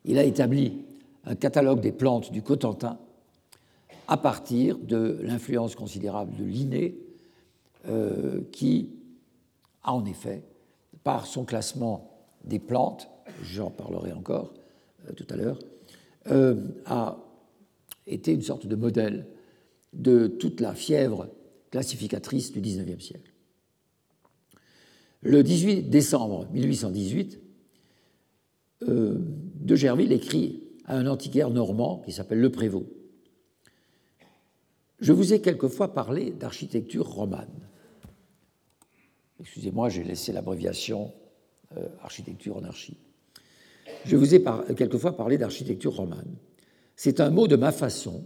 Il 0.04 0.18
a 0.18 0.24
établi 0.24 0.84
un 1.24 1.34
catalogue 1.34 1.80
des 1.80 1.92
plantes 1.92 2.30
du 2.30 2.42
Cotentin 2.42 2.98
à 4.06 4.18
partir 4.18 4.76
de 4.78 5.18
l'influence 5.22 5.74
considérable 5.74 6.36
de 6.36 6.44
Linné, 6.44 6.98
euh, 7.88 8.42
qui 8.52 8.90
a 9.82 9.94
en 9.94 10.04
effet, 10.04 10.44
par 11.02 11.26
son 11.26 11.44
classement 11.44 12.10
des 12.44 12.58
plantes, 12.58 13.08
j'en 13.42 13.70
parlerai 13.70 14.12
encore 14.12 14.52
euh, 15.08 15.12
tout 15.14 15.26
à 15.30 15.36
l'heure, 15.36 15.58
a 16.84 17.16
était 18.08 18.32
une 18.32 18.42
sorte 18.42 18.66
de 18.66 18.76
modèle 18.76 19.26
de 19.92 20.26
toute 20.26 20.60
la 20.60 20.74
fièvre 20.74 21.28
classificatrice 21.70 22.52
du 22.52 22.60
XIXe 22.60 23.02
siècle. 23.02 23.32
Le 25.22 25.42
18 25.42 25.90
décembre 25.90 26.48
1818, 26.52 27.40
euh, 28.82 29.18
De 29.54 29.74
Gerville 29.74 30.12
écrit 30.12 30.62
à 30.84 30.96
un 30.96 31.06
antiquaire 31.06 31.50
normand 31.50 32.02
qui 32.04 32.12
s'appelle 32.12 32.40
Le 32.40 32.50
Prévost 32.50 32.86
Je 35.00 35.12
vous 35.12 35.32
ai 35.32 35.40
quelquefois 35.40 35.92
parlé 35.92 36.30
d'architecture 36.30 37.06
romane. 37.06 37.68
Excusez-moi, 39.40 39.88
j'ai 39.88 40.04
laissé 40.04 40.32
l'abréviation 40.32 41.12
euh, 41.76 41.88
architecture 42.02 42.56
en 42.56 42.64
archi. 42.64 42.96
Je 44.04 44.16
vous 44.16 44.34
ai 44.34 44.42
quelquefois 44.76 45.16
parlé 45.16 45.38
d'architecture 45.38 45.94
romane. 45.94 46.36
C'est 47.00 47.20
un 47.20 47.30
mot 47.30 47.46
de 47.46 47.54
ma 47.54 47.70
façon 47.70 48.24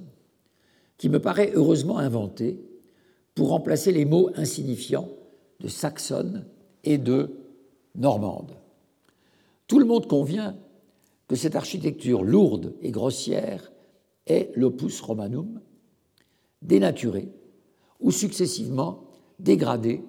qui 0.96 1.10
me 1.10 1.20
paraît 1.20 1.52
heureusement 1.54 1.98
inventé 1.98 2.58
pour 3.34 3.50
remplacer 3.50 3.92
les 3.92 4.06
mots 4.06 4.30
insignifiants 4.34 5.10
de 5.60 5.68
saxonne 5.68 6.46
et 6.82 6.96
de 6.96 7.36
normande. 7.94 8.56
Tout 9.66 9.78
le 9.78 9.84
monde 9.84 10.06
convient 10.06 10.56
que 11.28 11.36
cette 11.36 11.54
architecture 11.54 12.24
lourde 12.24 12.72
et 12.80 12.90
grossière 12.90 13.70
est 14.26 14.50
l'opus 14.56 15.02
romanum, 15.02 15.60
dénaturée 16.62 17.28
ou 18.00 18.10
successivement 18.10 19.04
dégradée 19.38 20.02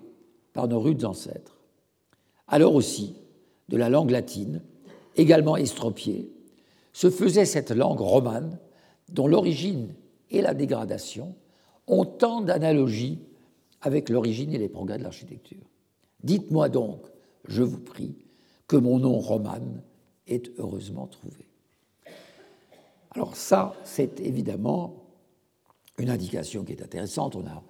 par 0.54 0.70
nos 0.70 0.80
rudes 0.80 1.04
ancêtres. 1.04 1.58
Alors 2.48 2.76
aussi, 2.76 3.14
de 3.68 3.76
la 3.76 3.90
langue 3.90 4.12
latine, 4.12 4.62
également 5.18 5.58
estropiée, 5.58 6.33
se 6.94 7.10
faisait 7.10 7.46
cette 7.46 7.72
langue 7.72 8.00
romane 8.00 8.58
dont 9.10 9.28
l'origine 9.28 9.94
et 10.32 10.42
la 10.42 10.54
dégradation 10.54 11.36
ont 11.88 12.06
tant 12.06 12.42
d'analogies 12.42 13.20
avec 13.82 14.10
l'origine 14.10 14.54
et 14.54 14.58
les 14.58 14.70
progrès 14.70 14.98
de 14.98 15.04
l'architecture. 15.04 15.66
Dites-moi 16.24 16.70
donc, 16.70 17.02
je 17.46 17.64
vous 17.64 17.80
prie, 17.80 18.16
que 18.68 18.78
mon 18.78 19.00
nom 19.00 19.20
romane 19.20 19.82
est 20.28 20.52
heureusement 20.58 21.08
trouvé. 21.08 21.46
Alors 23.12 23.36
ça, 23.36 23.76
c'est 23.84 24.20
évidemment 24.22 24.96
une 25.98 26.10
indication 26.10 26.64
qui 26.64 26.72
est 26.72 26.82
intéressante. 26.82 27.36
On 27.36 27.46
a 27.46 27.62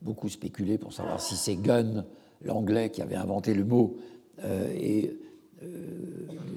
beaucoup 0.00 0.28
spéculé 0.28 0.78
pour 0.78 0.92
savoir 0.92 1.20
si 1.20 1.36
c'est 1.36 1.56
Gunn, 1.56 2.04
l'anglais, 2.42 2.90
qui 2.90 3.02
avait 3.02 3.16
inventé 3.16 3.54
le 3.54 3.64
mot, 3.64 3.96
euh, 4.44 4.72
et 4.76 5.16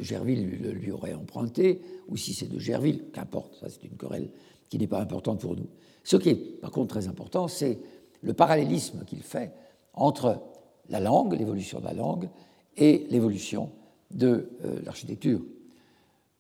Gerville 0.05 0.45
lui 0.45 0.91
aurait 0.91 1.13
emprunté, 1.13 1.81
ou 2.07 2.17
si 2.17 2.33
c'est 2.33 2.47
de 2.47 2.59
Gerville, 2.59 3.05
qu'importe, 3.11 3.55
ça 3.55 3.67
c'est 3.69 3.83
une 3.83 3.97
querelle 3.97 4.29
qui 4.69 4.77
n'est 4.77 4.87
pas 4.87 5.01
importante 5.01 5.41
pour 5.41 5.55
nous. 5.55 5.67
Ce 6.03 6.15
qui 6.15 6.29
est 6.29 6.35
par 6.35 6.71
contre 6.71 6.89
très 6.89 7.07
important, 7.07 7.47
c'est 7.47 7.79
le 8.21 8.33
parallélisme 8.33 9.03
qu'il 9.05 9.21
fait 9.21 9.51
entre 9.93 10.41
la 10.89 10.99
langue, 10.99 11.33
l'évolution 11.33 11.79
de 11.79 11.85
la 11.85 11.93
langue, 11.93 12.29
et 12.77 13.07
l'évolution 13.09 13.71
de 14.11 14.49
euh, 14.63 14.79
l'architecture. 14.83 15.41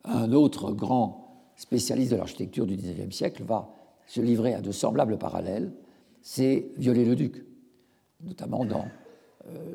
Un 0.03 0.31
autre 0.33 0.71
grand 0.71 1.51
spécialiste 1.55 2.11
de 2.11 2.17
l'architecture 2.17 2.65
du 2.65 2.75
XIXe 2.75 3.15
siècle 3.15 3.43
va 3.43 3.73
se 4.07 4.21
livrer 4.21 4.53
à 4.53 4.61
de 4.61 4.71
semblables 4.71 5.17
parallèles, 5.17 5.71
c'est 6.21 6.67
Viollet-le-Duc, 6.77 7.43
notamment 8.23 8.65
dans, 8.65 8.85
euh, 9.47 9.73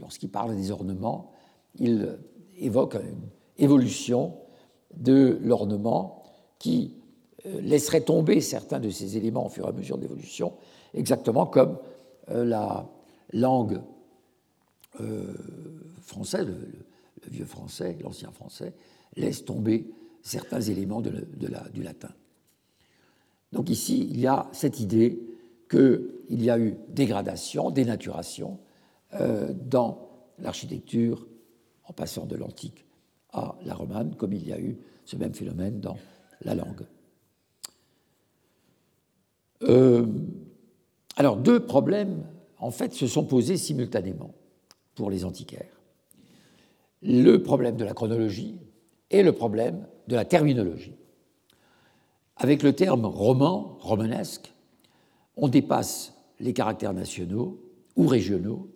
lorsqu'il 0.00 0.28
parle 0.28 0.54
des 0.56 0.70
ornements, 0.70 1.32
il 1.76 2.18
évoque 2.58 2.94
une 2.94 3.28
évolution 3.58 4.36
de 4.94 5.38
l'ornement 5.42 6.22
qui 6.58 6.94
euh, 7.46 7.60
laisserait 7.60 8.02
tomber 8.02 8.40
certains 8.40 8.80
de 8.80 8.90
ces 8.90 9.16
éléments 9.16 9.46
au 9.46 9.48
fur 9.48 9.66
et 9.66 9.68
à 9.68 9.72
mesure 9.72 9.96
de 9.96 10.02
l'évolution, 10.02 10.54
exactement 10.94 11.46
comme 11.46 11.78
la 12.30 12.86
langue 13.32 13.80
française, 16.02 16.46
le, 16.46 17.30
vieux 17.30 17.46
français, 17.46 17.96
l'ancien 18.02 18.30
français, 18.32 18.74
laisse 19.16 19.44
tomber 19.44 19.90
certains 20.22 20.60
éléments 20.60 21.00
de, 21.00 21.26
du 21.72 21.82
latin. 21.82 22.10
Donc 23.52 23.70
ici, 23.70 24.06
il 24.10 24.20
y 24.20 24.26
a 24.26 24.48
cette 24.52 24.80
idée 24.80 25.20
qu'il 25.70 26.10
y 26.30 26.50
a 26.50 26.58
eu 26.58 26.76
dégradation, 26.88 27.70
dénaturation 27.70 28.58
euh, 29.14 29.52
dans 29.52 30.08
l'architecture, 30.38 31.26
en 31.88 31.92
passant 31.92 32.26
de 32.26 32.36
l'antique 32.36 32.84
à 33.32 33.56
la 33.64 33.74
romane, 33.74 34.14
comme 34.14 34.32
il 34.32 34.46
y 34.46 34.52
a 34.52 34.60
eu 34.60 34.78
ce 35.04 35.16
même 35.16 35.34
phénomène 35.34 35.80
dans 35.80 35.96
la 36.42 36.54
langue. 36.54 36.86
Euh, 39.62 40.06
alors, 41.16 41.36
deux 41.36 41.60
problèmes, 41.60 42.24
en 42.58 42.70
fait, 42.70 42.94
se 42.94 43.06
sont 43.06 43.24
posés 43.24 43.56
simultanément 43.56 44.32
pour 44.94 45.10
les 45.10 45.24
antiquaires 45.24 45.78
le 47.02 47.38
problème 47.38 47.76
de 47.76 47.84
la 47.84 47.94
chronologie 47.94 48.58
et 49.10 49.22
le 49.22 49.32
problème 49.32 49.86
de 50.08 50.16
la 50.16 50.24
terminologie. 50.24 50.94
Avec 52.36 52.62
le 52.62 52.72
terme 52.72 53.04
roman, 53.04 53.76
romanesque, 53.80 54.52
on 55.36 55.48
dépasse 55.48 56.14
les 56.40 56.52
caractères 56.52 56.94
nationaux 56.94 57.60
ou 57.96 58.06
régionaux 58.06 58.68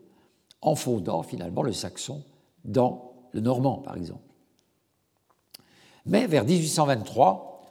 en 0.61 0.75
fondant 0.75 1.23
finalement 1.23 1.63
le 1.63 1.73
saxon 1.73 2.23
dans 2.65 3.13
le 3.33 3.41
normand, 3.41 3.79
par 3.79 3.97
exemple. 3.97 4.23
Mais 6.07 6.27
vers 6.27 6.45
1823, 6.45 7.63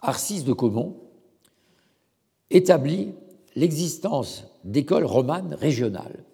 Arcis 0.00 0.42
de 0.42 0.52
Caumont 0.52 0.96
établit 2.50 3.14
l'existence 3.56 4.44
d'écoles 4.64 5.04
romanes 5.04 5.54
régionales. 5.54 6.24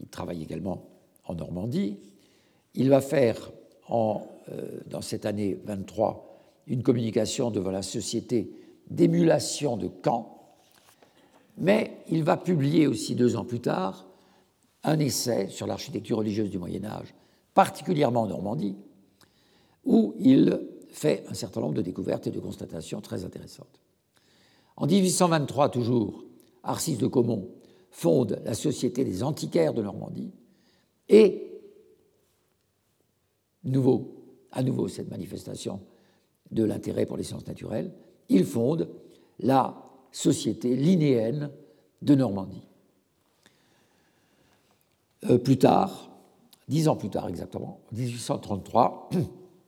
Il 0.00 0.08
travaille 0.08 0.42
également 0.42 0.84
en 1.26 1.34
Normandie, 1.34 1.98
il 2.74 2.88
va 2.88 3.00
faire 3.00 3.50
en, 3.88 4.22
euh, 4.50 4.80
dans 4.86 5.02
cette 5.02 5.26
année 5.26 5.58
23 5.64 6.26
une 6.66 6.82
communication 6.82 7.50
devant 7.50 7.70
la 7.70 7.82
société 7.82 8.52
d'émulation 8.88 9.76
de 9.76 9.90
Caen, 10.04 10.40
mais 11.58 11.98
il 12.08 12.24
va 12.24 12.36
publier 12.36 12.86
aussi 12.86 13.14
deux 13.14 13.36
ans 13.36 13.44
plus 13.44 13.60
tard 13.60 14.06
un 14.82 14.98
essai 14.98 15.48
sur 15.48 15.66
l'architecture 15.66 16.18
religieuse 16.18 16.50
du 16.50 16.58
Moyen 16.58 16.84
Âge, 16.84 17.14
particulièrement 17.54 18.22
en 18.22 18.26
Normandie, 18.26 18.76
où 19.84 20.14
il 20.18 20.60
fait 20.90 21.24
un 21.28 21.34
certain 21.34 21.60
nombre 21.60 21.74
de 21.74 21.82
découvertes 21.82 22.26
et 22.26 22.30
de 22.30 22.40
constatations 22.40 23.00
très 23.00 23.24
intéressantes. 23.24 23.80
En 24.76 24.86
1823, 24.86 25.68
toujours, 25.68 26.24
Arcis 26.62 26.96
de 26.96 27.06
Caumont 27.06 27.48
fonde 27.90 28.40
la 28.44 28.54
Société 28.54 29.04
des 29.04 29.22
antiquaires 29.22 29.74
de 29.74 29.82
Normandie 29.82 30.32
et 31.08 31.50
nouveau, 33.64 34.24
à 34.52 34.62
nouveau 34.62 34.88
cette 34.88 35.10
manifestation 35.10 35.80
de 36.50 36.64
l'intérêt 36.64 37.06
pour 37.06 37.16
les 37.16 37.24
sciences 37.24 37.46
naturelles, 37.46 37.92
il 38.28 38.44
fonde 38.44 38.88
la 39.40 39.76
Société 40.12 40.76
linéenne 40.76 41.50
de 42.02 42.14
Normandie. 42.14 42.66
Euh, 45.28 45.38
plus 45.38 45.58
tard, 45.58 46.09
dix 46.70 46.86
ans 46.86 46.96
plus 46.96 47.10
tard 47.10 47.28
exactement, 47.28 47.80
en 47.92 47.96
1833, 47.96 49.10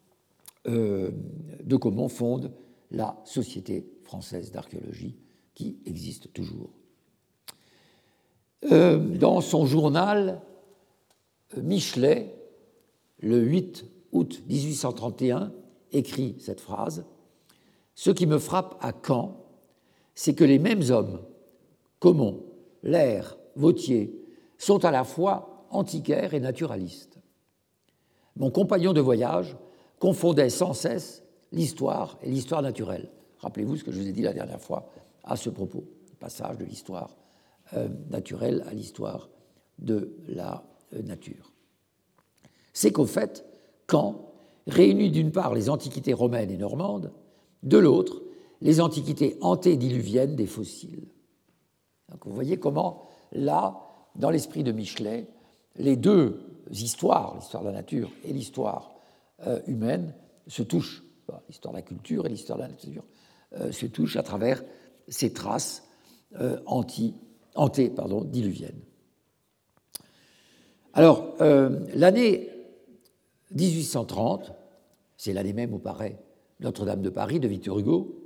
euh, 0.69 1.11
De 1.65 1.77
Caumont 1.77 2.09
fonde 2.09 2.53
la 2.93 3.21
Société 3.25 3.85
française 4.05 4.53
d'archéologie 4.53 5.17
qui 5.53 5.79
existe 5.85 6.33
toujours. 6.33 6.71
Euh, 8.71 8.99
dans 9.19 9.41
son 9.41 9.67
journal, 9.67 10.41
Michelet 11.57 12.35
le 13.19 13.41
8 13.41 13.85
août 14.13 14.43
1831, 14.49 15.53
écrit 15.91 16.37
cette 16.39 16.61
phrase 16.61 17.05
Ce 17.95 18.11
qui 18.11 18.27
me 18.27 18.39
frappe 18.39 18.77
à 18.81 18.93
Caen, 18.93 19.45
c'est 20.15 20.35
que 20.35 20.45
les 20.45 20.61
mêmes 20.61 20.83
hommes, 20.91 21.21
Comon, 21.99 22.45
Lair, 22.85 23.37
Vautier, 23.57 24.17
sont 24.57 24.85
à 24.85 24.93
la 24.93 25.03
fois 25.03 25.52
antiquaires 25.73 26.35
et 26.35 26.41
naturalistes. 26.41 27.19
Mon 28.37 28.51
compagnon 28.51 28.93
de 28.93 29.01
voyage 29.01 29.57
confondait 29.99 30.51
sans 30.51 30.73
cesse 30.73 31.23
l'histoire 31.53 32.19
et 32.23 32.31
l'histoire 32.31 32.63
naturelle. 32.63 33.11
Rappelez-vous 33.39 33.77
ce 33.77 33.85
que 33.85 33.93
je 33.93 34.01
vous 34.01 34.09
ai 34.09 34.13
dit 34.13 34.23
la 34.23 34.33
dernière 34.33 34.61
fois 34.61 34.89
à 35.25 35.37
ce 35.37 35.51
propos, 35.51 35.85
le 36.11 36.17
passage 36.17 36.59
de 36.59 36.65
l'histoire 36.65 37.17
euh, 37.75 37.89
naturelle 38.11 38.65
à 38.69 38.73
l'histoire 38.73 39.29
de 39.79 40.17
la 40.29 40.65
euh, 40.95 41.03
nature 41.03 41.53
c'est 42.73 42.93
qu'au 42.93 43.07
fait, 43.07 43.45
quand 43.87 44.33
réunit 44.67 45.11
d'une 45.11 45.33
part 45.33 45.55
les 45.55 45.69
antiquités 45.69 46.13
romaines 46.13 46.51
et 46.51 46.57
normandes, 46.57 47.13
de 47.63 47.79
l'autre, 47.79 48.23
les 48.61 48.81
antiquités 48.81 49.37
antédiluviennes 49.41 50.37
des 50.37 50.47
fossiles. 50.47 51.09
Donc 52.11 52.27
vous 52.27 52.35
voyez 52.35 52.59
comment, 52.59 53.03
là, 53.33 53.81
dans 54.17 54.31
l'esprit 54.31 54.63
de 54.63 54.73
Michelet, 54.73 55.27
les 55.77 55.97
deux 55.97 56.41
histoires, 56.71 57.35
l'histoire 57.37 57.63
de 57.63 57.69
la 57.69 57.75
nature 57.75 58.11
et 58.25 58.33
l'histoire 58.33 58.93
euh, 59.47 59.61
humaine, 59.67 60.15
se 60.47 60.63
touchent. 60.63 61.03
L'histoire 61.49 61.73
de 61.73 61.79
la 61.79 61.83
culture 61.83 62.27
et 62.27 62.29
l'histoire 62.29 62.59
de 62.59 62.65
la 62.65 62.69
nature 62.69 63.05
euh, 63.55 63.73
se 63.73 63.87
touchent 63.87 64.17
à 64.17 64.23
travers 64.23 64.63
ces 65.09 65.33
traces 65.33 65.85
euh, 66.39 66.59
anté-diluviennes. 67.55 68.81
Alors, 70.95 71.37
l'année 71.95 72.51
1830, 73.55 74.53
c'est 75.17 75.33
l'année 75.33 75.55
même 75.55 75.73
où 75.73 75.79
paraît 75.79 76.19
Notre-Dame 76.61 77.01
de 77.01 77.09
Paris 77.09 77.41
de 77.41 77.49
Victor 77.49 77.79
Hugo, 77.79 78.23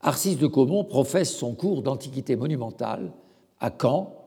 Arcis 0.00 0.36
de 0.36 0.46
Caumont 0.46 0.84
professe 0.84 1.34
son 1.34 1.54
cours 1.54 1.82
d'antiquité 1.82 2.36
monumentale 2.36 3.12
à 3.58 3.70
Caen, 3.70 4.21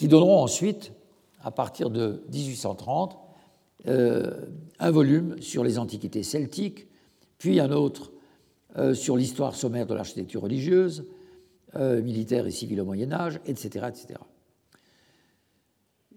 qui 0.00 0.08
donneront 0.08 0.42
ensuite, 0.42 0.94
à 1.42 1.50
partir 1.50 1.90
de 1.90 2.24
1830, 2.32 3.18
euh, 3.86 4.46
un 4.78 4.90
volume 4.90 5.36
sur 5.42 5.62
les 5.62 5.78
antiquités 5.78 6.22
celtiques, 6.22 6.86
puis 7.36 7.60
un 7.60 7.70
autre 7.70 8.10
euh, 8.78 8.94
sur 8.94 9.18
l'histoire 9.18 9.54
sommaire 9.54 9.84
de 9.84 9.92
l'architecture 9.92 10.40
religieuse, 10.40 11.04
euh, 11.76 12.00
militaire 12.00 12.46
et 12.46 12.50
civile 12.50 12.80
au 12.80 12.86
Moyen 12.86 13.12
Âge, 13.12 13.40
etc., 13.44 13.88
etc. 13.90 14.20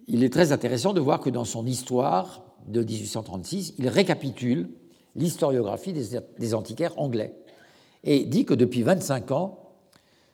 Il 0.08 0.24
est 0.24 0.32
très 0.32 0.54
intéressant 0.54 0.94
de 0.94 1.02
voir 1.02 1.20
que 1.20 1.30
dans 1.30 1.44
son 1.44 1.66
histoire, 1.66 2.42
de 2.66 2.84
1836, 2.84 3.74
il 3.80 3.90
récapitule 3.90 4.70
l'historiographie 5.18 5.92
des, 5.92 6.54
antiquaires 6.54 6.98
anglais 6.98 7.36
et 8.06 8.24
dit 8.24 8.46
que 8.46 8.54
depuis 8.54 8.82
25 8.82 9.32
ans, 9.32 9.74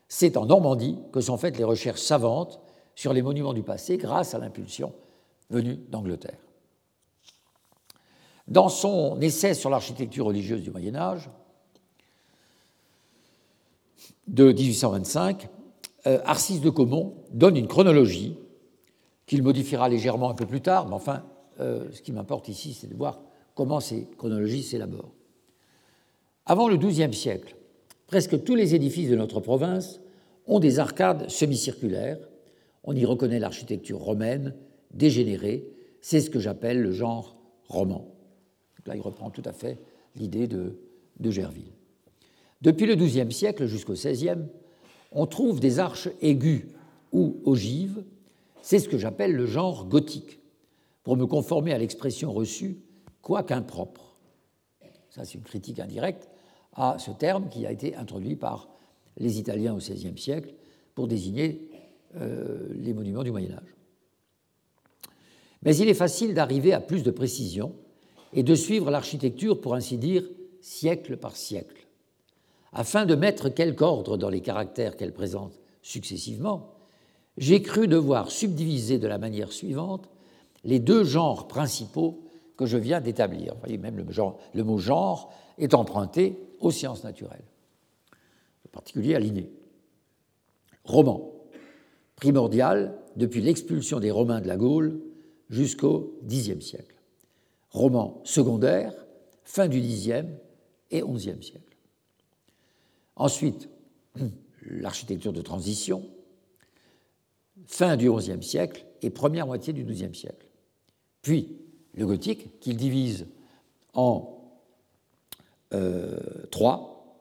c'est 0.07 0.37
en 0.37 0.45
Normandie 0.45 0.99
que 1.11 1.19
sont 1.19 1.37
faites 1.37 1.57
les 1.57 1.63
recherches 1.63 2.01
savantes 2.01 2.61
sur 2.99 3.13
les 3.13 3.21
monuments 3.21 3.53
du 3.53 3.63
passé 3.63 3.95
grâce 3.95 4.33
à 4.33 4.39
l'impulsion 4.39 4.91
venue 5.49 5.77
d'Angleterre. 5.87 6.37
Dans 8.49 8.67
son 8.67 9.21
essai 9.21 9.53
sur 9.53 9.69
l'architecture 9.69 10.25
religieuse 10.25 10.63
du 10.63 10.69
Moyen 10.69 10.97
Âge 10.97 11.29
de 14.27 14.51
1825, 14.51 15.47
euh, 16.07 16.19
Arcis 16.25 16.59
de 16.59 16.69
Caumont 16.69 17.23
donne 17.31 17.55
une 17.55 17.69
chronologie 17.69 18.37
qu'il 19.25 19.43
modifiera 19.43 19.87
légèrement 19.87 20.29
un 20.29 20.35
peu 20.35 20.45
plus 20.45 20.59
tard, 20.59 20.89
mais 20.89 20.95
enfin 20.95 21.23
euh, 21.61 21.89
ce 21.93 22.01
qui 22.01 22.11
m'importe 22.11 22.49
ici, 22.49 22.73
c'est 22.73 22.87
de 22.87 22.95
voir 22.95 23.21
comment 23.55 23.79
ces 23.79 24.09
chronologies 24.17 24.63
s'élaborent. 24.63 25.13
Avant 26.45 26.67
le 26.67 26.75
XIIe 26.75 27.13
siècle, 27.13 27.55
presque 28.07 28.43
tous 28.43 28.55
les 28.55 28.75
édifices 28.75 29.09
de 29.09 29.15
notre 29.15 29.39
province 29.39 30.01
ont 30.47 30.59
des 30.59 30.79
arcades 30.79 31.29
semi-circulaires. 31.29 32.17
On 32.83 32.95
y 32.95 33.05
reconnaît 33.05 33.39
l'architecture 33.39 33.99
romaine, 33.99 34.55
dégénérée. 34.93 35.67
C'est 36.01 36.21
ce 36.21 36.29
que 36.29 36.39
j'appelle 36.39 36.81
le 36.81 36.91
genre 36.91 37.37
roman. 37.67 38.07
là, 38.85 38.95
il 38.95 39.01
reprend 39.01 39.29
tout 39.29 39.43
à 39.45 39.53
fait 39.53 39.79
l'idée 40.15 40.47
de, 40.47 40.79
de 41.19 41.31
Gerville. 41.31 41.73
Depuis 42.61 42.85
le 42.85 42.95
XIIe 42.95 43.31
siècle 43.31 43.67
jusqu'au 43.67 43.93
XVIe, 43.93 44.45
on 45.11 45.25
trouve 45.25 45.59
des 45.59 45.79
arches 45.79 46.09
aiguës 46.21 46.65
ou 47.11 47.39
ogives. 47.45 48.03
C'est 48.61 48.79
ce 48.79 48.89
que 48.89 48.97
j'appelle 48.97 49.33
le 49.33 49.45
genre 49.45 49.85
gothique, 49.85 50.39
pour 51.03 51.15
me 51.15 51.25
conformer 51.25 51.73
à 51.73 51.77
l'expression 51.77 52.31
reçue, 52.31 52.79
quoique 53.21 53.53
impropre. 53.53 54.17
Ça, 55.09 55.25
c'est 55.25 55.35
une 55.35 55.43
critique 55.43 55.79
indirecte 55.79 56.29
à 56.73 56.97
ce 56.99 57.11
terme 57.11 57.49
qui 57.49 57.65
a 57.65 57.71
été 57.71 57.95
introduit 57.95 58.35
par 58.35 58.69
les 59.17 59.39
Italiens 59.39 59.73
au 59.73 59.77
XVIe 59.77 60.17
siècle 60.17 60.53
pour 60.95 61.07
désigner 61.07 61.68
les 62.15 62.93
monuments 62.93 63.23
du 63.23 63.31
Moyen 63.31 63.51
Âge. 63.51 63.75
Mais 65.63 65.75
il 65.75 65.89
est 65.89 65.93
facile 65.93 66.33
d'arriver 66.33 66.73
à 66.73 66.79
plus 66.79 67.03
de 67.03 67.11
précision 67.11 67.75
et 68.33 68.43
de 68.43 68.55
suivre 68.55 68.91
l'architecture, 68.91 69.59
pour 69.59 69.75
ainsi 69.75 69.97
dire, 69.97 70.23
siècle 70.61 71.17
par 71.17 71.35
siècle. 71.35 71.87
Afin 72.71 73.05
de 73.05 73.15
mettre 73.15 73.49
quelque 73.49 73.81
ordre 73.81 74.17
dans 74.17 74.29
les 74.29 74.41
caractères 74.41 74.95
qu'elle 74.95 75.13
présente 75.13 75.59
successivement, 75.81 76.75
j'ai 77.37 77.61
cru 77.61 77.87
devoir 77.87 78.31
subdiviser 78.31 78.99
de 78.99 79.07
la 79.07 79.17
manière 79.17 79.51
suivante 79.51 80.09
les 80.63 80.79
deux 80.79 81.03
genres 81.03 81.47
principaux 81.47 82.21
que 82.57 82.65
je 82.65 82.77
viens 82.77 83.01
d'établir. 83.01 83.53
Vous 83.53 83.61
voyez, 83.61 83.77
même 83.77 83.95
le, 83.95 84.63
mot 84.63 84.77
genre 84.77 85.33
est 85.57 85.73
emprunté 85.73 86.37
aux 86.59 86.71
sciences 86.71 87.03
naturelles, 87.03 87.45
en 88.67 88.69
particulier 88.71 89.15
à 89.15 89.19
l'inné. 89.19 89.49
Roman, 90.83 91.31
primordial 92.19 92.97
depuis 93.15 93.41
l'expulsion 93.41 93.99
des 93.99 94.11
Romains 94.11 94.41
de 94.41 94.47
la 94.47 94.57
Gaule 94.57 94.99
jusqu'au 95.49 96.19
Xe 96.27 96.59
siècle. 96.59 96.95
Roman 97.71 98.21
secondaire, 98.23 98.93
fin 99.43 99.67
du 99.67 99.79
Xe 99.81 100.25
et 100.91 101.01
XIe 101.01 101.41
siècle. 101.41 101.77
Ensuite, 103.15 103.69
l'architecture 104.65 105.33
de 105.33 105.41
transition, 105.41 106.03
fin 107.65 107.95
du 107.95 108.11
XIe 108.11 108.43
siècle 108.43 108.85
et 109.01 109.09
première 109.09 109.47
moitié 109.47 109.73
du 109.73 109.83
XIIe 109.83 110.15
siècle. 110.15 110.47
Puis 111.21 111.57
le 111.93 112.05
gothique, 112.05 112.59
qu'il 112.59 112.77
divise 112.77 113.27
en 113.93 114.35
euh, 115.73 116.19
trois 116.51 117.17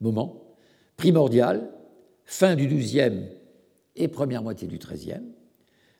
moments 0.00 0.42
primordial, 0.96 1.72
fin 2.24 2.54
du 2.54 2.66
XIIe 2.66 3.28
et 3.96 4.08
première 4.08 4.42
moitié 4.42 4.68
du 4.68 4.78
XIIIe, 4.78 5.22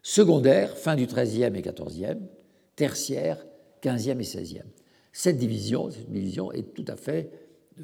secondaire, 0.03 0.77
fin 0.77 0.97
du 0.97 1.07
XIIIe 1.07 1.53
et 1.55 1.63
XIVe, 1.63 2.19
tertiaire, 2.77 3.45
XVe 3.85 4.21
et 4.21 4.25
XVIe. 4.25 4.63
Cette 5.13 5.37
division, 5.37 5.91
cette 5.91 6.11
division 6.11 6.53
est 6.53 6.75
tout 6.75 6.85
à 6.89 6.97
fait, 6.97 7.31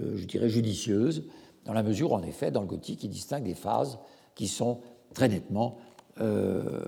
euh, 0.00 0.16
je 0.16 0.24
dirais, 0.24 0.48
judicieuse, 0.48 1.24
dans 1.64 1.74
la 1.74 1.82
mesure, 1.82 2.12
en 2.12 2.22
effet, 2.22 2.50
dans 2.50 2.62
le 2.62 2.66
gothique, 2.66 3.04
il 3.04 3.10
distingue 3.10 3.44
des 3.44 3.54
phases 3.54 3.98
qui 4.34 4.48
sont 4.48 4.80
très 5.12 5.28
nettement 5.28 5.78
euh, 6.20 6.80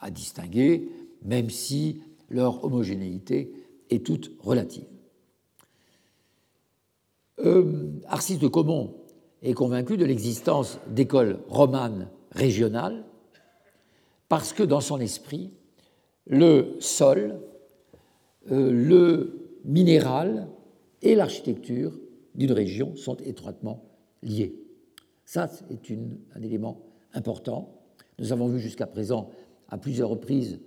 à 0.00 0.10
distinguer, 0.10 0.88
même 1.24 1.50
si 1.50 2.00
leur 2.28 2.64
homogénéité 2.64 3.52
est 3.90 4.04
toute 4.04 4.30
relative. 4.40 4.86
Euh, 7.40 7.90
Arcis 8.06 8.38
de 8.38 8.48
Comont 8.48 8.94
est 9.46 9.54
convaincu 9.54 9.96
de 9.96 10.04
l'existence 10.04 10.78
d'écoles 10.88 11.38
romanes 11.48 12.08
régionales 12.32 13.04
parce 14.28 14.52
que 14.52 14.64
dans 14.64 14.80
son 14.80 14.98
esprit, 14.98 15.52
le 16.26 16.76
sol, 16.80 17.40
euh, 18.50 18.70
le 18.72 19.60
minéral 19.64 20.48
et 21.00 21.14
l'architecture 21.14 21.96
d'une 22.34 22.50
région 22.52 22.96
sont 22.96 23.16
étroitement 23.18 23.84
liés. 24.22 24.56
Ça, 25.24 25.46
c'est 25.48 25.64
un 26.34 26.42
élément 26.42 26.82
important. 27.14 27.72
Nous 28.18 28.32
avons 28.32 28.48
vu 28.48 28.58
jusqu'à 28.58 28.86
présent, 28.86 29.30
à 29.68 29.78
plusieurs 29.78 30.08
reprises, 30.08 30.60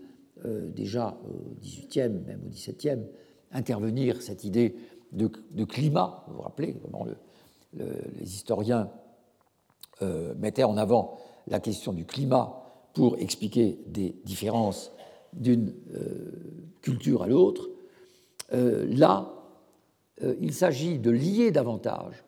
euh, 0.46 0.70
déjà 0.70 1.20
au 1.26 1.56
XVIIIe, 1.62 2.14
même 2.26 2.42
au 2.46 2.50
XVIIe, 2.50 3.04
intervenir 3.52 4.22
cette 4.22 4.46
idée 4.46 4.76
de, 5.12 5.28
climat. 5.66 6.24
Vous 6.28 6.36
vous 6.36 6.42
rappelez 6.42 6.76
comment 6.82 7.06
les 7.74 8.34
historiens 8.34 8.90
euh, 10.02 10.34
mettaient 10.36 10.64
en 10.64 10.78
avant 10.78 11.18
la 11.48 11.60
question 11.60 11.94
du 11.94 12.06
climat 12.06 12.64
pour 12.94 13.18
expliquer 13.18 13.80
des 13.88 14.16
différences 14.26 14.92
d'une 15.34 15.74
euh, 15.94 16.32
culture 16.82 17.24
à 17.24 17.28
l'autre. 17.28 17.70
là, 18.52 19.34
il 20.42 20.54
s'agit 20.54 20.98
de 20.98 21.12
lier 21.12 21.52
davantage 21.52 22.24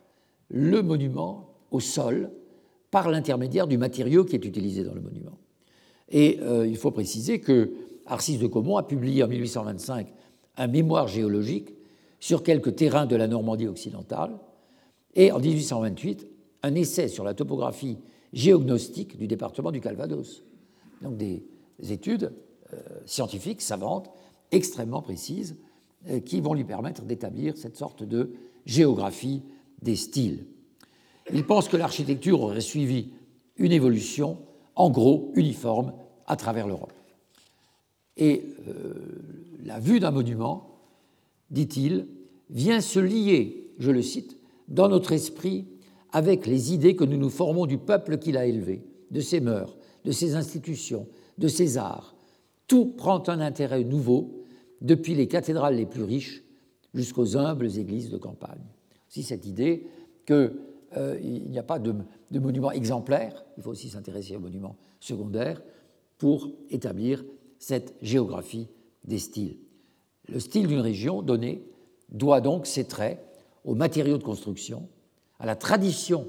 le 0.49 0.81
monument 0.81 1.49
au 1.71 1.79
sol 1.79 2.29
par 2.91 3.09
l'intermédiaire 3.09 3.67
du 3.67 3.77
matériau 3.77 4.25
qui 4.25 4.35
est 4.35 4.45
utilisé 4.45 4.83
dans 4.83 4.93
le 4.93 5.01
monument. 5.01 5.37
Et 6.09 6.39
euh, 6.41 6.67
il 6.67 6.77
faut 6.77 6.91
préciser 6.91 7.39
que 7.39 7.71
Arcis 8.05 8.37
de 8.37 8.47
Caumont 8.47 8.77
a 8.77 8.83
publié 8.83 9.23
en 9.23 9.27
1825 9.27 10.07
un 10.57 10.67
mémoire 10.67 11.07
géologique 11.07 11.69
sur 12.19 12.43
quelques 12.43 12.75
terrains 12.75 13.05
de 13.05 13.15
la 13.15 13.27
Normandie 13.27 13.67
occidentale 13.67 14.31
et 15.15 15.31
en 15.31 15.39
1828 15.39 16.27
un 16.63 16.75
essai 16.75 17.07
sur 17.07 17.23
la 17.23 17.33
topographie 17.33 17.97
géognostique 18.33 19.17
du 19.17 19.27
département 19.27 19.71
du 19.71 19.81
Calvados. 19.81 20.43
Donc 21.01 21.17
des 21.17 21.43
études 21.89 22.33
euh, 22.73 22.77
scientifiques, 23.05 23.61
savantes, 23.61 24.09
extrêmement 24.51 25.01
précises, 25.01 25.57
euh, 26.09 26.19
qui 26.19 26.39
vont 26.39 26.53
lui 26.53 26.63
permettre 26.63 27.03
d'établir 27.03 27.57
cette 27.57 27.77
sorte 27.77 28.03
de 28.03 28.31
géographie 28.65 29.41
des 29.81 29.95
styles. 29.95 30.45
Il 31.33 31.45
pense 31.45 31.67
que 31.67 31.77
l'architecture 31.77 32.41
aurait 32.41 32.61
suivi 32.61 33.09
une 33.57 33.71
évolution, 33.71 34.37
en 34.75 34.89
gros, 34.89 35.31
uniforme 35.35 35.93
à 36.27 36.35
travers 36.35 36.67
l'Europe. 36.67 36.93
Et 38.17 38.45
euh, 38.67 38.93
la 39.63 39.79
vue 39.79 39.99
d'un 39.99 40.11
monument, 40.11 40.79
dit-il, 41.49 42.07
vient 42.49 42.81
se 42.81 42.99
lier, 42.99 43.71
je 43.79 43.91
le 43.91 44.01
cite, 44.01 44.37
dans 44.67 44.89
notre 44.89 45.11
esprit 45.11 45.65
avec 46.11 46.45
les 46.45 46.73
idées 46.73 46.95
que 46.95 47.03
nous 47.03 47.17
nous 47.17 47.29
formons 47.29 47.65
du 47.65 47.77
peuple 47.77 48.17
qu'il 48.17 48.37
a 48.37 48.45
élevé, 48.45 48.83
de 49.11 49.21
ses 49.21 49.39
mœurs, 49.39 49.77
de 50.05 50.11
ses 50.11 50.35
institutions, 50.35 51.07
de 51.37 51.47
ses 51.47 51.77
arts. 51.77 52.15
Tout 52.67 52.85
prend 52.85 53.23
un 53.27 53.39
intérêt 53.39 53.83
nouveau, 53.83 54.41
depuis 54.81 55.13
les 55.13 55.27
cathédrales 55.27 55.75
les 55.75 55.85
plus 55.85 56.03
riches 56.03 56.43
jusqu'aux 56.93 57.37
humbles 57.37 57.77
églises 57.77 58.09
de 58.09 58.17
campagne. 58.17 58.65
Si 59.07 59.23
cette 59.23 59.45
idée 59.45 59.87
que 60.25 60.59
euh, 60.97 61.19
n'y 61.19 61.59
a 61.59 61.63
pas 61.63 61.79
de, 61.79 61.93
de, 62.31 62.39
monument 62.39 62.71
exemplaire, 62.71 63.45
il 63.57 63.63
faut 63.63 63.69
aussi 63.69 63.89
s'intéresser 63.89 64.35
aux 64.35 64.39
monuments 64.41 64.75
secondaires 64.99 65.61
pour 66.17 66.49
établir 66.69 67.23
cette 67.59 67.93
géographie 68.01 68.67
des 69.05 69.19
styles. 69.19 69.57
Le 70.27 70.39
style 70.39 70.67
d'une 70.67 70.79
région 70.79 71.21
donnée 71.21 71.63
doit 72.09 72.41
donc 72.41 72.67
ses 72.67 72.85
traits 72.85 73.23
aux 73.65 73.75
matériaux 73.75 74.17
de 74.17 74.23
construction, 74.23 74.87
à 75.39 75.45
la 75.45 75.55
tradition 75.55 76.27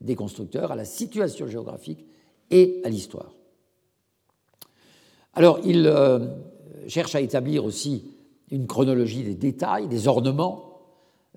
des 0.00 0.16
constructeurs, 0.16 0.72
à 0.72 0.76
la 0.76 0.84
situation 0.84 1.46
géographique 1.46 2.04
et 2.50 2.80
à 2.84 2.88
l'histoire. 2.88 3.32
Alors, 5.34 5.60
il 5.64 5.86
euh, 5.86 6.26
cherche 6.88 7.14
à 7.14 7.20
établir 7.20 7.64
aussi 7.64 8.04
une 8.50 8.66
chronologie 8.66 9.22
des 9.22 9.34
détails, 9.34 9.88
des 9.88 10.08
ornements, 10.08 10.80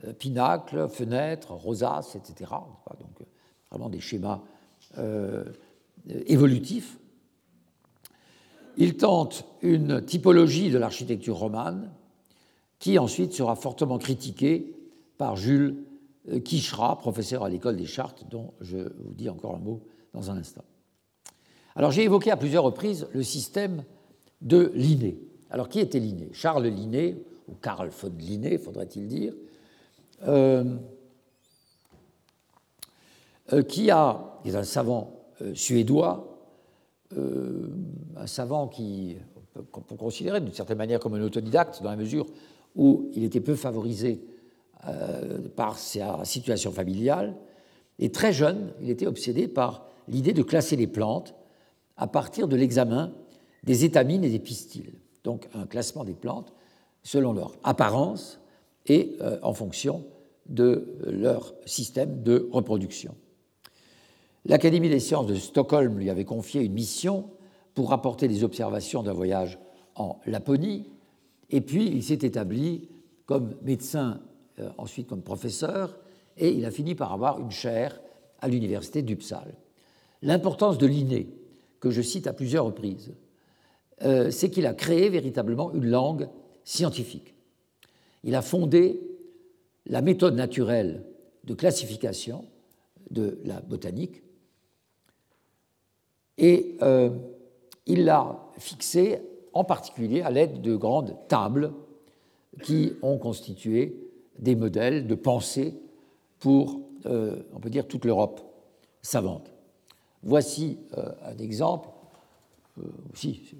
euh, 0.03 0.13
pinacles, 0.13 0.89
fenêtres, 0.89 1.51
rosaces, 1.51 2.15
etc. 2.15 2.51
Donc 2.99 3.21
euh, 3.21 3.25
vraiment 3.69 3.89
des 3.89 4.01
schémas 4.01 4.41
évolutifs. 6.27 6.97
Il 8.77 8.95
tente 8.95 9.43
une 9.61 10.05
typologie 10.05 10.69
de 10.69 10.77
l'architecture 10.77 11.35
romane 11.35 11.91
qui 12.79 12.97
ensuite 12.97 13.33
sera 13.33 13.55
fortement 13.55 13.97
critiquée 13.97 14.74
par 15.17 15.35
Jules 15.35 15.83
Quichera, 16.43 16.97
professeur 16.97 17.43
à 17.43 17.49
l'école 17.49 17.75
des 17.75 17.85
Chartes, 17.85 18.25
dont 18.29 18.53
je 18.61 18.77
vous 18.77 19.13
dis 19.13 19.29
encore 19.29 19.55
un 19.55 19.59
mot 19.59 19.81
dans 20.13 20.31
un 20.31 20.37
instant. 20.37 20.63
Alors 21.75 21.91
j'ai 21.91 22.03
évoqué 22.03 22.31
à 22.31 22.37
plusieurs 22.37 22.63
reprises 22.63 23.07
le 23.13 23.21
système 23.21 23.83
de 24.41 24.71
Linné. 24.75 25.19
Alors 25.49 25.69
qui 25.69 25.79
était 25.79 25.99
Linné? 25.99 26.29
Charles 26.33 26.67
Linné, 26.67 27.17
ou 27.47 27.53
Karl 27.55 27.89
von 27.89 28.11
Linné, 28.17 28.57
faudrait-il 28.57 29.07
dire, 29.07 29.33
euh, 30.23 30.77
euh, 33.53 33.61
qui 33.61 33.91
a, 33.91 34.39
est 34.45 34.55
un 34.55 34.63
savant 34.63 35.25
euh, 35.41 35.53
suédois, 35.53 36.31
un 38.17 38.27
savant 38.27 38.67
qui 38.67 39.15
qu'on 39.71 39.81
peut 39.81 39.95
considérer 39.95 40.41
d'une 40.41 40.51
certaine 40.51 40.77
manière 40.77 40.99
comme 40.99 41.13
un 41.13 41.21
autodidacte 41.21 41.81
dans 41.81 41.89
la 41.89 41.95
mesure 41.95 42.25
où 42.75 43.09
il 43.13 43.23
était 43.23 43.39
peu 43.39 43.55
favorisé 43.55 44.21
par 45.55 45.79
sa 45.79 46.23
situation 46.25 46.71
familiale. 46.71 47.35
Et 47.99 48.11
très 48.11 48.33
jeune, 48.33 48.73
il 48.81 48.89
était 48.89 49.07
obsédé 49.07 49.47
par 49.47 49.87
l'idée 50.07 50.33
de 50.33 50.43
classer 50.43 50.75
les 50.75 50.87
plantes 50.87 51.33
à 51.97 52.07
partir 52.07 52.47
de 52.47 52.55
l'examen 52.55 53.13
des 53.63 53.85
étamines 53.85 54.23
et 54.23 54.29
des 54.29 54.39
pistils. 54.39 54.93
donc 55.23 55.47
un 55.55 55.65
classement 55.65 56.03
des 56.03 56.13
plantes 56.13 56.53
selon 57.03 57.33
leur 57.33 57.53
apparence 57.63 58.39
et 58.85 59.15
euh, 59.21 59.39
en 59.41 59.53
fonction 59.53 60.05
de 60.47 60.97
leur 61.05 61.53
système 61.65 62.21
de 62.21 62.47
reproduction. 62.51 63.15
L'Académie 64.45 64.89
des 64.89 64.99
sciences 64.99 65.25
de 65.25 65.35
Stockholm 65.35 65.97
lui 65.97 66.09
avait 66.09 66.25
confié 66.25 66.61
une 66.61 66.73
mission 66.73 67.31
pour 67.73 67.89
rapporter 67.89 68.27
des 68.27 68.43
observations 68.43 69.01
d'un 69.01 69.13
voyage 69.13 69.57
en 69.95 70.19
Laponie, 70.25 70.87
et 71.49 71.61
puis 71.61 71.87
il 71.87 72.03
s'est 72.03 72.13
établi 72.21 72.89
comme 73.25 73.55
médecin, 73.63 74.19
euh, 74.19 74.34
ensuite 74.77 75.07
comme 75.07 75.21
professeur, 75.21 75.97
et 76.37 76.51
il 76.51 76.65
a 76.65 76.71
fini 76.71 76.95
par 76.95 77.13
avoir 77.13 77.39
une 77.39 77.51
chaire 77.51 77.99
à 78.39 78.47
l'université 78.47 79.01
d'Uppsala. 79.01 79.51
L'importance 80.21 80.77
de 80.77 80.85
l'inné, 80.85 81.29
que 81.79 81.91
je 81.91 82.01
cite 82.01 82.27
à 82.27 82.33
plusieurs 82.33 82.65
reprises, 82.65 83.13
euh, 84.03 84.31
c'est 84.31 84.49
qu'il 84.49 84.65
a 84.65 84.73
créé 84.73 85.09
véritablement 85.09 85.73
une 85.73 85.85
langue 85.85 86.27
scientifique. 86.63 87.35
Il 88.23 88.35
a 88.35 88.41
fondé 88.41 88.99
la 89.85 90.01
méthode 90.01 90.35
naturelle 90.35 91.03
de 91.43 91.53
classification 91.53 92.45
de 93.11 93.39
la 93.45 93.61
botanique 93.61 94.23
et 96.37 96.75
euh, 96.81 97.11
il 97.85 98.03
l'a 98.03 98.35
fixée 98.57 99.21
en 99.53 99.63
particulier 99.63 100.21
à 100.21 100.31
l'aide 100.31 100.61
de 100.61 100.75
grandes 100.75 101.15
tables 101.27 101.71
qui 102.63 102.93
ont 103.01 103.17
constitué 103.17 104.04
des 104.39 104.55
modèles 104.55 105.07
de 105.07 105.15
pensée 105.15 105.79
pour, 106.39 106.81
euh, 107.05 107.43
on 107.53 107.59
peut 107.59 107.69
dire, 107.69 107.87
toute 107.87 108.05
l'Europe 108.05 108.41
savante. 109.01 109.51
Voici 110.23 110.79
euh, 110.97 111.11
un 111.23 111.37
exemple, 111.37 111.89
aussi 113.13 113.55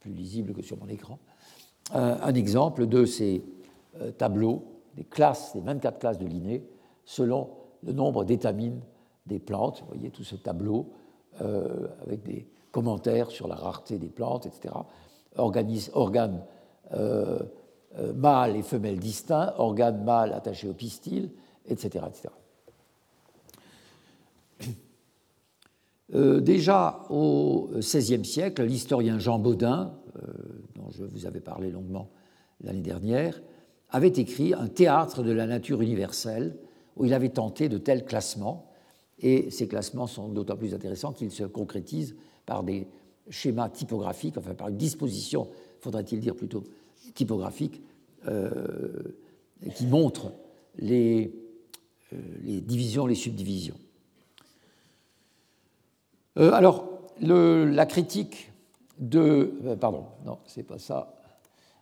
plus 0.00 0.12
lisible 0.12 0.52
que 0.52 0.62
sur 0.62 0.78
mon 0.78 0.86
écran, 0.86 1.18
un 1.92 2.34
exemple 2.34 2.86
de 2.86 3.04
ces 3.04 3.42
tableaux 4.18 4.62
des 4.94 5.02
classes, 5.04 5.52
des 5.54 5.60
24 5.60 5.98
classes 5.98 6.18
de 6.18 6.26
Linné, 6.26 6.64
selon 7.04 7.50
le 7.82 7.92
nombre 7.92 8.24
d'étamines 8.24 8.80
des 9.26 9.38
plantes. 9.38 9.80
Vous 9.80 9.94
voyez 9.94 10.10
tout 10.10 10.24
ce 10.24 10.36
tableau 10.36 10.92
euh, 11.40 11.88
avec 12.02 12.22
des 12.22 12.46
commentaires 12.70 13.30
sur 13.30 13.48
la 13.48 13.54
rareté 13.54 13.98
des 13.98 14.08
plantes, 14.08 14.46
etc. 14.46 14.74
organes 15.36 16.42
euh, 16.92 17.38
euh, 17.38 17.38
mâles 18.14 18.56
et 18.56 18.62
femelles 18.62 18.98
distincts, 18.98 19.54
organes 19.58 20.02
mâles 20.04 20.32
attachés 20.32 20.68
au 20.68 20.72
pistil, 20.72 21.30
etc. 21.66 22.04
etc. 22.08 22.28
déjà 26.40 27.04
au 27.08 27.70
XVIe 27.74 28.24
siècle, 28.24 28.62
l'historien 28.64 29.18
Jean 29.18 29.38
Baudin, 29.38 29.94
dont 30.76 30.90
je 30.90 31.04
vous 31.04 31.26
avais 31.26 31.40
parlé 31.40 31.70
longuement 31.70 32.10
l'année 32.62 32.82
dernière, 32.82 33.40
avait 33.90 34.08
écrit 34.08 34.54
un 34.54 34.68
théâtre 34.68 35.22
de 35.22 35.32
la 35.32 35.46
nature 35.46 35.82
universelle 35.82 36.56
où 36.96 37.04
il 37.04 37.14
avait 37.14 37.30
tenté 37.30 37.68
de 37.68 37.78
tels 37.78 38.04
classements. 38.04 38.66
Et 39.18 39.50
ces 39.50 39.68
classements 39.68 40.06
sont 40.06 40.28
d'autant 40.28 40.56
plus 40.56 40.74
intéressants 40.74 41.12
qu'ils 41.12 41.30
se 41.30 41.44
concrétisent 41.44 42.16
par 42.44 42.62
des 42.62 42.88
schémas 43.28 43.68
typographiques, 43.68 44.36
enfin 44.36 44.54
par 44.54 44.68
une 44.68 44.76
disposition, 44.76 45.48
faudrait-il 45.80 46.20
dire 46.20 46.34
plutôt 46.34 46.64
typographique, 47.14 47.82
euh, 48.28 49.02
qui 49.74 49.86
montre 49.86 50.32
les, 50.78 51.32
euh, 52.12 52.16
divisions, 52.60 53.06
les 53.06 53.14
subdivisions. 53.14 53.78
Euh, 56.38 56.52
alors, 56.52 56.88
la 57.20 57.86
critique 57.86 58.52
de. 58.98 59.52
pardon, 59.80 60.06
non, 60.24 60.38
c'est 60.46 60.62
pas 60.62 60.78
ça. 60.78 61.20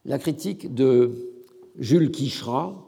La 0.04 0.18
critique 0.18 0.74
de 0.74 1.32
Jules 1.78 2.10
Quichera. 2.10 2.86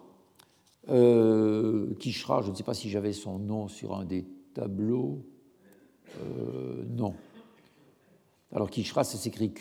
Euh, 0.88 1.86
je 2.00 2.50
ne 2.50 2.54
sais 2.56 2.64
pas 2.64 2.74
si 2.74 2.90
j'avais 2.90 3.12
son 3.12 3.38
nom 3.38 3.68
sur 3.68 3.94
un 3.94 4.04
des 4.04 4.24
tableaux. 4.54 5.22
Euh, 6.20 6.82
non. 6.90 7.14
Alors 8.52 8.68
Quichera, 8.68 9.04
ça 9.04 9.16
s'écrit 9.16 9.52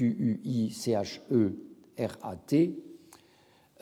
Q-U-I-C-H-E-R-A-T, 2.01 2.75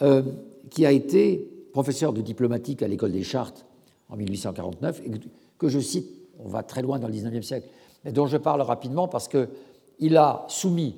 euh, 0.01 0.23
qui 0.69 0.85
a 0.85 0.91
été 0.91 1.49
professeur 1.71 2.13
de 2.13 2.21
diplomatique 2.21 2.81
à 2.81 2.87
l'école 2.87 3.11
des 3.11 3.23
Chartes 3.23 3.65
en 4.09 4.15
1849, 4.15 5.01
et 5.05 5.11
que 5.57 5.67
je 5.67 5.79
cite, 5.79 6.07
on 6.39 6.47
va 6.47 6.63
très 6.63 6.81
loin 6.81 6.99
dans 6.99 7.07
le 7.07 7.13
19e 7.13 7.41
siècle, 7.41 7.67
mais 8.03 8.11
dont 8.11 8.27
je 8.27 8.37
parle 8.37 8.61
rapidement 8.61 9.07
parce 9.07 9.27
qu'il 9.27 10.17
a 10.17 10.45
soumis 10.47 10.95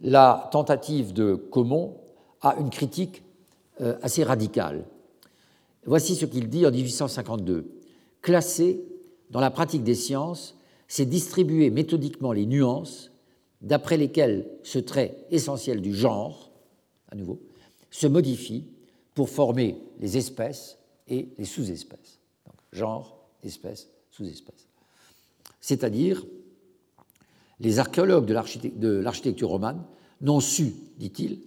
la 0.00 0.48
tentative 0.52 1.12
de 1.12 1.34
Comon 1.34 1.96
à 2.40 2.56
une 2.56 2.70
critique 2.70 3.22
euh, 3.80 3.96
assez 4.02 4.22
radical. 4.22 4.84
Voici 5.86 6.14
ce 6.14 6.26
qu'il 6.26 6.48
dit 6.48 6.66
en 6.66 6.70
1852. 6.70 7.66
Classer 8.20 8.84
dans 9.30 9.40
la 9.40 9.50
pratique 9.50 9.82
des 9.82 9.94
sciences, 9.94 10.56
c'est 10.86 11.06
distribuer 11.06 11.70
méthodiquement 11.70 12.32
les 12.32 12.46
nuances 12.46 13.10
d'après 13.60 13.96
lesquelles 13.96 14.48
ce 14.62 14.78
trait 14.78 15.16
essentiel 15.30 15.80
du 15.80 15.94
genre, 15.94 16.50
à 17.10 17.16
nouveau, 17.16 17.40
se 17.90 18.06
modifie 18.06 18.64
pour 19.14 19.28
former 19.28 19.80
les 19.98 20.16
espèces 20.16 20.78
et 21.08 21.28
les 21.38 21.44
sous-espèces. 21.44 22.18
genre, 22.72 23.18
espèce, 23.42 23.88
sous-espèce. 24.10 24.68
C'est-à-dire, 25.60 26.24
les 27.60 27.78
archéologues 27.78 28.26
de 28.26 28.88
l'architecture 28.88 29.48
romane 29.48 29.82
n'ont 30.20 30.40
su, 30.40 30.74
dit-il, 30.98 31.40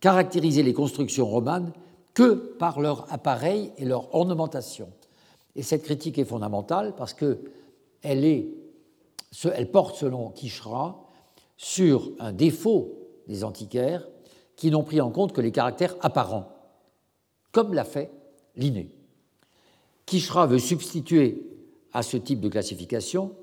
caractériser 0.00 0.62
les 0.62 0.72
constructions 0.72 1.26
romanes 1.26 1.72
que 2.14 2.34
par 2.34 2.80
leur 2.80 3.12
appareil 3.12 3.72
et 3.76 3.84
leur 3.84 4.14
ornementation. 4.14 4.88
Et 5.56 5.62
cette 5.62 5.82
critique 5.82 6.18
est 6.18 6.24
fondamentale 6.24 6.94
parce 6.96 7.14
qu'elle 7.14 7.38
elle 8.02 9.70
porte, 9.70 9.96
selon 9.96 10.30
Kishra, 10.30 11.07
sur 11.58 12.12
un 12.18 12.32
défaut 12.32 12.94
des 13.26 13.44
antiquaires 13.44 14.08
qui 14.56 14.70
n'ont 14.70 14.82
pris 14.82 15.02
en 15.02 15.10
compte 15.10 15.34
que 15.34 15.42
les 15.42 15.52
caractères 15.52 15.96
apparents, 16.00 16.50
comme 17.52 17.74
l'a 17.74 17.84
fait 17.84 18.10
Linné. 18.56 18.88
Kishra 20.06 20.46
veut 20.46 20.58
substituer 20.58 21.42
à 21.92 22.02
ce 22.02 22.16
type 22.16 22.40
de 22.40 22.48
classification 22.48 23.34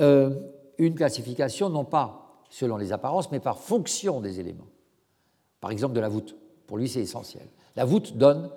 euh, 0.00 0.38
une 0.76 0.94
classification 0.94 1.70
non 1.70 1.84
pas 1.84 2.44
selon 2.50 2.76
les 2.76 2.92
apparences, 2.92 3.30
mais 3.30 3.40
par 3.40 3.58
fonction 3.58 4.20
des 4.20 4.38
éléments 4.38 4.68
par 5.60 5.70
exemple 5.70 5.94
de 5.94 6.00
la 6.00 6.08
voûte. 6.08 6.36
Pour 6.66 6.78
lui, 6.78 6.88
c'est 6.88 7.00
essentiel. 7.00 7.46
La 7.76 7.84
voûte 7.84 8.16
donne 8.16 8.50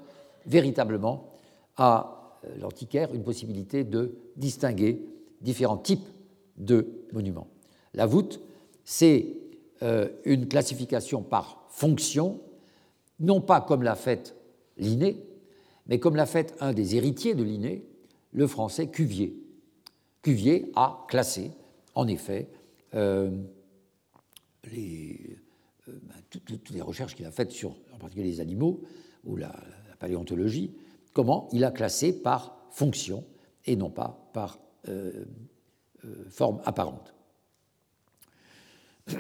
véritablement 0.46 1.30
à 1.78 2.38
euh, 2.46 2.50
l'antiquaire 2.60 3.14
une 3.14 3.24
possibilité 3.24 3.84
de 3.84 4.16
distinguer 4.36 5.06
différents 5.42 5.78
types 5.78 6.08
de 6.58 7.06
monuments. 7.14 7.48
C'est 8.92 9.38
euh, 9.84 10.10
une 10.26 10.50
classification 10.50 11.24
par 11.24 11.66
fonction, 11.70 12.42
non 13.22 13.40
pas 13.40 13.62
comme 13.62 13.84
l'a 13.84 13.96
faite 13.96 14.36
Linné, 14.78 15.24
mais 15.88 15.98
comme 15.98 16.18
l'a 16.18 16.26
fait 16.26 16.54
un 16.60 16.74
des 16.74 16.98
héritiers 16.98 17.34
de 17.34 17.42
Linné, 17.42 17.86
le 18.34 18.48
français 18.48 18.88
Cuvier. 18.88 19.34
Cuvier 20.22 20.74
a 20.76 21.06
classé, 21.08 21.52
en 21.96 22.06
effet, 22.06 22.50
euh, 22.94 23.32
euh, 24.68 25.18
bah, 25.88 26.16
toutes 26.30 26.72
les 26.72 26.82
recherches 26.82 27.16
qu'il 27.16 27.26
a 27.26 27.32
faites 27.32 27.52
sur, 27.52 27.78
en 27.94 27.98
particulier 27.98 28.30
les 28.30 28.42
animaux 28.42 28.82
ou 29.24 29.38
la, 29.38 29.56
paléontologie, 30.00 30.76
comment 31.14 31.48
il 31.54 31.64
a 31.64 31.72
classé 31.72 32.12
par 32.12 32.58
fonction 32.72 33.24
et 33.66 33.78
non 33.78 33.90
pas 33.90 34.30
par 34.34 34.60
forme 36.30 36.60
apparente. 36.66 37.14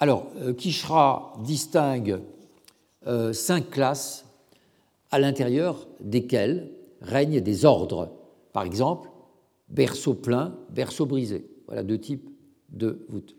Alors, 0.00 0.30
Kishra 0.56 1.34
distingue 1.44 2.20
cinq 3.32 3.70
classes 3.70 4.26
à 5.10 5.18
l'intérieur 5.18 5.86
desquelles 6.00 6.70
règnent 7.00 7.40
des 7.40 7.64
ordres. 7.64 8.10
Par 8.52 8.64
exemple, 8.64 9.10
berceau 9.68 10.14
plein, 10.14 10.56
berceau 10.70 11.06
brisé. 11.06 11.46
Voilà 11.66 11.82
deux 11.82 11.98
types 11.98 12.28
de 12.70 13.04
voûtes. 13.08 13.36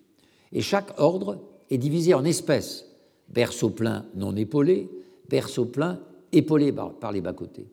Et 0.52 0.62
chaque 0.62 1.00
ordre 1.00 1.42
est 1.70 1.78
divisé 1.78 2.14
en 2.14 2.24
espèces 2.24 2.86
berceau 3.30 3.70
plein 3.70 4.06
non 4.16 4.36
épaulé, 4.36 4.90
berceau 5.30 5.66
plein 5.66 6.00
épaulé 6.32 6.72
par 6.72 7.12
les 7.12 7.22
bas-côtés. 7.22 7.68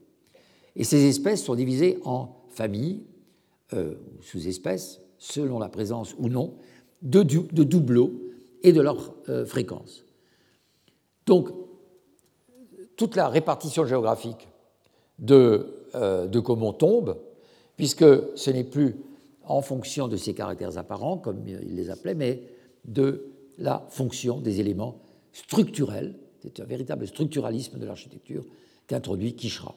Et 0.76 0.84
ces 0.84 1.05
espèces 1.07 1.45
sont 1.45 1.55
divisées 1.55 1.99
en 2.05 2.45
familles, 2.49 3.03
euh, 3.74 3.95
sous-espèces, 4.20 5.01
selon 5.18 5.59
la 5.59 5.68
présence 5.68 6.14
ou 6.18 6.28
non 6.28 6.55
de, 7.03 7.22
de 7.22 7.64
doubleaux 7.64 8.12
et 8.62 8.72
de 8.72 8.80
leur 8.80 9.14
euh, 9.28 9.44
fréquence. 9.44 10.05
Donc, 11.26 11.48
toute 12.96 13.16
la 13.16 13.28
répartition 13.28 13.84
géographique 13.84 14.48
de, 15.18 15.66
euh, 15.94 16.26
de 16.26 16.40
Comon 16.40 16.72
tombe, 16.72 17.18
puisque 17.76 18.05
ce 18.36 18.50
n'est 18.50 18.64
plus 18.64 18.96
en 19.44 19.61
fonction 19.61 20.09
de 20.09 20.16
ses 20.16 20.34
caractères 20.34 20.78
apparents, 20.78 21.18
comme 21.18 21.42
il 21.46 21.74
les 21.74 21.90
appelait, 21.90 22.14
mais 22.14 22.42
de 22.84 23.26
la 23.59 23.84
fonction 23.90 24.40
des 24.40 24.61
éléments 24.61 25.00
structurels. 25.32 26.14
C'est 26.42 26.61
un 26.61 26.64
véritable 26.64 27.07
structuralisme 27.07 27.78
de 27.78 27.86
l'architecture 27.86 28.44
qu'introduit 28.86 29.34
Kishra. 29.34 29.74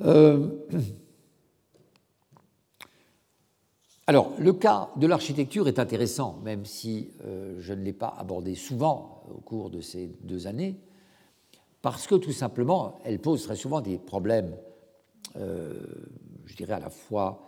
Euh, 0.00 0.48
alors, 4.06 4.32
le 4.38 4.52
cas 4.52 4.90
de 4.96 5.06
l'architecture 5.06 5.66
est 5.68 5.78
intéressant, 5.78 6.40
même 6.44 6.64
si 6.64 7.10
euh, 7.24 7.56
je 7.60 7.72
ne 7.72 7.82
l'ai 7.82 7.92
pas 7.92 8.14
abordé 8.18 8.54
souvent 8.54 9.24
au 9.34 9.40
cours 9.40 9.70
de 9.70 9.80
ces 9.80 10.10
deux 10.22 10.46
années, 10.46 10.76
parce 11.82 12.06
que 12.06 12.14
tout 12.14 12.32
simplement, 12.32 12.98
elle 13.04 13.18
pose 13.18 13.42
très 13.42 13.56
souvent 13.56 13.80
des 13.80 13.98
problèmes, 13.98 14.56
euh, 15.36 15.74
je 16.44 16.56
dirais 16.56 16.74
à 16.74 16.80
la 16.80 16.90
fois 16.90 17.42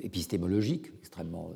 épistémologiques, 0.00 0.88
extrêmement 0.98 1.52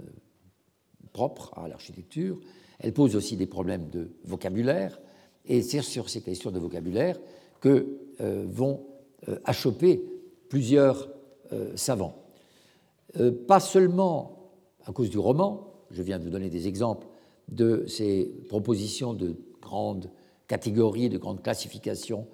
propres 1.13 1.53
à 1.55 1.69
l'architecture, 1.69 2.41
elle 2.79 2.95
pose 2.95 3.15
aussi 3.15 3.37
des 3.37 3.45
problèmes 3.45 3.91
de 3.91 4.09
vocabulaire, 4.25 4.99
et 5.45 5.61
c'est 5.61 5.83
sur 5.83 6.09
ces 6.09 6.23
questions 6.23 6.51
de 6.51 6.59
vocabulaire 6.59 7.19
que 7.61 7.99
vont 8.19 8.87
euh, 9.29 9.39
achoper 9.45 10.03
plusieurs 10.49 11.09
euh, 11.53 11.77
savants. 11.77 12.22
Euh, 13.19 13.33
pas 13.47 13.61
seulement 13.61 14.51
à 14.85 14.93
cause 14.93 15.11
du 15.11 15.19
roman, 15.19 15.73
je 15.91 16.03
viens 16.03 16.19
de 16.19 16.25
vous 16.25 16.31
donner 16.31 16.51
des 16.51 16.69
exemples 16.69 17.07
de 17.49 17.85
ces 17.87 18.33
propositions 18.49 19.15
de 19.15 19.37
grandes 19.61 20.11
catégories, 20.49 21.09
de 21.09 21.19
grandes 21.19 21.43
classifications 21.43 22.27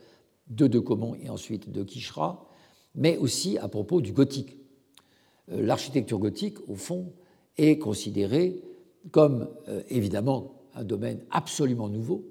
de 0.48 0.66
De 0.66 0.78
Comont 0.78 1.14
et 1.14 1.28
ensuite 1.28 1.70
de 1.70 1.82
Quichera, 1.82 2.48
mais 2.94 3.16
aussi 3.18 3.58
à 3.58 3.68
propos 3.68 4.00
du 4.00 4.12
gothique. 4.12 4.56
L'architecture 5.48 6.18
gothique, 6.18 6.56
au 6.68 6.74
fond, 6.74 7.12
est 7.56 7.78
considérée 7.78 8.62
comme 9.10 9.48
évidemment 9.88 10.58
un 10.74 10.84
domaine 10.84 11.24
absolument 11.30 11.88
nouveau 11.88 12.24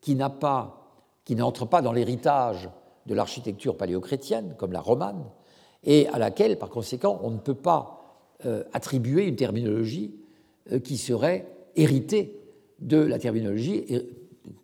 qui 0.00 0.14
n'a 0.14 0.30
pas, 0.30 0.92
qui 1.24 1.36
n'entre 1.36 1.66
pas 1.66 1.80
dans 1.80 1.92
l'héritage 1.92 2.68
de 3.06 3.14
l'architecture 3.14 3.76
paléochrétienne, 3.76 4.54
comme 4.58 4.72
la 4.72 4.80
romane, 4.80 5.24
et 5.84 6.06
à 6.08 6.18
laquelle, 6.18 6.58
par 6.58 6.70
conséquent, 6.70 7.20
on 7.22 7.30
ne 7.30 7.38
peut 7.38 7.54
pas 7.54 8.04
euh, 8.46 8.64
attribuer 8.72 9.26
une 9.26 9.36
terminologie 9.36 10.14
euh, 10.72 10.78
qui 10.78 10.96
serait 10.96 11.46
héritée 11.76 12.40
de 12.80 12.96
la 12.96 13.18
terminologie 13.18 13.84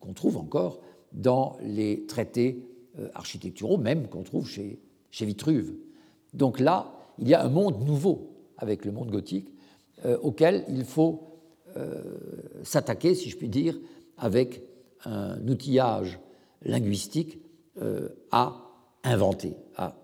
qu'on 0.01 0.13
trouve 0.13 0.37
encore 0.37 0.81
dans 1.13 1.57
les 1.63 2.05
traités 2.07 2.65
euh, 2.99 3.09
architecturaux, 3.15 3.79
même 3.79 4.09
qu'on 4.09 4.23
trouve 4.23 4.49
chez, 4.49 4.79
Vitruve. 5.21 5.75
Donc 6.35 6.61
là, 6.61 6.93
il 7.19 7.29
y 7.29 7.35
a 7.35 7.45
un 7.45 7.49
monde 7.49 7.85
nouveau 7.87 8.31
avec 8.57 8.85
le 8.85 8.93
monde 8.93 9.11
gothique 9.11 9.53
auquel 10.23 10.65
il 10.69 10.85
faut 10.85 11.41
s'attaquer, 12.63 13.15
si 13.15 13.29
je 13.29 13.37
puis 13.37 13.49
dire, 13.49 13.79
avec 14.17 14.63
un 15.05 15.47
outillage 15.49 16.21
linguistique 16.63 17.39
à 18.31 18.71
inventer, 19.03 19.57
à 19.77 19.97